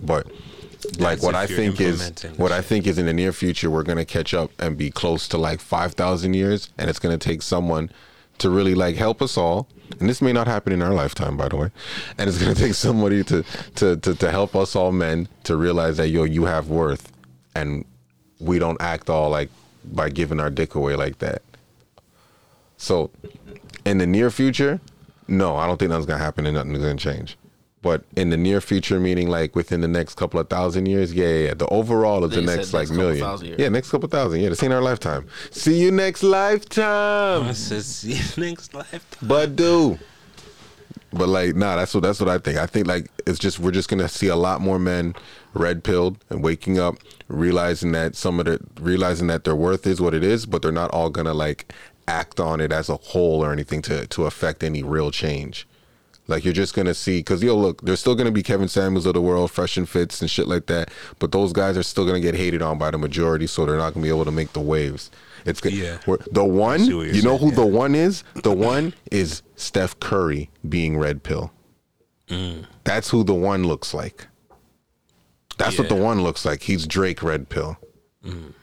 but 0.02 0.26
like 0.98 1.22
what 1.22 1.34
I 1.34 1.46
think 1.46 1.80
is 1.80 2.10
what 2.36 2.52
I 2.52 2.60
think 2.60 2.86
is 2.86 2.98
in 2.98 3.06
the 3.06 3.12
near 3.12 3.32
future 3.32 3.70
we're 3.70 3.82
gonna 3.82 4.04
catch 4.04 4.34
up 4.34 4.50
and 4.58 4.76
be 4.76 4.90
close 4.90 5.28
to 5.28 5.38
like 5.38 5.60
five 5.60 5.94
thousand 5.94 6.34
years, 6.34 6.70
and 6.78 6.90
it's 6.90 6.98
gonna 6.98 7.18
take 7.18 7.42
someone 7.42 7.90
to 8.38 8.50
really 8.50 8.74
like 8.74 8.96
help 8.96 9.22
us 9.22 9.36
all. 9.36 9.68
And 10.00 10.08
this 10.08 10.20
may 10.20 10.32
not 10.32 10.46
happen 10.46 10.72
in 10.72 10.82
our 10.82 10.92
lifetime, 10.94 11.36
by 11.36 11.48
the 11.48 11.56
way. 11.56 11.70
And 12.18 12.28
it's 12.28 12.38
gonna 12.38 12.54
take 12.66 12.74
somebody 12.74 13.22
to 13.24 13.44
to 13.76 13.96
to, 13.96 14.14
to 14.14 14.30
help 14.30 14.54
us 14.56 14.74
all 14.76 14.92
men 14.92 15.28
to 15.44 15.56
realize 15.56 15.96
that 15.98 16.08
yo, 16.08 16.24
you 16.24 16.44
have 16.44 16.68
worth, 16.68 17.12
and 17.54 17.84
we 18.40 18.58
don't 18.58 18.80
act 18.80 19.08
all 19.08 19.30
like 19.30 19.50
by 19.84 20.08
giving 20.08 20.40
our 20.40 20.50
dick 20.50 20.74
away 20.74 20.96
like 20.96 21.18
that. 21.18 21.42
So, 22.76 23.10
in 23.84 23.98
the 23.98 24.06
near 24.06 24.30
future, 24.30 24.80
no, 25.28 25.56
I 25.56 25.66
don't 25.66 25.78
think 25.78 25.90
nothing's 25.90 26.06
gonna 26.06 26.22
happen 26.22 26.46
and 26.46 26.56
nothing's 26.56 26.78
gonna 26.78 26.96
change. 26.96 27.36
But 27.84 28.02
in 28.16 28.30
the 28.30 28.38
near 28.38 28.62
future, 28.62 28.98
meaning 28.98 29.28
like 29.28 29.54
within 29.54 29.82
the 29.82 29.88
next 29.88 30.14
couple 30.14 30.40
of 30.40 30.48
thousand 30.48 30.86
years, 30.86 31.12
yeah, 31.12 31.26
yeah. 31.28 31.46
yeah. 31.48 31.54
The 31.54 31.66
overall 31.66 32.24
of 32.24 32.30
They 32.30 32.36
the 32.36 32.42
next 32.42 32.72
next 32.72 32.72
like 32.72 32.90
million. 32.90 33.56
Yeah, 33.58 33.68
next 33.68 33.90
couple 33.90 34.08
thousand. 34.08 34.40
Yeah, 34.40 34.48
this 34.48 34.62
ain't 34.62 34.72
our 34.72 34.80
lifetime. 34.80 35.28
See 35.50 35.78
you 35.82 35.90
next 35.90 36.22
lifetime. 36.22 37.42
I 37.42 37.52
said, 37.52 37.82
see 37.82 38.14
you 38.14 38.24
next 38.48 38.72
lifetime. 38.72 39.28
But 39.28 39.54
do. 39.54 39.98
But 41.12 41.28
like, 41.28 41.56
nah, 41.56 41.76
that's 41.76 41.92
what 41.92 42.02
that's 42.02 42.20
what 42.20 42.30
I 42.30 42.38
think. 42.38 42.56
I 42.56 42.64
think 42.64 42.86
like 42.86 43.10
it's 43.26 43.38
just 43.38 43.58
we're 43.58 43.70
just 43.70 43.90
gonna 43.90 44.08
see 44.08 44.28
a 44.28 44.36
lot 44.36 44.62
more 44.62 44.78
men 44.78 45.14
red 45.52 45.84
pilled 45.84 46.16
and 46.30 46.42
waking 46.42 46.78
up, 46.78 46.96
realizing 47.28 47.92
that 47.92 48.16
some 48.16 48.40
of 48.40 48.46
the 48.46 48.60
realizing 48.80 49.26
that 49.26 49.44
their 49.44 49.54
worth 49.54 49.86
is 49.86 50.00
what 50.00 50.14
it 50.14 50.24
is, 50.24 50.46
but 50.46 50.62
they're 50.62 50.72
not 50.72 50.90
all 50.92 51.10
gonna 51.10 51.34
like 51.34 51.70
act 52.08 52.40
on 52.40 52.62
it 52.62 52.72
as 52.72 52.88
a 52.88 52.96
whole 52.96 53.44
or 53.44 53.52
anything 53.52 53.82
to 53.82 54.06
to 54.06 54.24
affect 54.24 54.64
any 54.64 54.82
real 54.82 55.10
change. 55.10 55.66
Like 56.26 56.44
you're 56.44 56.54
just 56.54 56.74
gonna 56.74 56.94
see, 56.94 57.22
cause 57.22 57.42
yo, 57.42 57.54
look, 57.54 57.82
there's 57.82 58.00
still 58.00 58.14
gonna 58.14 58.30
be 58.30 58.42
Kevin 58.42 58.68
Samuels 58.68 59.04
of 59.04 59.14
the 59.14 59.20
world, 59.20 59.50
Fresh 59.50 59.76
and 59.76 59.88
Fits 59.88 60.22
and 60.22 60.30
shit 60.30 60.48
like 60.48 60.66
that. 60.66 60.90
But 61.18 61.32
those 61.32 61.52
guys 61.52 61.76
are 61.76 61.82
still 61.82 62.06
gonna 62.06 62.20
get 62.20 62.34
hated 62.34 62.62
on 62.62 62.78
by 62.78 62.90
the 62.90 62.98
majority, 62.98 63.46
so 63.46 63.66
they're 63.66 63.76
not 63.76 63.92
gonna 63.92 64.04
be 64.04 64.08
able 64.08 64.24
to 64.24 64.30
make 64.30 64.52
the 64.54 64.60
waves. 64.60 65.10
It's 65.44 65.60
good. 65.60 65.74
Yeah. 65.74 65.98
The 66.30 66.44
one, 66.44 66.84
you 66.84 67.20
know 67.20 67.36
who 67.36 67.50
saying, 67.50 67.54
the 67.56 67.66
one 67.66 67.94
is? 67.94 68.24
The 68.34 68.52
one 68.52 68.94
is 69.10 69.42
Steph 69.56 70.00
Curry 70.00 70.48
being 70.66 70.96
red 70.96 71.22
pill. 71.22 71.52
Mm. 72.28 72.64
That's 72.84 73.10
who 73.10 73.22
the 73.22 73.34
one 73.34 73.64
looks 73.64 73.92
like. 73.92 74.26
That's 75.58 75.78
what 75.78 75.90
the 75.90 75.94
one 75.94 76.22
looks 76.22 76.44
like. 76.44 76.62
He's 76.62 76.86
Drake 76.86 77.22
red 77.22 77.50
pill. 77.50 77.76
Mm. 78.24 78.54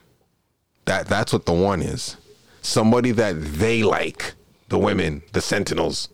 That 0.86 1.06
that's 1.06 1.32
what 1.32 1.46
the 1.46 1.52
one 1.52 1.80
is. 1.80 2.16
Somebody 2.60 3.12
that 3.12 3.34
they 3.40 3.84
like. 3.84 4.34
The 4.68 4.78
women, 4.78 5.22
the 5.32 5.42
sentinels, 5.42 6.08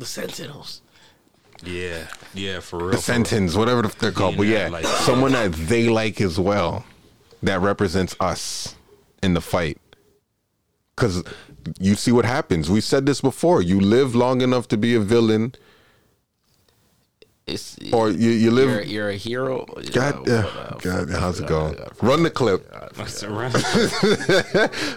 The 0.00 0.06
Sentinels. 0.06 0.80
Yeah, 1.62 2.06
yeah, 2.32 2.60
for 2.60 2.78
real. 2.78 2.90
the 2.90 2.96
for 2.96 3.12
real. 3.12 3.24
sentins, 3.24 3.54
whatever 3.56 3.82
they're 3.82 4.12
called. 4.12 4.38
But 4.38 4.46
yeah, 4.46 4.68
like- 4.68 4.86
someone 4.86 5.32
that 5.32 5.52
they 5.52 5.88
like 5.90 6.20
as 6.22 6.40
well, 6.40 6.84
that 7.42 7.60
represents 7.60 8.16
us 8.18 8.74
in 9.22 9.34
the 9.34 9.42
fight. 9.42 9.78
Because 10.96 11.22
you 11.78 11.94
see 11.96 12.12
what 12.12 12.24
happens. 12.24 12.70
We 12.70 12.80
said 12.80 13.04
this 13.04 13.20
before. 13.20 13.60
You 13.60 13.78
live 13.78 14.14
long 14.14 14.40
enough 14.40 14.68
to 14.68 14.76
be 14.78 14.94
a 14.94 15.00
villain, 15.00 15.54
It's 17.46 17.76
or 17.92 18.08
you, 18.10 18.30
you 18.30 18.50
live. 18.50 18.70
you're, 18.70 18.82
you're 18.82 19.08
a 19.10 19.16
hero. 19.16 19.66
God, 19.92 20.26
Uh, 20.28 20.76
God, 20.80 21.10
how's 21.10 21.40
it 21.40 21.46
going? 21.46 21.76
Run 22.00 22.22
the 22.22 22.30
clip. 22.30 22.66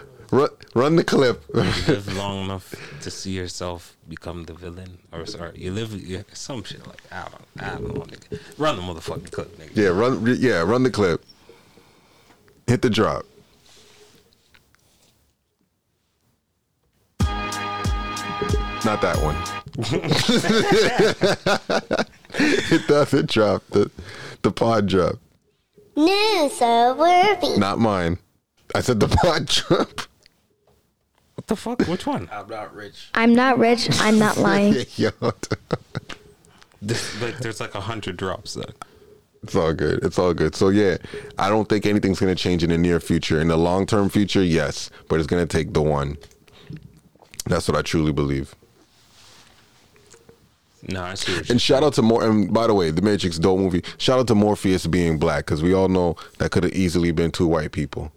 I 0.33 0.35
said, 0.35 0.41
run, 0.41 0.49
Run, 0.73 0.83
run 0.83 0.95
the 0.95 1.03
clip. 1.03 1.43
you 1.53 1.61
live 1.61 2.15
long 2.15 2.45
enough 2.45 2.73
to 3.01 3.11
see 3.11 3.31
yourself 3.31 3.95
become 4.07 4.45
the 4.45 4.53
villain, 4.53 4.97
or 5.11 5.25
sorry, 5.25 5.59
you 5.59 5.71
live 5.71 5.93
yeah, 5.93 6.23
some 6.33 6.63
shit 6.63 6.85
like 6.87 7.01
I 7.11 7.27
don't, 7.29 7.45
I 7.59 7.69
don't 7.75 7.95
know, 7.95 8.01
nigga. 8.01 8.39
Run 8.57 8.75
the 8.75 8.81
motherfucking 8.81 9.31
clip, 9.31 9.55
nigga. 9.57 9.71
yeah, 9.75 9.87
run. 9.89 10.25
Yeah, 10.39 10.61
run 10.61 10.83
the 10.83 10.91
clip. 10.91 11.23
Hit 12.67 12.81
the 12.81 12.89
drop. 12.89 13.25
Not 18.85 19.01
that 19.01 19.17
one. 19.21 19.35
Hit 22.33 22.87
the 22.87 22.95
other 23.01 23.23
drop. 23.23 23.63
The 23.69 23.89
the 24.41 24.51
pod 24.51 24.87
drop. 24.87 25.15
News 25.95 26.53
so 26.57 26.95
worthy. 26.95 27.57
Not 27.59 27.79
mine. 27.79 28.17
I 28.75 28.81
said 28.81 28.99
the 28.99 29.07
pod 29.07 29.45
drop. 29.45 30.01
What 31.35 31.47
the 31.47 31.55
fuck? 31.55 31.81
Which 31.87 32.05
one? 32.05 32.29
I'm 32.31 32.47
not 32.47 32.73
rich. 32.75 33.09
I'm 33.13 33.33
not 33.33 33.57
rich. 33.57 33.89
I'm 34.01 34.19
not 34.19 34.37
lying. 34.49 34.75
Yo, 34.95 35.09
This, 36.81 37.21
like, 37.21 37.37
there's 37.39 37.59
like 37.59 37.75
a 37.75 37.81
hundred 37.81 38.17
drops. 38.17 38.53
Though. 38.53 38.63
it's 39.41 39.55
all 39.55 39.73
good. 39.73 40.03
It's 40.03 40.19
all 40.19 40.33
good. 40.33 40.55
So 40.55 40.69
yeah, 40.69 40.97
I 41.39 41.49
don't 41.49 41.67
think 41.67 41.85
anything's 41.85 42.19
gonna 42.19 42.35
change 42.35 42.63
in 42.63 42.69
the 42.69 42.77
near 42.77 42.99
future. 42.99 43.39
In 43.41 43.47
the 43.47 43.57
long 43.57 43.85
term 43.85 44.09
future, 44.09 44.43
yes, 44.43 44.89
but 45.09 45.17
it's 45.19 45.27
gonna 45.27 45.45
take 45.45 45.73
the 45.73 45.81
one. 45.81 46.17
That's 47.45 47.67
what 47.67 47.77
I 47.77 47.81
truly 47.81 48.11
believe. 48.13 48.53
No, 50.87 51.01
I 51.01 51.13
see 51.15 51.33
what 51.33 51.49
And 51.49 51.61
shout 51.61 51.81
out 51.83 51.93
to 51.93 52.01
more. 52.01 52.23
And 52.23 52.53
by 52.53 52.67
the 52.67 52.73
way, 52.73 52.91
the 52.91 53.01
Matrix 53.01 53.39
dope 53.39 53.59
movie. 53.59 53.83
Shout 53.97 54.19
out 54.19 54.27
to 54.27 54.35
Morpheus 54.35 54.85
being 54.85 55.17
black 55.17 55.45
because 55.45 55.63
we 55.63 55.73
all 55.73 55.87
know 55.87 56.15
that 56.39 56.51
could 56.51 56.63
have 56.65 56.73
easily 56.73 57.11
been 57.11 57.31
two 57.31 57.47
white 57.47 57.71
people. 57.71 58.11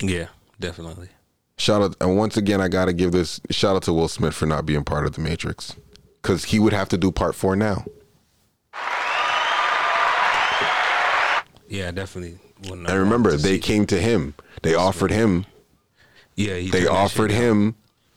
Yeah, 0.00 0.28
definitely. 0.58 1.08
Shout 1.56 1.82
out, 1.82 1.96
and 2.00 2.16
once 2.16 2.36
again, 2.36 2.60
I 2.60 2.68
gotta 2.68 2.92
give 2.92 3.12
this 3.12 3.40
shout 3.50 3.76
out 3.76 3.82
to 3.84 3.92
Will 3.92 4.08
Smith 4.08 4.34
for 4.34 4.46
not 4.46 4.66
being 4.66 4.84
part 4.84 5.06
of 5.06 5.12
the 5.12 5.20
Matrix 5.20 5.76
because 6.20 6.46
he 6.46 6.58
would 6.58 6.72
have 6.72 6.88
to 6.88 6.98
do 6.98 7.12
part 7.12 7.34
four 7.34 7.54
now. 7.54 7.84
Yeah, 11.68 11.90
definitely. 11.90 12.38
And 12.70 12.88
remember, 12.88 13.36
they 13.36 13.58
came 13.58 13.86
to 13.86 14.00
him. 14.00 14.34
They 14.62 14.74
offered 14.74 15.10
him. 15.10 15.46
Yeah, 16.36 16.56
he 16.56 16.70
They 16.70 16.86
offered 16.86 17.30
him 17.30 17.74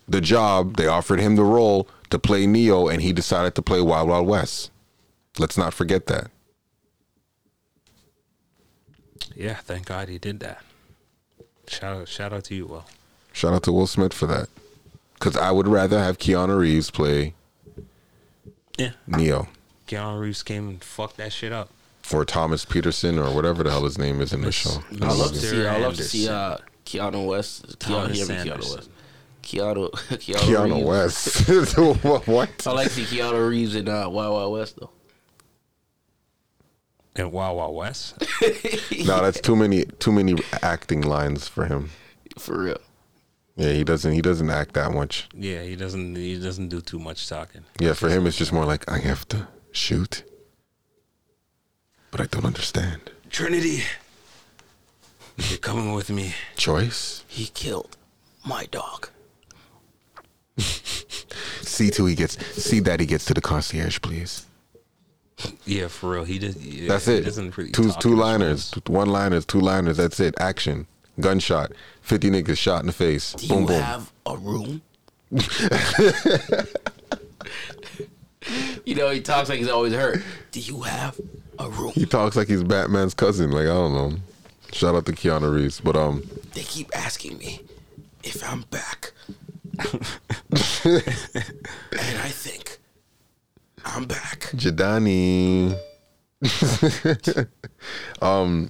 the 0.07 0.21
job. 0.21 0.77
They 0.77 0.87
offered 0.87 1.19
him 1.19 1.35
the 1.35 1.43
role 1.43 1.87
to 2.09 2.19
play 2.19 2.47
Neo, 2.47 2.87
and 2.87 3.01
he 3.01 3.13
decided 3.13 3.55
to 3.55 3.61
play 3.61 3.81
Wild 3.81 4.09
Wild 4.09 4.27
West. 4.27 4.71
Let's 5.37 5.57
not 5.57 5.73
forget 5.73 6.07
that. 6.07 6.31
Yeah, 9.35 9.55
thank 9.55 9.85
God 9.85 10.09
he 10.09 10.17
did 10.17 10.39
that. 10.39 10.63
Shout 11.67 11.95
out, 11.97 12.07
shout 12.07 12.33
out 12.33 12.45
to 12.45 12.55
you, 12.55 12.65
Will. 12.65 12.85
Shout 13.37 13.53
out 13.53 13.61
to 13.63 13.71
Will 13.71 13.85
Smith 13.85 14.13
for 14.13 14.25
that. 14.25 14.49
Because 15.13 15.37
I 15.37 15.51
would 15.51 15.67
rather 15.67 15.99
have 15.99 16.17
Keanu 16.17 16.57
Reeves 16.57 16.89
play 16.89 17.35
Yeah, 18.79 18.93
Neo. 19.05 19.47
Keanu 19.87 20.19
Reeves 20.19 20.41
came 20.41 20.67
and 20.67 20.83
fucked 20.83 21.17
that 21.17 21.31
shit 21.31 21.51
up. 21.51 21.69
or 22.11 22.25
Thomas 22.25 22.65
Peterson 22.65 23.19
or 23.19 23.31
whatever 23.35 23.61
the 23.61 23.69
hell 23.69 23.83
his 23.83 23.99
name 23.99 24.21
is 24.21 24.33
in 24.33 24.41
the 24.41 24.51
show. 24.51 24.81
I 25.03 25.13
love 25.13 25.33
to 25.33 25.37
see. 25.39 25.67
I 25.67 25.77
love 25.77 25.95
to 25.97 26.03
see 26.03 26.27
uh, 26.27 26.57
Keanu 26.87 27.27
West. 27.27 27.77
Keanu, 27.77 27.79
Thomas 27.79 28.17
hear 28.17 28.25
me, 28.27 28.49
Keanu 28.49 28.75
West. 28.75 28.89
Keanu. 29.43 29.91
Keanu, 30.17 30.39
Keanu 30.39 30.83
West. 30.83 32.27
what? 32.27 32.65
I 32.65 32.71
like 32.71 32.87
to 32.87 32.93
see 33.05 33.17
Keanu 33.17 33.49
Reeves 33.49 33.75
in 33.75 33.87
uh, 33.87 34.09
Wild 34.09 34.33
Wild 34.33 34.53
West 34.53 34.79
though. 34.79 34.89
And 37.15 37.31
Wild 37.31 37.55
Wild 37.57 37.75
West. 37.75 38.15
No, 39.05 39.21
that's 39.21 39.39
too 39.39 39.55
many 39.55 39.85
too 39.99 40.11
many 40.11 40.35
acting 40.63 41.01
lines 41.01 41.47
for 41.47 41.65
him. 41.65 41.91
For 42.39 42.63
real. 42.63 42.77
Yeah, 43.57 43.71
he 43.73 43.83
doesn't 43.83 44.11
he 44.11 44.21
doesn't 44.21 44.49
act 44.51 44.73
that 44.75 44.91
much. 44.91 45.27
Yeah, 45.33 45.63
he 45.63 45.75
doesn't. 45.75 46.15
He 46.15 46.39
doesn't 46.39 46.69
do 46.69 46.79
too 46.79 46.99
much 46.99 47.27
talking. 47.27 47.63
Yeah, 47.79 47.93
for 47.93 48.07
him 48.07 48.27
it's 48.27 48.37
just 48.37 48.53
more 48.53 48.65
like 48.65 48.89
I 48.89 48.99
have 48.99 49.27
to 49.29 49.47
shoot, 49.71 50.23
but 52.11 52.21
I 52.21 52.25
don't 52.25 52.45
understand. 52.45 53.01
Trinity, 53.31 53.83
you're 55.49 55.57
coming 55.57 55.93
with 55.93 56.11
me. 56.11 56.35
Choice. 56.55 57.23
He 57.27 57.47
killed 57.47 57.97
my 58.45 58.65
dog. 58.65 59.09
See 60.57 61.89
till 61.89 62.05
he 62.05 62.15
gets 62.15 62.37
see 62.61 62.79
that 62.81 62.99
he 62.99 63.05
gets 63.07 63.25
to 63.25 63.33
the 63.33 63.41
concierge, 63.41 63.99
please. 64.01 64.45
Yeah, 65.65 65.87
for 65.87 66.11
real. 66.11 66.23
He 66.23 66.39
just. 66.39 66.59
Yeah, 66.59 66.87
That's 66.89 67.07
it. 67.07 67.25
really 67.57 67.71
two 67.71 67.91
two 67.99 68.15
liners, 68.15 68.71
one 68.87 69.09
liners, 69.09 69.45
two 69.45 69.59
liners. 69.61 69.97
That's 69.97 70.19
it. 70.19 70.33
Action, 70.39 70.87
gunshot, 71.19 71.71
fifty 72.01 72.29
niggas 72.29 72.57
shot 72.57 72.81
in 72.81 72.87
the 72.87 72.93
face. 72.93 73.33
Do 73.33 73.47
boom 73.47 73.61
you 73.61 73.67
boom. 73.67 73.81
have 73.81 74.11
a 74.25 74.37
room? 74.37 74.81
you 78.85 78.95
know, 78.95 79.09
he 79.09 79.21
talks 79.21 79.49
like 79.49 79.59
he's 79.59 79.69
always 79.69 79.93
hurt. 79.93 80.21
Do 80.51 80.59
you 80.59 80.81
have 80.81 81.19
a 81.59 81.69
room? 81.69 81.91
He 81.93 82.05
talks 82.05 82.35
like 82.35 82.47
he's 82.47 82.63
Batman's 82.63 83.13
cousin. 83.13 83.51
Like 83.51 83.63
I 83.63 83.73
don't 83.73 83.93
know. 83.93 84.13
Shout 84.71 84.95
out 84.95 85.05
to 85.05 85.11
Keanu 85.13 85.53
Reeves, 85.53 85.79
but 85.79 85.95
um, 85.95 86.23
They 86.53 86.61
keep 86.63 86.89
asking 86.95 87.37
me 87.37 87.61
if 88.23 88.47
I'm 88.49 88.61
back. 88.69 89.11
and 89.79 91.03
I 91.93 92.29
think 92.29 92.79
I'm 93.85 94.05
back. 94.05 94.39
Jadani. 94.55 95.77
um, 98.21 98.69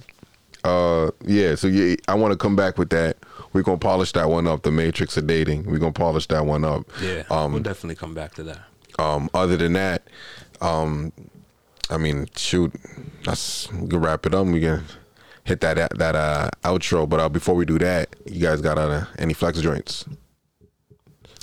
uh, 0.64 1.10
yeah. 1.24 1.54
So 1.54 1.66
yeah, 1.68 1.96
I 2.08 2.14
want 2.14 2.32
to 2.32 2.36
come 2.36 2.56
back 2.56 2.78
with 2.78 2.90
that. 2.90 3.16
We're 3.52 3.62
gonna 3.62 3.78
polish 3.78 4.12
that 4.12 4.28
one 4.28 4.46
up. 4.46 4.62
The 4.62 4.70
Matrix 4.70 5.16
of 5.16 5.26
dating. 5.26 5.64
We're 5.64 5.78
gonna 5.78 5.92
polish 5.92 6.26
that 6.28 6.44
one 6.44 6.64
up. 6.64 6.86
Yeah, 7.02 7.24
Um, 7.30 7.52
we'll 7.52 7.62
definitely 7.62 7.94
come 7.96 8.14
back 8.14 8.34
to 8.34 8.42
that. 8.44 8.60
Um, 8.98 9.30
other 9.32 9.56
than 9.56 9.72
that, 9.74 10.02
um, 10.60 11.12
I 11.90 11.96
mean, 11.96 12.28
shoot, 12.36 12.72
that's 13.24 13.72
we 13.72 13.88
can 13.88 14.00
wrap 14.00 14.26
it 14.26 14.34
up. 14.34 14.46
We 14.46 14.60
can 14.60 14.84
hit 15.44 15.60
that 15.62 15.96
that 15.98 16.14
uh, 16.16 16.50
outro. 16.64 17.08
But 17.08 17.20
uh, 17.20 17.28
before 17.28 17.54
we 17.54 17.64
do 17.64 17.78
that, 17.78 18.14
you 18.26 18.40
guys 18.42 18.60
got 18.60 18.76
uh, 18.78 19.04
any 19.18 19.34
flex 19.34 19.60
joints? 19.60 20.04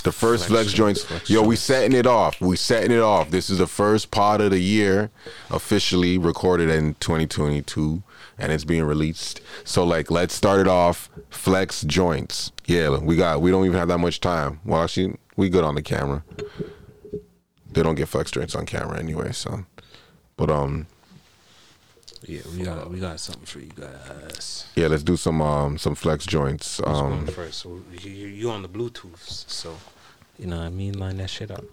The 0.04 0.12
first 0.12 0.46
flex, 0.46 0.66
Flex 0.66 0.74
joints, 0.74 1.00
joints, 1.02 1.12
flex 1.26 1.30
yo, 1.32 1.42
we 1.42 1.56
setting 1.56 1.98
it 1.98 2.06
off. 2.06 2.40
We 2.40 2.58
setting 2.58 2.92
it 2.92 3.00
off. 3.02 3.32
This 3.32 3.50
is 3.50 3.58
the 3.58 3.66
first 3.66 4.12
part 4.12 4.40
of 4.40 4.52
the 4.52 4.60
year, 4.60 5.10
officially 5.50 6.20
recorded 6.20 6.70
in 6.70 6.94
2022, 7.00 8.04
and 8.38 8.52
it's 8.52 8.64
being 8.66 8.84
released. 8.84 9.42
So 9.64 9.84
like, 9.84 10.12
let's 10.12 10.34
start 10.34 10.60
it 10.60 10.68
off. 10.68 11.10
Flex 11.30 11.82
joints. 11.84 12.52
Yeah, 12.66 12.98
we 12.98 13.16
got. 13.16 13.42
We 13.42 13.52
don't 13.52 13.66
even 13.66 13.78
have 13.78 13.88
that 13.90 14.00
much 14.00 14.20
time. 14.22 14.60
Well, 14.66 14.84
actually, 14.84 15.18
we 15.36 15.50
good 15.50 15.64
on 15.64 15.76
the 15.76 15.82
camera. 15.82 16.24
They 17.72 17.84
don't 17.84 17.96
get 17.96 18.08
flex 18.08 18.32
joints 18.32 18.56
on 18.56 18.66
camera 18.66 18.98
anyway. 19.00 19.32
So 19.34 19.66
But 20.38 20.50
um, 20.50 20.88
Yeah, 22.24 22.42
we 22.58 22.64
got 22.64 22.90
we 22.90 23.00
got 23.00 23.20
something 23.20 23.46
for 23.46 23.60
you 23.60 23.72
guys. 23.76 24.66
yeah, 24.76 24.88
let's 24.88 25.04
do 25.04 25.18
some 25.18 25.42
um 25.42 25.78
some 25.78 25.94
flex 25.96 26.26
joints. 26.26 26.80
Um, 26.86 27.28
first? 27.28 27.60
So 27.60 27.82
you, 28.02 28.10
you 28.12 28.28
you 28.28 28.50
on 28.52 28.62
the 28.62 28.70
Bluetooths, 28.70 29.50
so 29.50 29.76
you 30.40 30.48
know 30.48 30.58
what 30.58 30.66
I 30.66 30.70
mean. 30.70 30.98
Line 30.98 31.18
that 31.18 31.30
shit 31.30 31.52
up. 31.52 31.64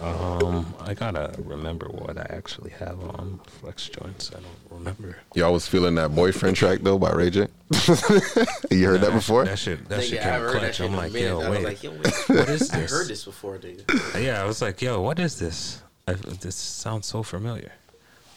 Um, 0.00 0.74
I 0.80 0.94
gotta 0.94 1.34
remember 1.38 1.86
what 1.88 2.16
I 2.16 2.26
actually 2.30 2.70
have 2.70 2.98
on 3.00 3.38
flex 3.46 3.88
joints. 3.88 4.30
I 4.30 4.40
don't 4.40 4.78
remember. 4.78 5.16
y'all 5.34 5.52
was 5.52 5.66
feeling 5.68 5.94
that 5.96 6.14
boyfriend 6.14 6.56
track 6.56 6.78
though 6.82 6.98
by 6.98 7.10
Ray 7.12 7.30
J. 7.30 7.40
you 8.70 8.86
heard 8.86 9.02
that 9.02 9.12
before? 9.12 9.44
That 9.44 9.58
shit, 9.58 9.86
that 9.88 10.00
Nigga, 10.00 10.02
shit 10.02 10.20
I 10.20 10.22
came 10.22 10.32
haven't 10.32 10.52
heard 10.52 10.62
that 10.62 10.74
clutch. 10.74 10.80
I'm 10.80 10.96
like, 10.96 11.12
yo, 11.12 11.50
wait, 11.50 11.64
like, 11.64 11.82
yo, 11.82 11.90
what 11.92 12.48
is 12.48 12.70
I 12.70 12.80
this? 12.80 12.90
heard 12.90 13.08
this 13.08 13.24
before, 13.24 13.58
nigga. 13.58 14.20
Yeah, 14.24 14.42
I 14.42 14.46
was 14.46 14.62
like, 14.62 14.80
yo, 14.80 15.00
what 15.02 15.18
is 15.18 15.38
this? 15.38 15.82
I, 16.08 16.14
this 16.14 16.56
sounds 16.56 17.06
so 17.06 17.22
familiar. 17.22 17.72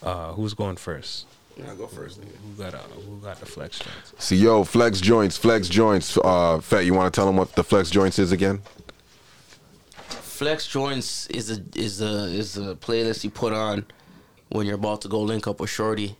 Uh, 0.01 0.33
who's 0.33 0.53
going 0.53 0.75
first? 0.75 1.27
I'll 1.67 1.75
go 1.75 1.87
first, 1.87 2.19
nigga. 2.19 2.35
Who 2.57 2.61
got 2.63 2.73
uh, 2.73 2.79
who 2.79 3.17
got 3.21 3.39
the 3.39 3.45
flex 3.45 3.79
joints? 3.79 4.13
See, 4.17 4.35
yo, 4.35 4.63
flex 4.65 4.99
joints, 4.99 5.37
flex 5.37 5.69
joints. 5.69 6.17
Uh, 6.17 6.59
Fat, 6.59 6.79
you 6.85 6.93
want 6.93 7.13
to 7.13 7.17
tell 7.17 7.25
them 7.27 7.37
what 7.37 7.53
the 7.55 7.63
flex 7.63 7.89
joints 7.89 8.19
is 8.19 8.31
again? 8.33 8.61
Flex 10.33 10.65
joints 10.65 11.27
is 11.27 11.51
a 11.51 11.63
is 11.75 12.01
a 12.01 12.23
is 12.25 12.57
a 12.57 12.73
playlist 12.73 13.23
you 13.23 13.29
put 13.29 13.53
on 13.53 13.85
when 14.49 14.65
you're 14.65 14.81
about 14.83 15.01
to 15.01 15.07
go 15.07 15.21
link 15.21 15.45
up 15.45 15.59
with 15.59 15.69
Shorty. 15.69 16.17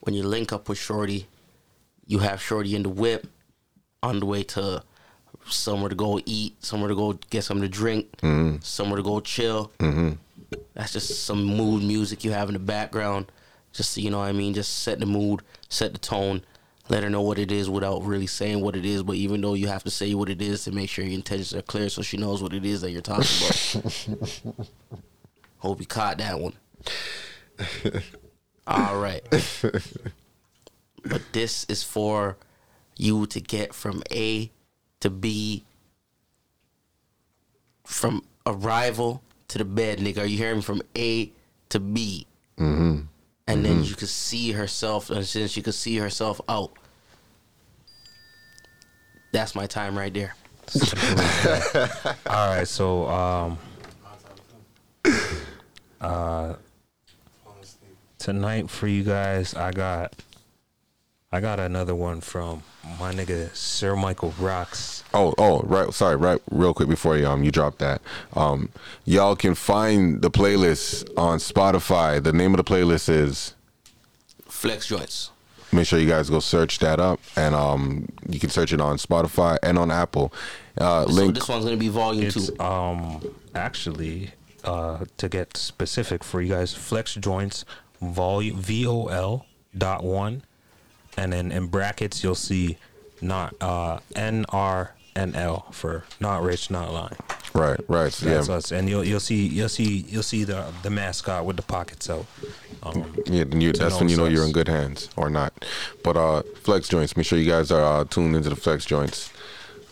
When 0.00 0.14
you 0.14 0.22
link 0.22 0.50
up 0.50 0.66
with 0.66 0.78
Shorty, 0.78 1.26
you 2.06 2.20
have 2.20 2.40
Shorty 2.40 2.74
in 2.74 2.84
the 2.84 2.88
whip 2.88 3.26
on 4.02 4.18
the 4.20 4.24
way 4.24 4.44
to 4.44 4.82
somewhere 5.44 5.90
to 5.90 5.94
go 5.94 6.18
eat, 6.24 6.64
somewhere 6.64 6.88
to 6.88 6.94
go 6.94 7.12
get 7.28 7.44
something 7.44 7.60
to 7.60 7.68
drink, 7.68 8.10
mm-hmm. 8.22 8.62
somewhere 8.62 8.96
to 8.96 9.02
go 9.02 9.20
chill. 9.20 9.70
Mm-hmm. 9.78 10.12
That's 10.72 10.94
just 10.94 11.26
some 11.26 11.44
mood 11.44 11.82
music 11.82 12.24
you 12.24 12.32
have 12.32 12.48
in 12.48 12.54
the 12.54 12.58
background. 12.58 13.30
Just 13.74 13.90
so 13.90 14.00
you 14.00 14.08
know 14.08 14.20
what 14.20 14.28
I 14.28 14.32
mean, 14.32 14.54
just 14.54 14.78
set 14.78 15.00
the 15.00 15.06
mood, 15.06 15.42
set 15.68 15.92
the 15.92 15.98
tone, 15.98 16.42
let 16.88 17.02
her 17.02 17.10
know 17.10 17.22
what 17.22 17.38
it 17.38 17.50
is 17.50 17.70
without 17.70 18.04
really 18.04 18.26
saying 18.26 18.60
what 18.60 18.76
it 18.76 18.84
is. 18.84 19.02
But 19.02 19.16
even 19.16 19.40
though 19.40 19.54
you 19.54 19.68
have 19.68 19.84
to 19.84 19.90
say 19.90 20.14
what 20.14 20.28
it 20.28 20.42
is 20.42 20.64
to 20.64 20.72
make 20.72 20.90
sure 20.90 21.04
your 21.04 21.14
intentions 21.14 21.54
are 21.54 21.62
clear, 21.62 21.88
so 21.88 22.02
she 22.02 22.16
knows 22.16 22.42
what 22.42 22.52
it 22.52 22.64
is 22.64 22.82
that 22.82 22.90
you're 22.90 23.00
talking 23.00 23.26
about. 23.40 24.42
Hope 25.58 25.80
you 25.80 25.86
caught 25.86 26.18
that 26.18 26.38
one. 26.38 26.52
All 28.66 28.98
right. 28.98 29.22
but 31.04 31.22
this 31.32 31.64
is 31.68 31.82
for 31.82 32.36
you 32.96 33.26
to 33.26 33.40
get 33.40 33.74
from 33.74 34.02
A 34.10 34.50
to 35.00 35.10
B, 35.10 35.64
from 37.84 38.24
arrival 38.46 39.22
to 39.48 39.58
the 39.58 39.64
bed, 39.64 39.98
nigga. 39.98 40.18
Are 40.18 40.26
you 40.26 40.36
hearing 40.36 40.56
me? 40.56 40.62
From 40.62 40.82
A 40.96 41.30
to 41.70 41.80
B. 41.80 42.26
Mm-hmm. 42.58 43.00
And 43.46 43.64
then 43.64 43.84
you 43.84 43.94
could 43.94 44.08
see 44.08 44.52
herself, 44.52 45.10
and 45.10 45.24
since 45.24 45.50
she 45.50 45.60
could 45.60 45.74
see 45.74 45.96
herself 45.96 46.40
out. 46.48 46.72
That's 49.32 49.54
my 49.54 49.66
time 49.66 49.98
right 49.98 50.12
there. 50.12 50.34
All 52.26 52.56
right, 52.56 52.66
so 52.66 53.06
um, 53.08 53.58
uh, 56.00 56.54
tonight 58.18 58.70
for 58.70 58.86
you 58.86 59.02
guys, 59.02 59.54
I 59.54 59.72
got, 59.72 60.14
I 61.34 61.40
got 61.40 61.58
another 61.58 61.94
one 61.96 62.20
from 62.20 62.62
my 63.00 63.12
nigga 63.12 63.54
Sir 63.56 63.96
Michael 63.96 64.32
Rocks. 64.38 65.02
Oh, 65.12 65.34
oh, 65.36 65.62
right. 65.62 65.92
Sorry, 65.92 66.14
right. 66.16 66.40
Real 66.50 66.72
quick 66.72 66.88
before 66.88 67.16
you 67.16 67.26
um 67.26 67.42
you 67.42 67.50
drop 67.50 67.78
that, 67.78 68.00
um, 68.34 68.68
y'all 69.04 69.34
can 69.34 69.54
find 69.54 70.22
the 70.22 70.30
playlist 70.30 71.08
on 71.16 71.38
Spotify. 71.38 72.22
The 72.22 72.32
name 72.32 72.54
of 72.54 72.58
the 72.58 72.64
playlist 72.64 73.08
is. 73.08 73.54
Flex 74.48 74.86
joints. 74.86 75.30
Make 75.72 75.88
sure 75.88 75.98
you 75.98 76.08
guys 76.08 76.30
go 76.30 76.38
search 76.38 76.78
that 76.78 77.00
up, 77.00 77.18
and 77.36 77.52
um, 77.52 78.08
you 78.28 78.38
can 78.38 78.48
search 78.50 78.72
it 78.72 78.80
on 78.80 78.96
Spotify 78.96 79.58
and 79.62 79.76
on 79.76 79.90
Apple. 79.90 80.32
Uh, 80.78 81.04
So 81.06 81.12
link. 81.12 81.34
this 81.34 81.48
one's 81.48 81.64
gonna 81.64 81.76
be 81.76 81.88
volume 81.88 82.26
It's 82.26 82.48
two. 82.50 82.60
um 82.60 83.20
actually 83.56 84.30
uh 84.62 85.04
to 85.16 85.28
get 85.28 85.56
specific 85.56 86.22
for 86.22 86.40
you 86.40 86.50
guys, 86.54 86.72
Flex 86.74 87.14
Joints 87.14 87.64
volume 88.00 88.60
V 88.60 88.86
O 88.86 89.06
L 89.06 89.46
dot 89.76 90.04
one, 90.04 90.44
and 91.16 91.32
then 91.32 91.52
in 91.52 91.66
brackets 91.66 92.22
you'll 92.22 92.34
see 92.34 92.76
not 93.20 93.54
uh 93.60 93.98
N 94.16 94.44
R 94.48 94.94
N 95.16 95.34
L 95.34 95.66
for 95.70 96.04
not 96.20 96.42
rich, 96.42 96.70
not 96.70 96.92
lying. 96.92 97.16
right, 97.54 97.78
right. 97.88 98.12
So, 98.12 98.26
That's 98.26 98.48
yeah, 98.48 98.54
us, 98.54 98.72
and 98.72 98.88
you'll 98.88 99.04
you'll 99.04 99.20
see 99.20 99.46
you'll 99.46 99.68
see 99.68 100.04
you'll 100.08 100.24
see 100.24 100.44
the 100.44 100.72
the 100.82 100.90
mascot 100.90 101.44
with 101.44 101.56
the 101.56 101.62
pockets 101.62 102.10
out. 102.10 102.26
Um, 102.82 103.14
yeah. 103.26 103.44
Then 103.44 103.60
you, 103.60 103.72
that's 103.72 104.00
when 104.00 104.08
you 104.08 104.16
know 104.16 104.24
know 104.24 104.30
you're 104.30 104.44
in 104.44 104.52
good 104.52 104.68
hands, 104.68 105.08
or 105.16 105.30
not. 105.30 105.64
But 106.02 106.16
uh, 106.16 106.42
flex 106.62 106.88
joints. 106.88 107.16
Make 107.16 107.26
sure 107.26 107.38
you 107.38 107.48
guys 107.48 107.70
are 107.70 108.00
uh, 108.00 108.04
tuned 108.04 108.34
into 108.34 108.48
the 108.48 108.56
flex 108.56 108.84
joints. 108.84 109.32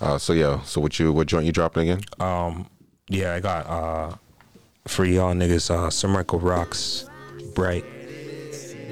Uh, 0.00 0.18
so 0.18 0.32
yeah. 0.32 0.60
So 0.62 0.80
what 0.80 0.98
you 0.98 1.12
what 1.12 1.28
joint 1.28 1.46
you 1.46 1.52
dropping 1.52 1.88
again? 1.90 2.02
um, 2.18 2.68
yeah, 3.08 3.34
I 3.34 3.40
got 3.40 3.66
uh 3.66 4.16
for 4.88 5.04
y'all 5.04 5.32
niggas, 5.34 5.70
uh, 5.70 5.88
Sir 5.90 6.08
Michael 6.08 6.40
Rocks, 6.40 7.08
bright. 7.54 7.84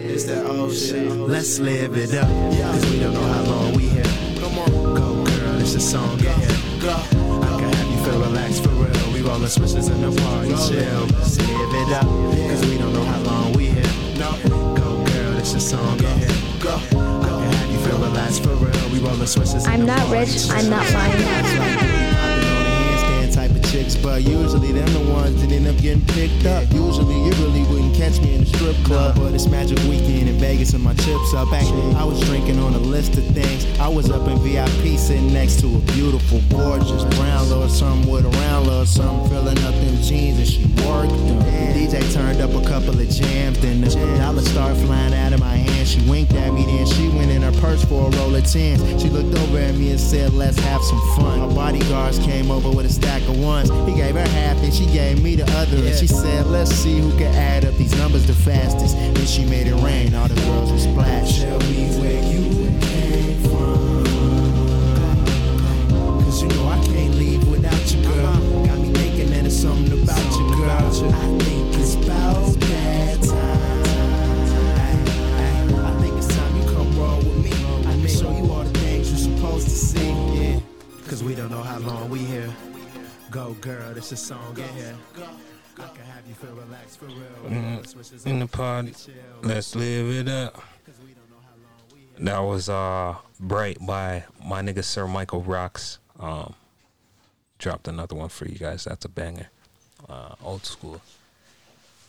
It's 0.02 0.24
that 0.24 0.46
old 0.46 0.74
shit. 0.74 1.12
Let's 1.12 1.58
live 1.58 1.94
it 1.94 2.14
up. 2.14 2.26
Cause 2.26 2.90
we 2.90 3.00
don't 3.00 3.12
know 3.12 3.20
how 3.20 3.42
long 3.42 3.74
we 3.74 3.88
here. 3.88 4.02
Come 4.40 4.58
on. 4.58 4.94
Go, 4.94 5.24
girl, 5.24 5.60
it's 5.60 5.74
a 5.74 5.80
song. 5.80 6.16
Get 6.16 6.34
here. 6.38 6.80
Go. 6.80 6.94
I 6.94 7.60
can 7.60 7.70
have 7.70 7.90
you 7.90 8.04
feel 8.04 8.18
relaxed 8.18 8.62
for 8.62 8.70
real. 8.70 9.12
We 9.12 9.20
rollin' 9.20 9.50
switches 9.50 9.88
in 9.88 10.00
the 10.00 10.10
party. 10.22 10.48
Chill. 10.48 11.06
Let's 11.18 11.36
live 11.38 11.74
it 11.74 11.92
up. 11.92 12.04
Cause 12.04 12.64
we 12.66 12.78
don't 12.78 12.94
know 12.94 13.04
how 13.04 13.20
long 13.20 13.52
we 13.52 13.66
here. 13.66 13.84
No. 14.16 14.32
Go, 14.48 15.04
girl, 15.04 15.36
it's 15.36 15.52
a 15.52 15.60
song. 15.60 15.98
Get 15.98 16.16
here. 16.16 16.60
Go. 16.60 16.76
I 16.76 17.28
can 17.28 17.52
have 17.52 17.70
you 17.70 17.78
feel 17.80 17.98
relaxed 17.98 18.42
for 18.42 18.54
real. 18.54 18.88
We 18.90 19.00
rollin' 19.00 19.26
switches 19.26 19.66
in 19.66 19.70
I'm 19.70 19.80
the 19.80 19.86
not 19.94 20.10
rich, 20.10 20.48
I'm 20.48 20.70
not 20.70 20.90
lying. 20.94 21.89
Chicks, 23.70 23.94
but 23.94 24.22
usually 24.22 24.72
them 24.72 24.92
the 24.92 25.12
ones 25.12 25.40
that 25.40 25.52
end 25.52 25.68
up 25.68 25.76
getting 25.76 26.04
picked 26.06 26.44
up. 26.44 26.64
Usually 26.72 27.14
you 27.14 27.30
really 27.44 27.62
wouldn't 27.70 27.94
catch 27.94 28.20
me 28.20 28.34
in 28.34 28.42
a 28.42 28.46
strip 28.46 28.74
club, 28.84 29.14
but 29.14 29.32
it's 29.32 29.46
magic 29.46 29.78
weekend 29.88 30.28
in 30.28 30.36
Vegas 30.38 30.74
and 30.74 30.82
my 30.82 30.92
chips 30.94 31.34
up. 31.34 31.52
Actually, 31.52 31.94
I 31.94 32.02
was 32.02 32.18
drinking 32.26 32.58
on 32.58 32.74
a 32.74 32.78
list 32.78 33.16
of 33.16 33.24
things. 33.28 33.64
I 33.78 33.86
was 33.86 34.10
up 34.10 34.26
in 34.26 34.38
VIP 34.38 34.98
sitting 34.98 35.32
next 35.32 35.60
to 35.60 35.68
a 35.68 35.78
beautiful, 35.92 36.40
gorgeous 36.50 37.04
brown 37.14 37.48
little 37.48 37.68
something 37.68 38.10
with 38.10 38.24
a 38.24 38.28
round 38.40 38.66
little 38.66 38.86
something, 38.86 39.30
filling 39.30 39.58
up 39.58 39.74
them 39.74 40.02
jeans 40.02 40.38
and 40.38 40.48
she 40.48 40.64
worked 40.84 41.12
them. 41.12 41.38
The 41.38 41.86
DJ 41.86 42.12
turned 42.12 42.40
up 42.40 42.50
a 42.50 42.66
couple 42.66 42.98
of 42.98 43.08
jams, 43.08 43.60
then 43.60 43.82
the 43.82 43.90
dollars 44.18 44.50
start 44.50 44.76
flying 44.78 45.14
out 45.14 45.32
of 45.32 45.38
my 45.38 45.54
hand. 45.54 45.86
She 45.86 46.00
winked 46.10 46.34
at 46.34 46.52
me, 46.52 46.64
then 46.66 46.86
she 46.86 47.08
went 47.08 47.30
in 47.30 47.42
her 47.42 47.52
purse 47.60 47.84
for 47.84 48.08
a 48.08 48.16
roll 48.16 48.34
of 48.34 48.44
tens. 48.44 49.00
She 49.00 49.08
looked 49.08 49.38
over 49.38 49.58
at 49.58 49.76
me 49.76 49.90
and 49.90 50.00
said, 50.00 50.32
"Let's 50.32 50.58
have 50.58 50.82
some 50.82 51.00
fun." 51.14 51.38
Her 51.38 51.54
bodyguards 51.54 52.18
came 52.18 52.50
over 52.50 52.70
with 52.70 52.86
a 52.86 52.92
stack 52.92 53.22
of 53.28 53.38
ones. 53.68 53.88
He 53.88 53.94
gave 53.94 54.14
her 54.14 54.28
half, 54.28 54.56
and 54.62 54.72
she 54.72 54.86
gave 54.86 55.22
me 55.22 55.36
the 55.36 55.44
other. 55.56 55.76
And 55.76 55.98
she 55.98 56.06
said, 56.06 56.46
"Let's 56.46 56.70
see 56.70 56.98
who 57.00 57.10
can 57.16 57.34
add 57.34 57.64
up 57.64 57.76
these 57.76 57.96
numbers 57.96 58.26
the 58.26 58.34
fastest." 58.34 58.96
Then 58.96 59.26
she 59.26 59.44
made 59.44 59.66
it 59.66 59.74
rain. 59.76 60.14
All 60.14 60.28
the 60.28 60.40
girls 60.42 60.70
were 60.72 60.78
splashed. 60.78 61.42
Tell 61.42 61.58
me 61.60 61.88
where 62.00 62.22
you 62.32 62.59
in 88.24 88.38
the 88.40 88.46
party. 88.46 88.94
Let's 89.42 89.74
live 89.74 90.08
it 90.08 90.28
up. 90.28 90.62
That 92.18 92.38
was 92.40 92.68
uh 92.68 93.16
Bright 93.38 93.78
by 93.84 94.24
my 94.44 94.60
nigga 94.60 94.84
Sir 94.84 95.06
Michael 95.06 95.42
Rocks. 95.42 95.98
Um 96.18 96.54
dropped 97.58 97.88
another 97.88 98.14
one 98.14 98.28
for 98.28 98.46
you 98.46 98.58
guys. 98.58 98.84
That's 98.84 99.04
a 99.04 99.08
banger. 99.08 99.48
Uh 100.08 100.34
old 100.44 100.66
school. 100.66 101.00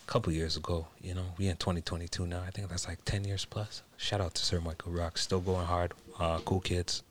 A 0.06 0.10
couple 0.10 0.32
years 0.32 0.56
ago, 0.56 0.86
you 1.00 1.14
know. 1.14 1.24
We 1.38 1.48
in 1.48 1.56
2022 1.56 2.26
now. 2.26 2.42
I 2.46 2.50
think 2.50 2.68
that's 2.68 2.86
like 2.86 3.02
10 3.06 3.24
years 3.24 3.46
plus. 3.46 3.82
Shout 3.96 4.20
out 4.20 4.34
to 4.34 4.44
Sir 4.44 4.60
Michael 4.60 4.92
Rocks. 4.92 5.22
Still 5.22 5.40
going 5.40 5.66
hard. 5.66 5.94
Uh 6.18 6.40
cool 6.44 6.60
kids. 6.60 7.02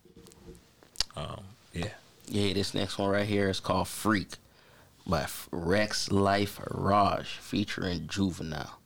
Um 1.15 1.43
yeah. 1.74 1.89
Yeah, 2.28 2.53
this 2.53 2.74
next 2.74 2.97
one 2.99 3.09
right 3.09 3.26
here 3.28 3.49
is 3.49 3.59
called 3.59 3.88
Freak 3.88 4.36
by 5.06 5.22
Rexx 5.52 6.12
Life 6.12 6.60
Raj 6.70 7.28
featuring 7.28 8.08
Juvenile. 8.08 8.80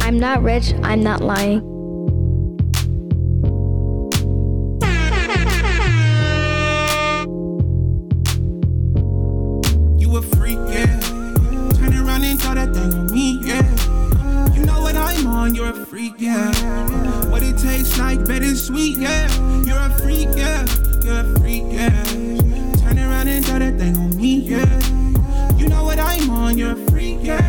I'm 0.00 0.18
not 0.18 0.42
rich, 0.42 0.74
I'm 0.82 1.02
not 1.02 1.20
lying. 1.20 1.81
On, 15.42 15.54
you're 15.56 15.70
a 15.70 15.86
freak, 15.86 16.14
yeah. 16.18 16.52
What 17.28 17.42
it 17.42 17.58
tastes 17.58 17.98
like, 17.98 18.24
bittersweet, 18.24 18.96
yeah. 18.96 19.26
You're 19.64 19.76
a 19.76 19.90
freak, 19.98 20.28
yeah. 20.36 20.64
You're 21.02 21.20
a 21.20 21.40
freak, 21.40 21.64
yeah. 21.68 22.04
Turn 22.76 22.98
around 22.98 23.26
and 23.26 23.44
throw 23.44 23.58
that 23.58 23.76
thing 23.76 23.96
on 23.96 24.16
me, 24.16 24.36
yeah. 24.36 24.80
You 25.56 25.68
know 25.68 25.82
what 25.82 25.98
I'm 25.98 26.30
on, 26.30 26.56
you're 26.56 26.72
a 26.72 26.90
freak, 26.90 27.18
yeah. 27.22 27.42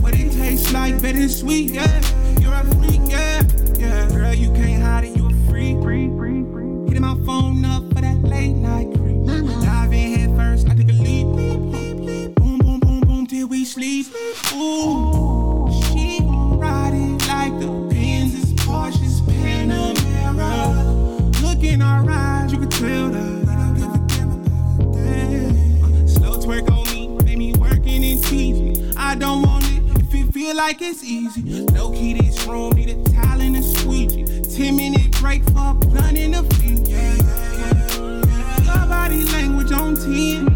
What 0.00 0.14
it 0.14 0.32
tastes 0.32 0.72
like, 0.72 1.02
bittersweet, 1.02 1.72
yeah. 1.72 2.00
You're 2.40 2.54
a 2.54 2.64
freak, 2.76 3.02
yeah. 3.10 3.42
Yeah, 3.78 4.08
girl, 4.08 4.32
you 4.34 4.50
can't 4.52 4.82
hide 4.82 5.04
it, 5.04 5.16
you 5.16 5.26
a 5.26 5.50
freak. 5.50 5.76
Hitting 6.88 7.02
my 7.02 7.14
phone 7.26 7.64
up 7.64 7.82
for 7.92 8.00
that 8.00 8.22
late 8.22 8.54
night 8.54 8.86
creep. 8.96 9.26
Dive 9.62 9.92
in 9.92 10.18
head 10.18 10.36
first, 10.36 10.68
I 10.68 10.74
take 10.74 10.88
a 10.88 10.92
leap. 10.92 11.26
Boom, 11.26 12.34
boom, 12.34 12.80
boom, 12.80 13.00
boom, 13.00 13.26
till 13.26 13.48
we 13.48 13.64
sleep. 13.64 14.06
Ooh, 14.54 15.11
Slow 22.82 23.10
twerk 26.40 26.68
on 26.68 26.84
me, 26.92 27.06
make 27.24 27.38
me 27.38 27.54
working 27.54 28.02
and 28.02 28.20
tease 28.24 28.60
me. 28.60 28.92
I 28.96 29.14
don't 29.14 29.42
want 29.42 29.64
it 29.68 30.00
if 30.00 30.12
it 30.12 30.32
feel 30.32 30.56
like 30.56 30.82
it's 30.82 31.04
easy. 31.04 31.64
Key, 31.92 32.14
this 32.14 32.44
room 32.44 32.72
need 32.72 32.88
a 32.88 33.04
towel 33.12 33.40
and 33.40 33.56
a 33.56 33.62
squeegee. 33.62 34.24
Ten 34.56 34.76
minute 34.76 35.12
break 35.20 35.44
for. 35.50 35.78
Yeah, 35.94 36.10
yeah, 36.10 36.42
yeah. 37.88 38.64
Your 38.64 38.86
body 38.88 39.24
language 39.26 39.70
on 39.70 39.94
10. 39.94 40.51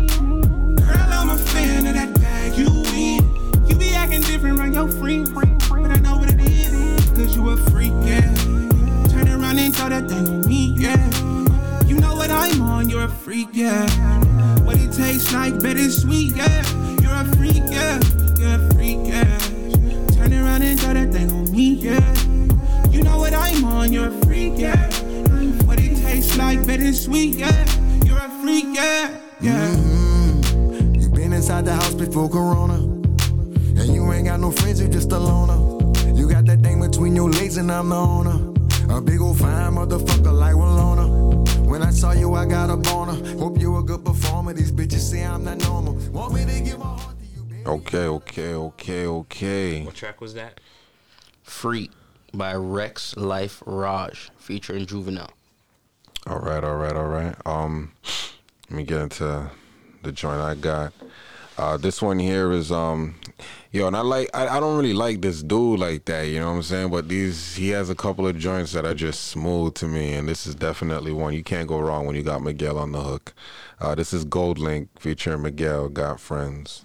A 13.06 13.08
freak, 13.08 13.48
yeah. 13.52 13.86
What 14.64 14.78
it 14.80 14.92
tastes 14.92 15.32
like, 15.32 15.60
bittersweet, 15.60 16.34
yeah. 16.34 16.64
You're 17.00 17.12
a 17.12 17.24
freak, 17.36 17.62
yeah. 17.70 18.00
You're 18.38 18.56
a 18.56 18.74
freak, 18.74 18.98
yeah. 19.04 19.38
Turn 20.16 20.32
around 20.32 20.62
and 20.62 20.80
throw 20.80 20.94
that 20.94 21.12
thing 21.12 21.30
on 21.30 21.50
me, 21.52 21.74
yeah. 21.74 22.14
You 22.90 23.04
know 23.04 23.18
what 23.18 23.32
I'm 23.32 23.64
on, 23.64 23.92
you're 23.92 24.08
a 24.08 24.24
freak, 24.24 24.54
yeah. 24.56 24.90
What 25.66 25.78
it 25.78 25.96
tastes 26.02 26.36
like, 26.36 26.66
bittersweet, 26.66 27.36
yeah. 27.36 27.64
You're 28.04 28.18
a 28.18 28.28
freak, 28.42 28.66
yeah. 28.74 29.16
Mm-hmm. 29.40 30.94
Yeah. 30.96 31.00
You 31.00 31.08
been 31.10 31.32
inside 31.32 31.64
the 31.64 31.74
house 31.74 31.94
before 31.94 32.28
Corona. 32.28 32.74
And 32.74 33.94
you 33.94 34.10
ain't 34.12 34.26
got 34.26 34.40
no 34.40 34.50
friends, 34.50 34.80
you 34.80 34.88
just 34.88 35.12
a 35.12 35.18
loner. 35.18 35.58
You 36.12 36.28
got 36.28 36.44
that 36.46 36.60
thing 36.60 36.80
between 36.80 37.14
your 37.14 37.30
legs 37.30 37.56
and 37.56 37.70
I'm 37.70 37.90
the 37.90 37.96
owner. 37.96 38.52
A 38.88 39.00
big 39.00 39.20
old 39.20 39.38
fine 39.38 39.74
motherfucker 39.74 40.32
like 40.32 40.54
Walona. 40.54 41.25
When 41.76 41.86
I 41.86 41.90
saw 41.90 42.12
you, 42.12 42.32
I 42.32 42.46
got 42.46 42.70
a 42.70 42.76
boner. 42.78 43.12
Hope 43.38 43.60
you 43.60 43.76
a 43.76 43.82
good 43.82 44.02
performer. 44.02 44.54
These 44.54 44.72
bitches 44.72 45.00
say 45.00 45.22
I'm 45.22 45.44
not 45.44 45.58
normal. 45.58 45.92
Want 46.10 46.32
me 46.32 46.46
to 46.46 46.60
give 46.62 46.78
my 46.78 46.86
heart 46.86 47.18
to 47.20 47.26
you, 47.26 47.42
baby? 47.44 47.66
Okay, 47.66 48.06
okay, 48.06 48.54
okay, 48.54 49.06
okay. 49.06 49.84
What 49.84 49.94
track 49.94 50.22
was 50.22 50.32
that? 50.32 50.58
Freak 51.42 51.90
by 52.32 52.54
Rexx 52.54 53.14
Life 53.18 53.62
Raj 53.66 54.30
featuring 54.38 54.86
Juvenile. 54.86 55.28
All 56.26 56.38
right, 56.38 56.64
all 56.64 56.76
right, 56.76 56.96
all 56.96 57.08
right. 57.08 57.36
Um, 57.44 57.92
let 58.70 58.76
me 58.78 58.84
get 58.84 59.02
into 59.02 59.50
the 60.02 60.12
joint 60.12 60.40
I 60.40 60.54
got. 60.54 60.94
Uh, 61.58 61.78
this 61.78 62.02
one 62.02 62.18
here 62.18 62.52
is 62.52 62.70
um, 62.70 63.14
yo, 63.72 63.86
and 63.86 63.96
I 63.96 64.00
like 64.00 64.28
I, 64.34 64.46
I 64.48 64.60
don't 64.60 64.76
really 64.76 64.92
like 64.92 65.22
this 65.22 65.42
dude 65.42 65.80
like 65.80 66.04
that, 66.04 66.22
you 66.24 66.38
know 66.38 66.50
what 66.50 66.56
I'm 66.56 66.62
saying? 66.62 66.90
But 66.90 67.08
these 67.08 67.56
he 67.56 67.70
has 67.70 67.88
a 67.88 67.94
couple 67.94 68.26
of 68.26 68.38
joints 68.38 68.72
that 68.72 68.84
are 68.84 68.94
just 68.94 69.24
smooth 69.24 69.74
to 69.76 69.86
me, 69.86 70.12
and 70.12 70.28
this 70.28 70.46
is 70.46 70.54
definitely 70.54 71.12
one 71.12 71.32
you 71.32 71.42
can't 71.42 71.66
go 71.66 71.80
wrong 71.80 72.06
when 72.06 72.14
you 72.14 72.22
got 72.22 72.42
Miguel 72.42 72.78
on 72.78 72.92
the 72.92 73.02
hook. 73.02 73.32
Uh, 73.80 73.94
this 73.94 74.12
is 74.12 74.26
GoldLink 74.26 74.88
featuring 74.98 75.42
Miguel 75.42 75.88
Got 75.88 76.20
Friends. 76.20 76.84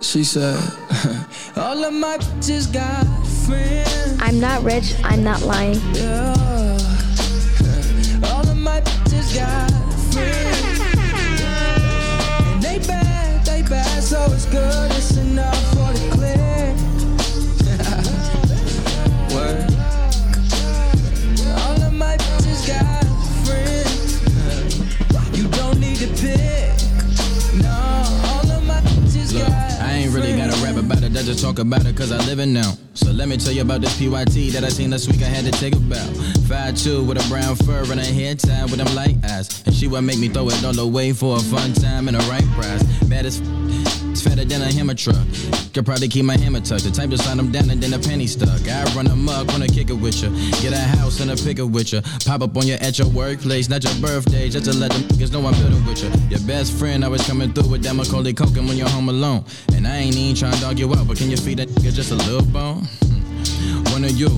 She 0.00 0.22
said, 0.24 0.56
All 1.56 1.84
of 1.84 1.92
my 1.92 2.18
bitches 2.18 2.72
got 2.72 3.04
friends. 3.46 4.16
I'm 4.20 4.38
not 4.40 4.62
rich, 4.62 4.94
I'm 5.02 5.24
not 5.24 5.42
lying. 5.42 5.80
Yeah. 5.92 6.34
All 8.32 8.48
of 8.48 8.56
my 8.56 8.80
bitches 8.80 9.34
got 9.34 9.70
friends. 10.12 10.80
And 12.52 12.62
they 12.62 12.78
bad, 12.86 13.44
they 13.44 13.62
bad, 13.62 14.02
so 14.02 14.24
it's 14.32 14.46
good, 14.46 14.90
it's 14.92 15.16
enough 15.16 15.77
I 31.18 31.22
just 31.22 31.42
talk 31.42 31.58
about 31.58 31.84
it 31.84 31.96
cause 31.96 32.12
I 32.12 32.24
live 32.26 32.38
it 32.38 32.46
now. 32.46 32.74
So 32.94 33.10
let 33.10 33.28
me 33.28 33.36
tell 33.36 33.52
you 33.52 33.62
about 33.62 33.80
this 33.80 33.98
PYT 33.98 34.52
that 34.52 34.62
I 34.62 34.68
seen 34.68 34.92
last 34.92 35.10
week 35.10 35.20
I 35.20 35.24
had 35.24 35.44
to 35.46 35.50
take 35.50 35.74
a 35.74 35.80
bow. 35.80 35.96
5'2 36.46 37.04
with 37.04 37.18
a 37.18 37.28
brown 37.28 37.56
fur 37.56 37.82
and 37.90 37.98
a 37.98 38.04
hair 38.04 38.36
tie 38.36 38.64
with 38.66 38.76
them 38.76 38.94
light 38.94 39.16
eyes. 39.24 39.64
And 39.66 39.74
she 39.74 39.88
would 39.88 40.02
make 40.02 40.20
me 40.20 40.28
throw 40.28 40.48
it 40.48 40.64
all 40.64 40.78
away 40.78 41.12
for 41.12 41.36
a 41.36 41.40
fun 41.40 41.72
time 41.72 42.06
and 42.06 42.16
a 42.16 42.20
right 42.30 42.46
prize. 42.54 42.84
Bad 43.08 43.26
as 43.26 43.40
fatter 44.20 44.44
than 44.44 44.62
a 44.62 44.72
hammer 44.72 44.94
truck. 44.94 45.26
Could 45.72 45.84
probably 45.84 46.08
keep 46.08 46.24
my 46.24 46.36
hammer 46.36 46.60
tucked. 46.60 46.84
The 46.84 46.90
type 46.90 47.10
to 47.10 47.18
sign 47.18 47.36
them 47.36 47.52
down 47.52 47.70
and 47.70 47.82
then 47.82 47.92
a 47.92 47.98
penny 47.98 48.26
stuck. 48.26 48.66
I 48.68 48.84
run 48.94 49.06
a 49.06 49.16
mug, 49.16 49.48
wanna 49.48 49.68
kick 49.68 49.90
it 49.90 49.94
with 49.94 50.22
ya. 50.22 50.30
Get 50.60 50.72
a 50.72 50.78
house 50.98 51.20
and 51.20 51.30
a 51.30 51.36
pick 51.36 51.58
it 51.58 51.64
with 51.64 51.92
ya. 51.92 52.00
Pop 52.24 52.42
up 52.42 52.56
on 52.56 52.66
you 52.66 52.74
at 52.74 52.98
your 52.98 53.08
workplace, 53.08 53.68
not 53.68 53.84
your 53.84 53.94
birthday, 54.00 54.48
just 54.48 54.64
to 54.66 54.72
let 54.72 54.90
them 54.92 55.02
niggas 55.02 55.32
know 55.32 55.46
I'm 55.46 55.54
building 55.60 55.84
with 55.86 56.02
ya. 56.02 56.10
Your 56.30 56.40
best 56.46 56.72
friend 56.78 57.04
always 57.04 57.26
coming 57.26 57.52
through 57.52 57.68
with 57.68 57.82
that 57.84 57.94
Macaulay 57.94 58.34
Culkin 58.34 58.68
when 58.68 58.76
you're 58.76 58.88
home 58.88 59.08
alone. 59.08 59.44
And 59.74 59.86
I 59.86 59.96
ain't 59.96 60.16
even 60.16 60.34
trying 60.34 60.54
to 60.54 60.60
dog 60.60 60.78
you 60.78 60.92
out, 60.94 61.06
but 61.08 61.16
can 61.16 61.30
you 61.30 61.36
feed 61.36 61.58
that 61.58 61.68
nigga 61.68 61.92
just 61.94 62.10
a 62.10 62.16
little 62.16 62.42
bone? 62.42 62.86
One 63.98 64.04
of 64.04 64.16
you, 64.16 64.28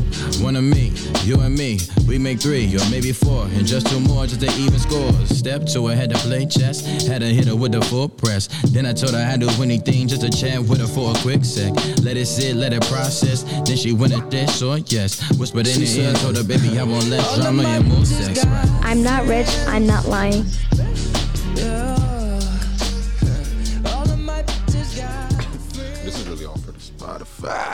one 0.42 0.56
of 0.56 0.64
me, 0.64 0.90
you 1.22 1.38
and 1.40 1.54
me. 1.54 1.78
We 2.08 2.16
make 2.16 2.40
three 2.40 2.74
or 2.74 2.80
maybe 2.90 3.12
four, 3.12 3.44
and 3.44 3.66
just 3.66 3.88
two 3.88 4.00
more 4.00 4.24
just 4.24 4.40
to 4.40 4.46
even 4.58 4.78
scores. 4.78 5.28
Step 5.28 5.66
two, 5.66 5.88
I 5.88 5.94
had 5.94 6.08
to 6.08 6.16
play 6.16 6.46
chess, 6.46 6.80
had 7.06 7.20
to 7.20 7.26
hit 7.26 7.46
her 7.46 7.54
with 7.54 7.72
the 7.72 7.82
full 7.82 8.08
press. 8.08 8.48
Then 8.72 8.86
I 8.86 8.94
told 8.94 9.12
her 9.12 9.18
I'd 9.18 9.40
do 9.40 9.50
anything 9.62 10.08
just 10.08 10.22
to 10.22 10.30
chat 10.30 10.60
with 10.60 10.80
her 10.80 10.86
for 10.86 11.10
a 11.10 11.14
quick 11.18 11.44
sec. 11.44 11.74
Let 12.02 12.16
it 12.16 12.24
sit, 12.24 12.56
let 12.56 12.72
it 12.72 12.80
process. 12.84 13.42
Then 13.42 13.76
she 13.76 13.92
went 13.92 14.14
at 14.14 14.30
this 14.30 14.62
or 14.62 14.78
yes. 14.78 15.20
Whispered 15.38 15.66
in 15.66 15.84
she 15.84 16.04
her 16.04 16.08
ear, 16.08 16.14
told 16.14 16.38
her 16.38 16.42
baby 16.42 16.78
I 16.78 16.84
want 16.84 17.10
less 17.10 17.36
drama 17.36 17.62
and 17.64 17.86
more 17.86 18.06
sex. 18.06 18.42
I'm 18.80 19.02
not 19.02 19.26
rich, 19.26 19.50
I'm 19.66 19.86
not 19.86 20.06
lying. 20.06 20.46
Yeah. 21.56 21.98
All 23.92 24.08
of 24.08 24.18
my 24.20 24.42
bitches 24.42 24.96
got 24.96 25.28
This 26.02 26.18
is 26.18 26.26
really 26.26 26.46
all 26.46 26.56
for 26.56 26.72
the 26.72 26.78
Spotify. 26.78 27.69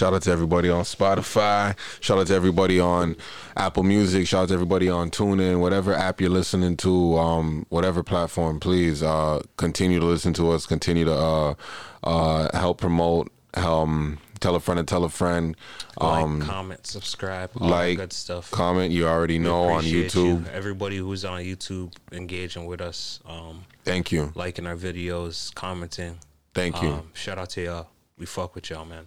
Shout 0.00 0.14
out 0.14 0.22
to 0.22 0.30
everybody 0.30 0.70
on 0.70 0.84
Spotify. 0.84 1.76
Shout 2.00 2.16
out 2.16 2.28
to 2.28 2.34
everybody 2.34 2.80
on 2.80 3.16
Apple 3.54 3.82
Music. 3.82 4.26
Shout 4.26 4.44
out 4.44 4.48
to 4.48 4.54
everybody 4.54 4.88
on 4.88 5.10
TuneIn. 5.10 5.60
Whatever 5.60 5.92
app 5.92 6.22
you're 6.22 6.30
listening 6.30 6.78
to, 6.78 7.18
um, 7.18 7.66
whatever 7.68 8.02
platform, 8.02 8.60
please 8.60 9.02
uh, 9.02 9.42
continue 9.58 10.00
to 10.00 10.06
listen 10.06 10.32
to 10.32 10.52
us. 10.52 10.64
Continue 10.64 11.04
to 11.04 11.12
uh, 11.12 11.54
uh, 12.02 12.58
help 12.58 12.80
promote. 12.80 13.30
Um, 13.52 14.18
tell 14.40 14.54
a 14.54 14.60
friend 14.60 14.78
and 14.78 14.88
tell 14.88 15.04
a 15.04 15.10
friend. 15.10 15.54
Um, 16.00 16.38
like, 16.38 16.48
comment, 16.48 16.86
subscribe, 16.86 17.50
all 17.60 17.68
like, 17.68 17.98
good 17.98 18.14
stuff. 18.14 18.50
comment. 18.50 18.92
You 18.92 19.06
already 19.06 19.38
know 19.38 19.64
on 19.64 19.84
YouTube. 19.84 20.14
you. 20.24 20.44
Everybody 20.50 20.96
who's 20.96 21.26
on 21.26 21.42
YouTube 21.42 21.92
engaging 22.10 22.64
with 22.64 22.80
us, 22.80 23.20
um, 23.26 23.66
Thank 23.84 24.12
you. 24.12 24.32
liking 24.34 24.66
our 24.66 24.76
videos, 24.76 25.54
commenting. 25.54 26.20
Thank 26.54 26.80
you. 26.80 26.88
Um, 26.88 27.10
shout 27.12 27.36
out 27.36 27.50
to 27.50 27.62
y'all. 27.62 27.88
We 28.16 28.24
fuck 28.24 28.54
with 28.54 28.70
y'all, 28.70 28.86
man. 28.86 29.06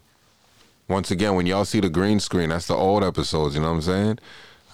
Once 0.87 1.11
again, 1.11 1.35
when 1.35 1.45
y'all 1.45 1.65
see 1.65 1.79
the 1.79 1.89
green 1.89 2.19
screen, 2.19 2.49
that's 2.49 2.67
the 2.67 2.75
old 2.75 3.03
episodes. 3.03 3.55
You 3.55 3.61
know 3.61 3.69
what 3.69 3.75
I'm 3.75 3.81
saying? 3.81 4.19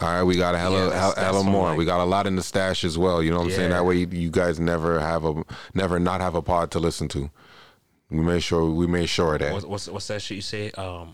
All 0.02 0.08
right, 0.08 0.24
we 0.24 0.38
got 0.38 0.56
a 0.56 0.58
hella, 0.58 0.76
Yeah, 0.78 0.84
that's- 0.86 1.02
hella, 1.02 1.14
that's 1.16 1.26
hella 1.26 1.44
more. 1.44 1.70
like- 1.70 1.78
we 1.78 1.86
got 1.86 2.00
a 2.00 2.06
lot 2.06 2.26
in 2.26 2.36
the 2.36 2.42
stash 2.44 2.84
as 2.84 2.98
well. 2.98 3.22
You 3.22 3.32
know 3.32 3.38
what 3.40 3.46
I'm 3.48 3.52
saying? 3.52 3.70
That 3.72 3.86
way, 3.86 3.98
you, 3.98 4.08
you 4.12 4.30
guys 4.32 4.60
never 4.60 5.00
have 5.00 5.26
a, 5.26 5.44
never 5.74 6.00
not 6.00 6.22
have 6.22 6.36
a 6.36 6.42
pod 6.42 6.72
to 6.72 6.80
listen 6.80 7.08
to. 7.10 7.30
We 8.10 8.20
made 8.22 8.42
sure 8.42 8.66
we 8.66 8.88
made 8.88 9.08
sure 9.10 9.36
of 9.36 9.42
that. 9.42 9.54
What's, 9.54 9.66
what's 9.66 9.88
what's 9.88 10.08
that 10.08 10.22
shit 10.22 10.36
you 10.38 10.42
say? 10.42 10.72
Um, 10.72 11.14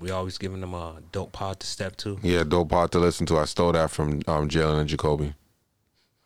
We 0.00 0.10
always 0.10 0.36
giving 0.38 0.60
them 0.60 0.74
a 0.74 0.96
dope 1.12 1.30
pod 1.30 1.60
to 1.60 1.66
step 1.66 1.96
to. 1.98 2.18
Yeah, 2.22 2.42
dope 2.42 2.70
pod 2.70 2.90
to 2.92 2.98
listen 2.98 3.26
to. 3.26 3.38
I 3.38 3.44
stole 3.44 3.70
that 3.72 3.90
from 3.92 4.14
um, 4.26 4.48
Jalen 4.48 4.80
and 4.80 4.88
Jacoby. 4.88 5.34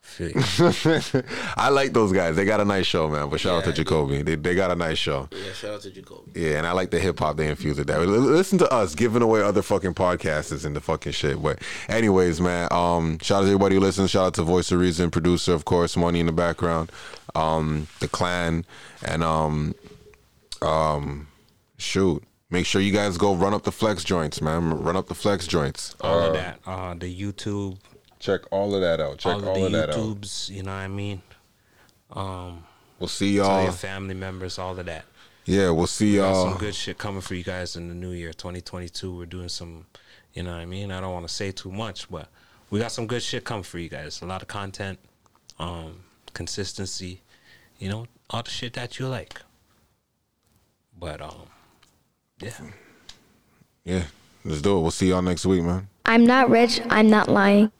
Feel 0.08 0.30
you. 1.14 1.22
I 1.56 1.68
like 1.68 1.92
those 1.92 2.12
guys. 2.12 2.34
They 2.34 2.44
got 2.44 2.60
a 2.60 2.64
nice 2.64 2.86
show, 2.86 3.08
man. 3.08 3.28
But 3.28 3.38
shout 3.40 3.58
out 3.58 3.64
to 3.64 3.72
Jacoby. 3.72 4.22
They, 4.22 4.34
they 4.34 4.54
got 4.54 4.70
a 4.70 4.74
nice 4.74 4.98
show. 4.98 5.28
Yeah, 5.30 5.52
shout 5.52 5.74
out 5.74 5.80
to 5.82 5.90
Jacoby. 5.90 6.32
Yeah, 6.34 6.58
and 6.58 6.66
I 6.66 6.72
like 6.72 6.90
the 6.90 6.98
hip 6.98 7.18
hop 7.18 7.36
they 7.36 7.48
infused 7.48 7.78
with 7.78 7.86
that. 7.88 7.98
L- 8.00 8.06
Listen 8.06 8.58
to 8.58 8.72
us 8.72 8.94
giving 8.94 9.22
away 9.22 9.42
other 9.42 9.62
fucking 9.62 9.94
podcasters 9.94 10.64
and 10.64 10.74
the 10.74 10.80
fucking 10.80 11.12
shit. 11.12 11.40
But 11.40 11.60
anyways, 11.88 12.40
man, 12.40 12.68
um, 12.72 13.18
shout 13.20 13.38
out 13.38 13.40
to 13.42 13.46
everybody 13.48 13.76
who 13.76 13.80
listens. 13.80 14.10
Shout 14.10 14.26
out 14.26 14.34
to 14.34 14.42
Voice 14.42 14.72
of 14.72 14.80
Reason, 14.80 15.10
producer, 15.10 15.52
of 15.52 15.64
course, 15.64 15.96
Money 15.96 16.20
in 16.20 16.26
the 16.26 16.32
background, 16.32 16.90
um, 17.36 17.86
the 18.00 18.08
clan, 18.08 18.64
and 19.04 19.22
um, 19.22 19.74
um, 20.62 21.28
shoot. 21.76 22.22
Make 22.50 22.64
sure 22.64 22.80
you 22.80 22.92
guys 22.92 23.18
go 23.18 23.34
run 23.34 23.52
up 23.52 23.64
the 23.64 23.72
flex 23.72 24.02
joints, 24.04 24.40
man. 24.40 24.70
Run 24.82 24.96
up 24.96 25.08
the 25.08 25.14
flex 25.14 25.46
joints. 25.46 25.94
all 26.00 26.18
Uh, 26.20 26.26
of 26.28 26.32
that. 26.32 26.58
Uh, 26.66 26.94
the 26.94 27.14
YouTube, 27.14 27.76
Check 28.18 28.40
all 28.50 28.74
of 28.74 28.80
that 28.80 29.00
out. 29.00 29.18
Check 29.18 29.34
all 29.34 29.48
all, 29.48 29.50
of 29.50 29.56
the 29.56 29.66
of 29.66 29.72
that 29.72 29.90
out. 29.96 30.48
You 30.48 30.62
know 30.62 30.72
what 30.72 30.78
I 30.78 30.88
mean? 30.88 31.22
Um, 32.10 32.64
We'll 32.98 33.08
see 33.08 33.36
y'all. 33.36 33.62
your 33.62 33.72
family 33.72 34.14
members, 34.14 34.58
all 34.58 34.78
of 34.78 34.86
that. 34.86 35.04
Yeah, 35.44 35.70
we'll 35.70 35.86
see 35.86 36.16
y'all. 36.16 36.50
some 36.50 36.58
good 36.58 36.74
shit 36.74 36.98
coming 36.98 37.20
for 37.20 37.34
you 37.34 37.44
guys 37.44 37.76
in 37.76 37.88
the 37.88 37.94
new 37.94 38.10
year, 38.10 38.32
2022. 38.32 39.16
We're 39.16 39.24
doing 39.24 39.48
some, 39.48 39.86
you 40.34 40.42
know 40.42 40.50
what 40.50 40.58
I 40.60 40.66
mean? 40.66 40.90
I 40.90 41.00
don't 41.00 41.12
want 41.12 41.26
to 41.28 41.32
say 41.32 41.52
too 41.52 41.70
much, 41.70 42.10
but 42.10 42.28
we 42.70 42.80
got 42.80 42.92
some 42.92 43.06
good 43.06 43.22
shit 43.22 43.44
coming 43.44 43.62
for 43.62 43.78
you 43.78 43.88
guys. 43.88 44.20
A 44.20 44.26
lot 44.26 44.42
of 44.42 44.48
content, 44.48 44.98
um, 45.58 46.00
consistency, 46.34 47.22
you 47.78 47.88
know, 47.88 48.06
all 48.30 48.42
the 48.42 48.50
shit 48.50 48.74
that 48.74 48.98
you 48.98 49.06
like. 49.08 49.40
But 50.98 51.22
um, 51.22 51.48
yeah. 52.40 52.50
Yeah, 53.84 54.04
let's 54.44 54.60
do 54.60 54.76
it. 54.76 54.80
We'll 54.80 54.90
see 54.90 55.08
y'all 55.08 55.22
next 55.22 55.46
week, 55.46 55.62
man. 55.62 55.88
I'm 56.04 56.26
not 56.26 56.50
rich, 56.50 56.80
I'm 56.90 57.08
not 57.08 57.28
lying. 57.28 57.70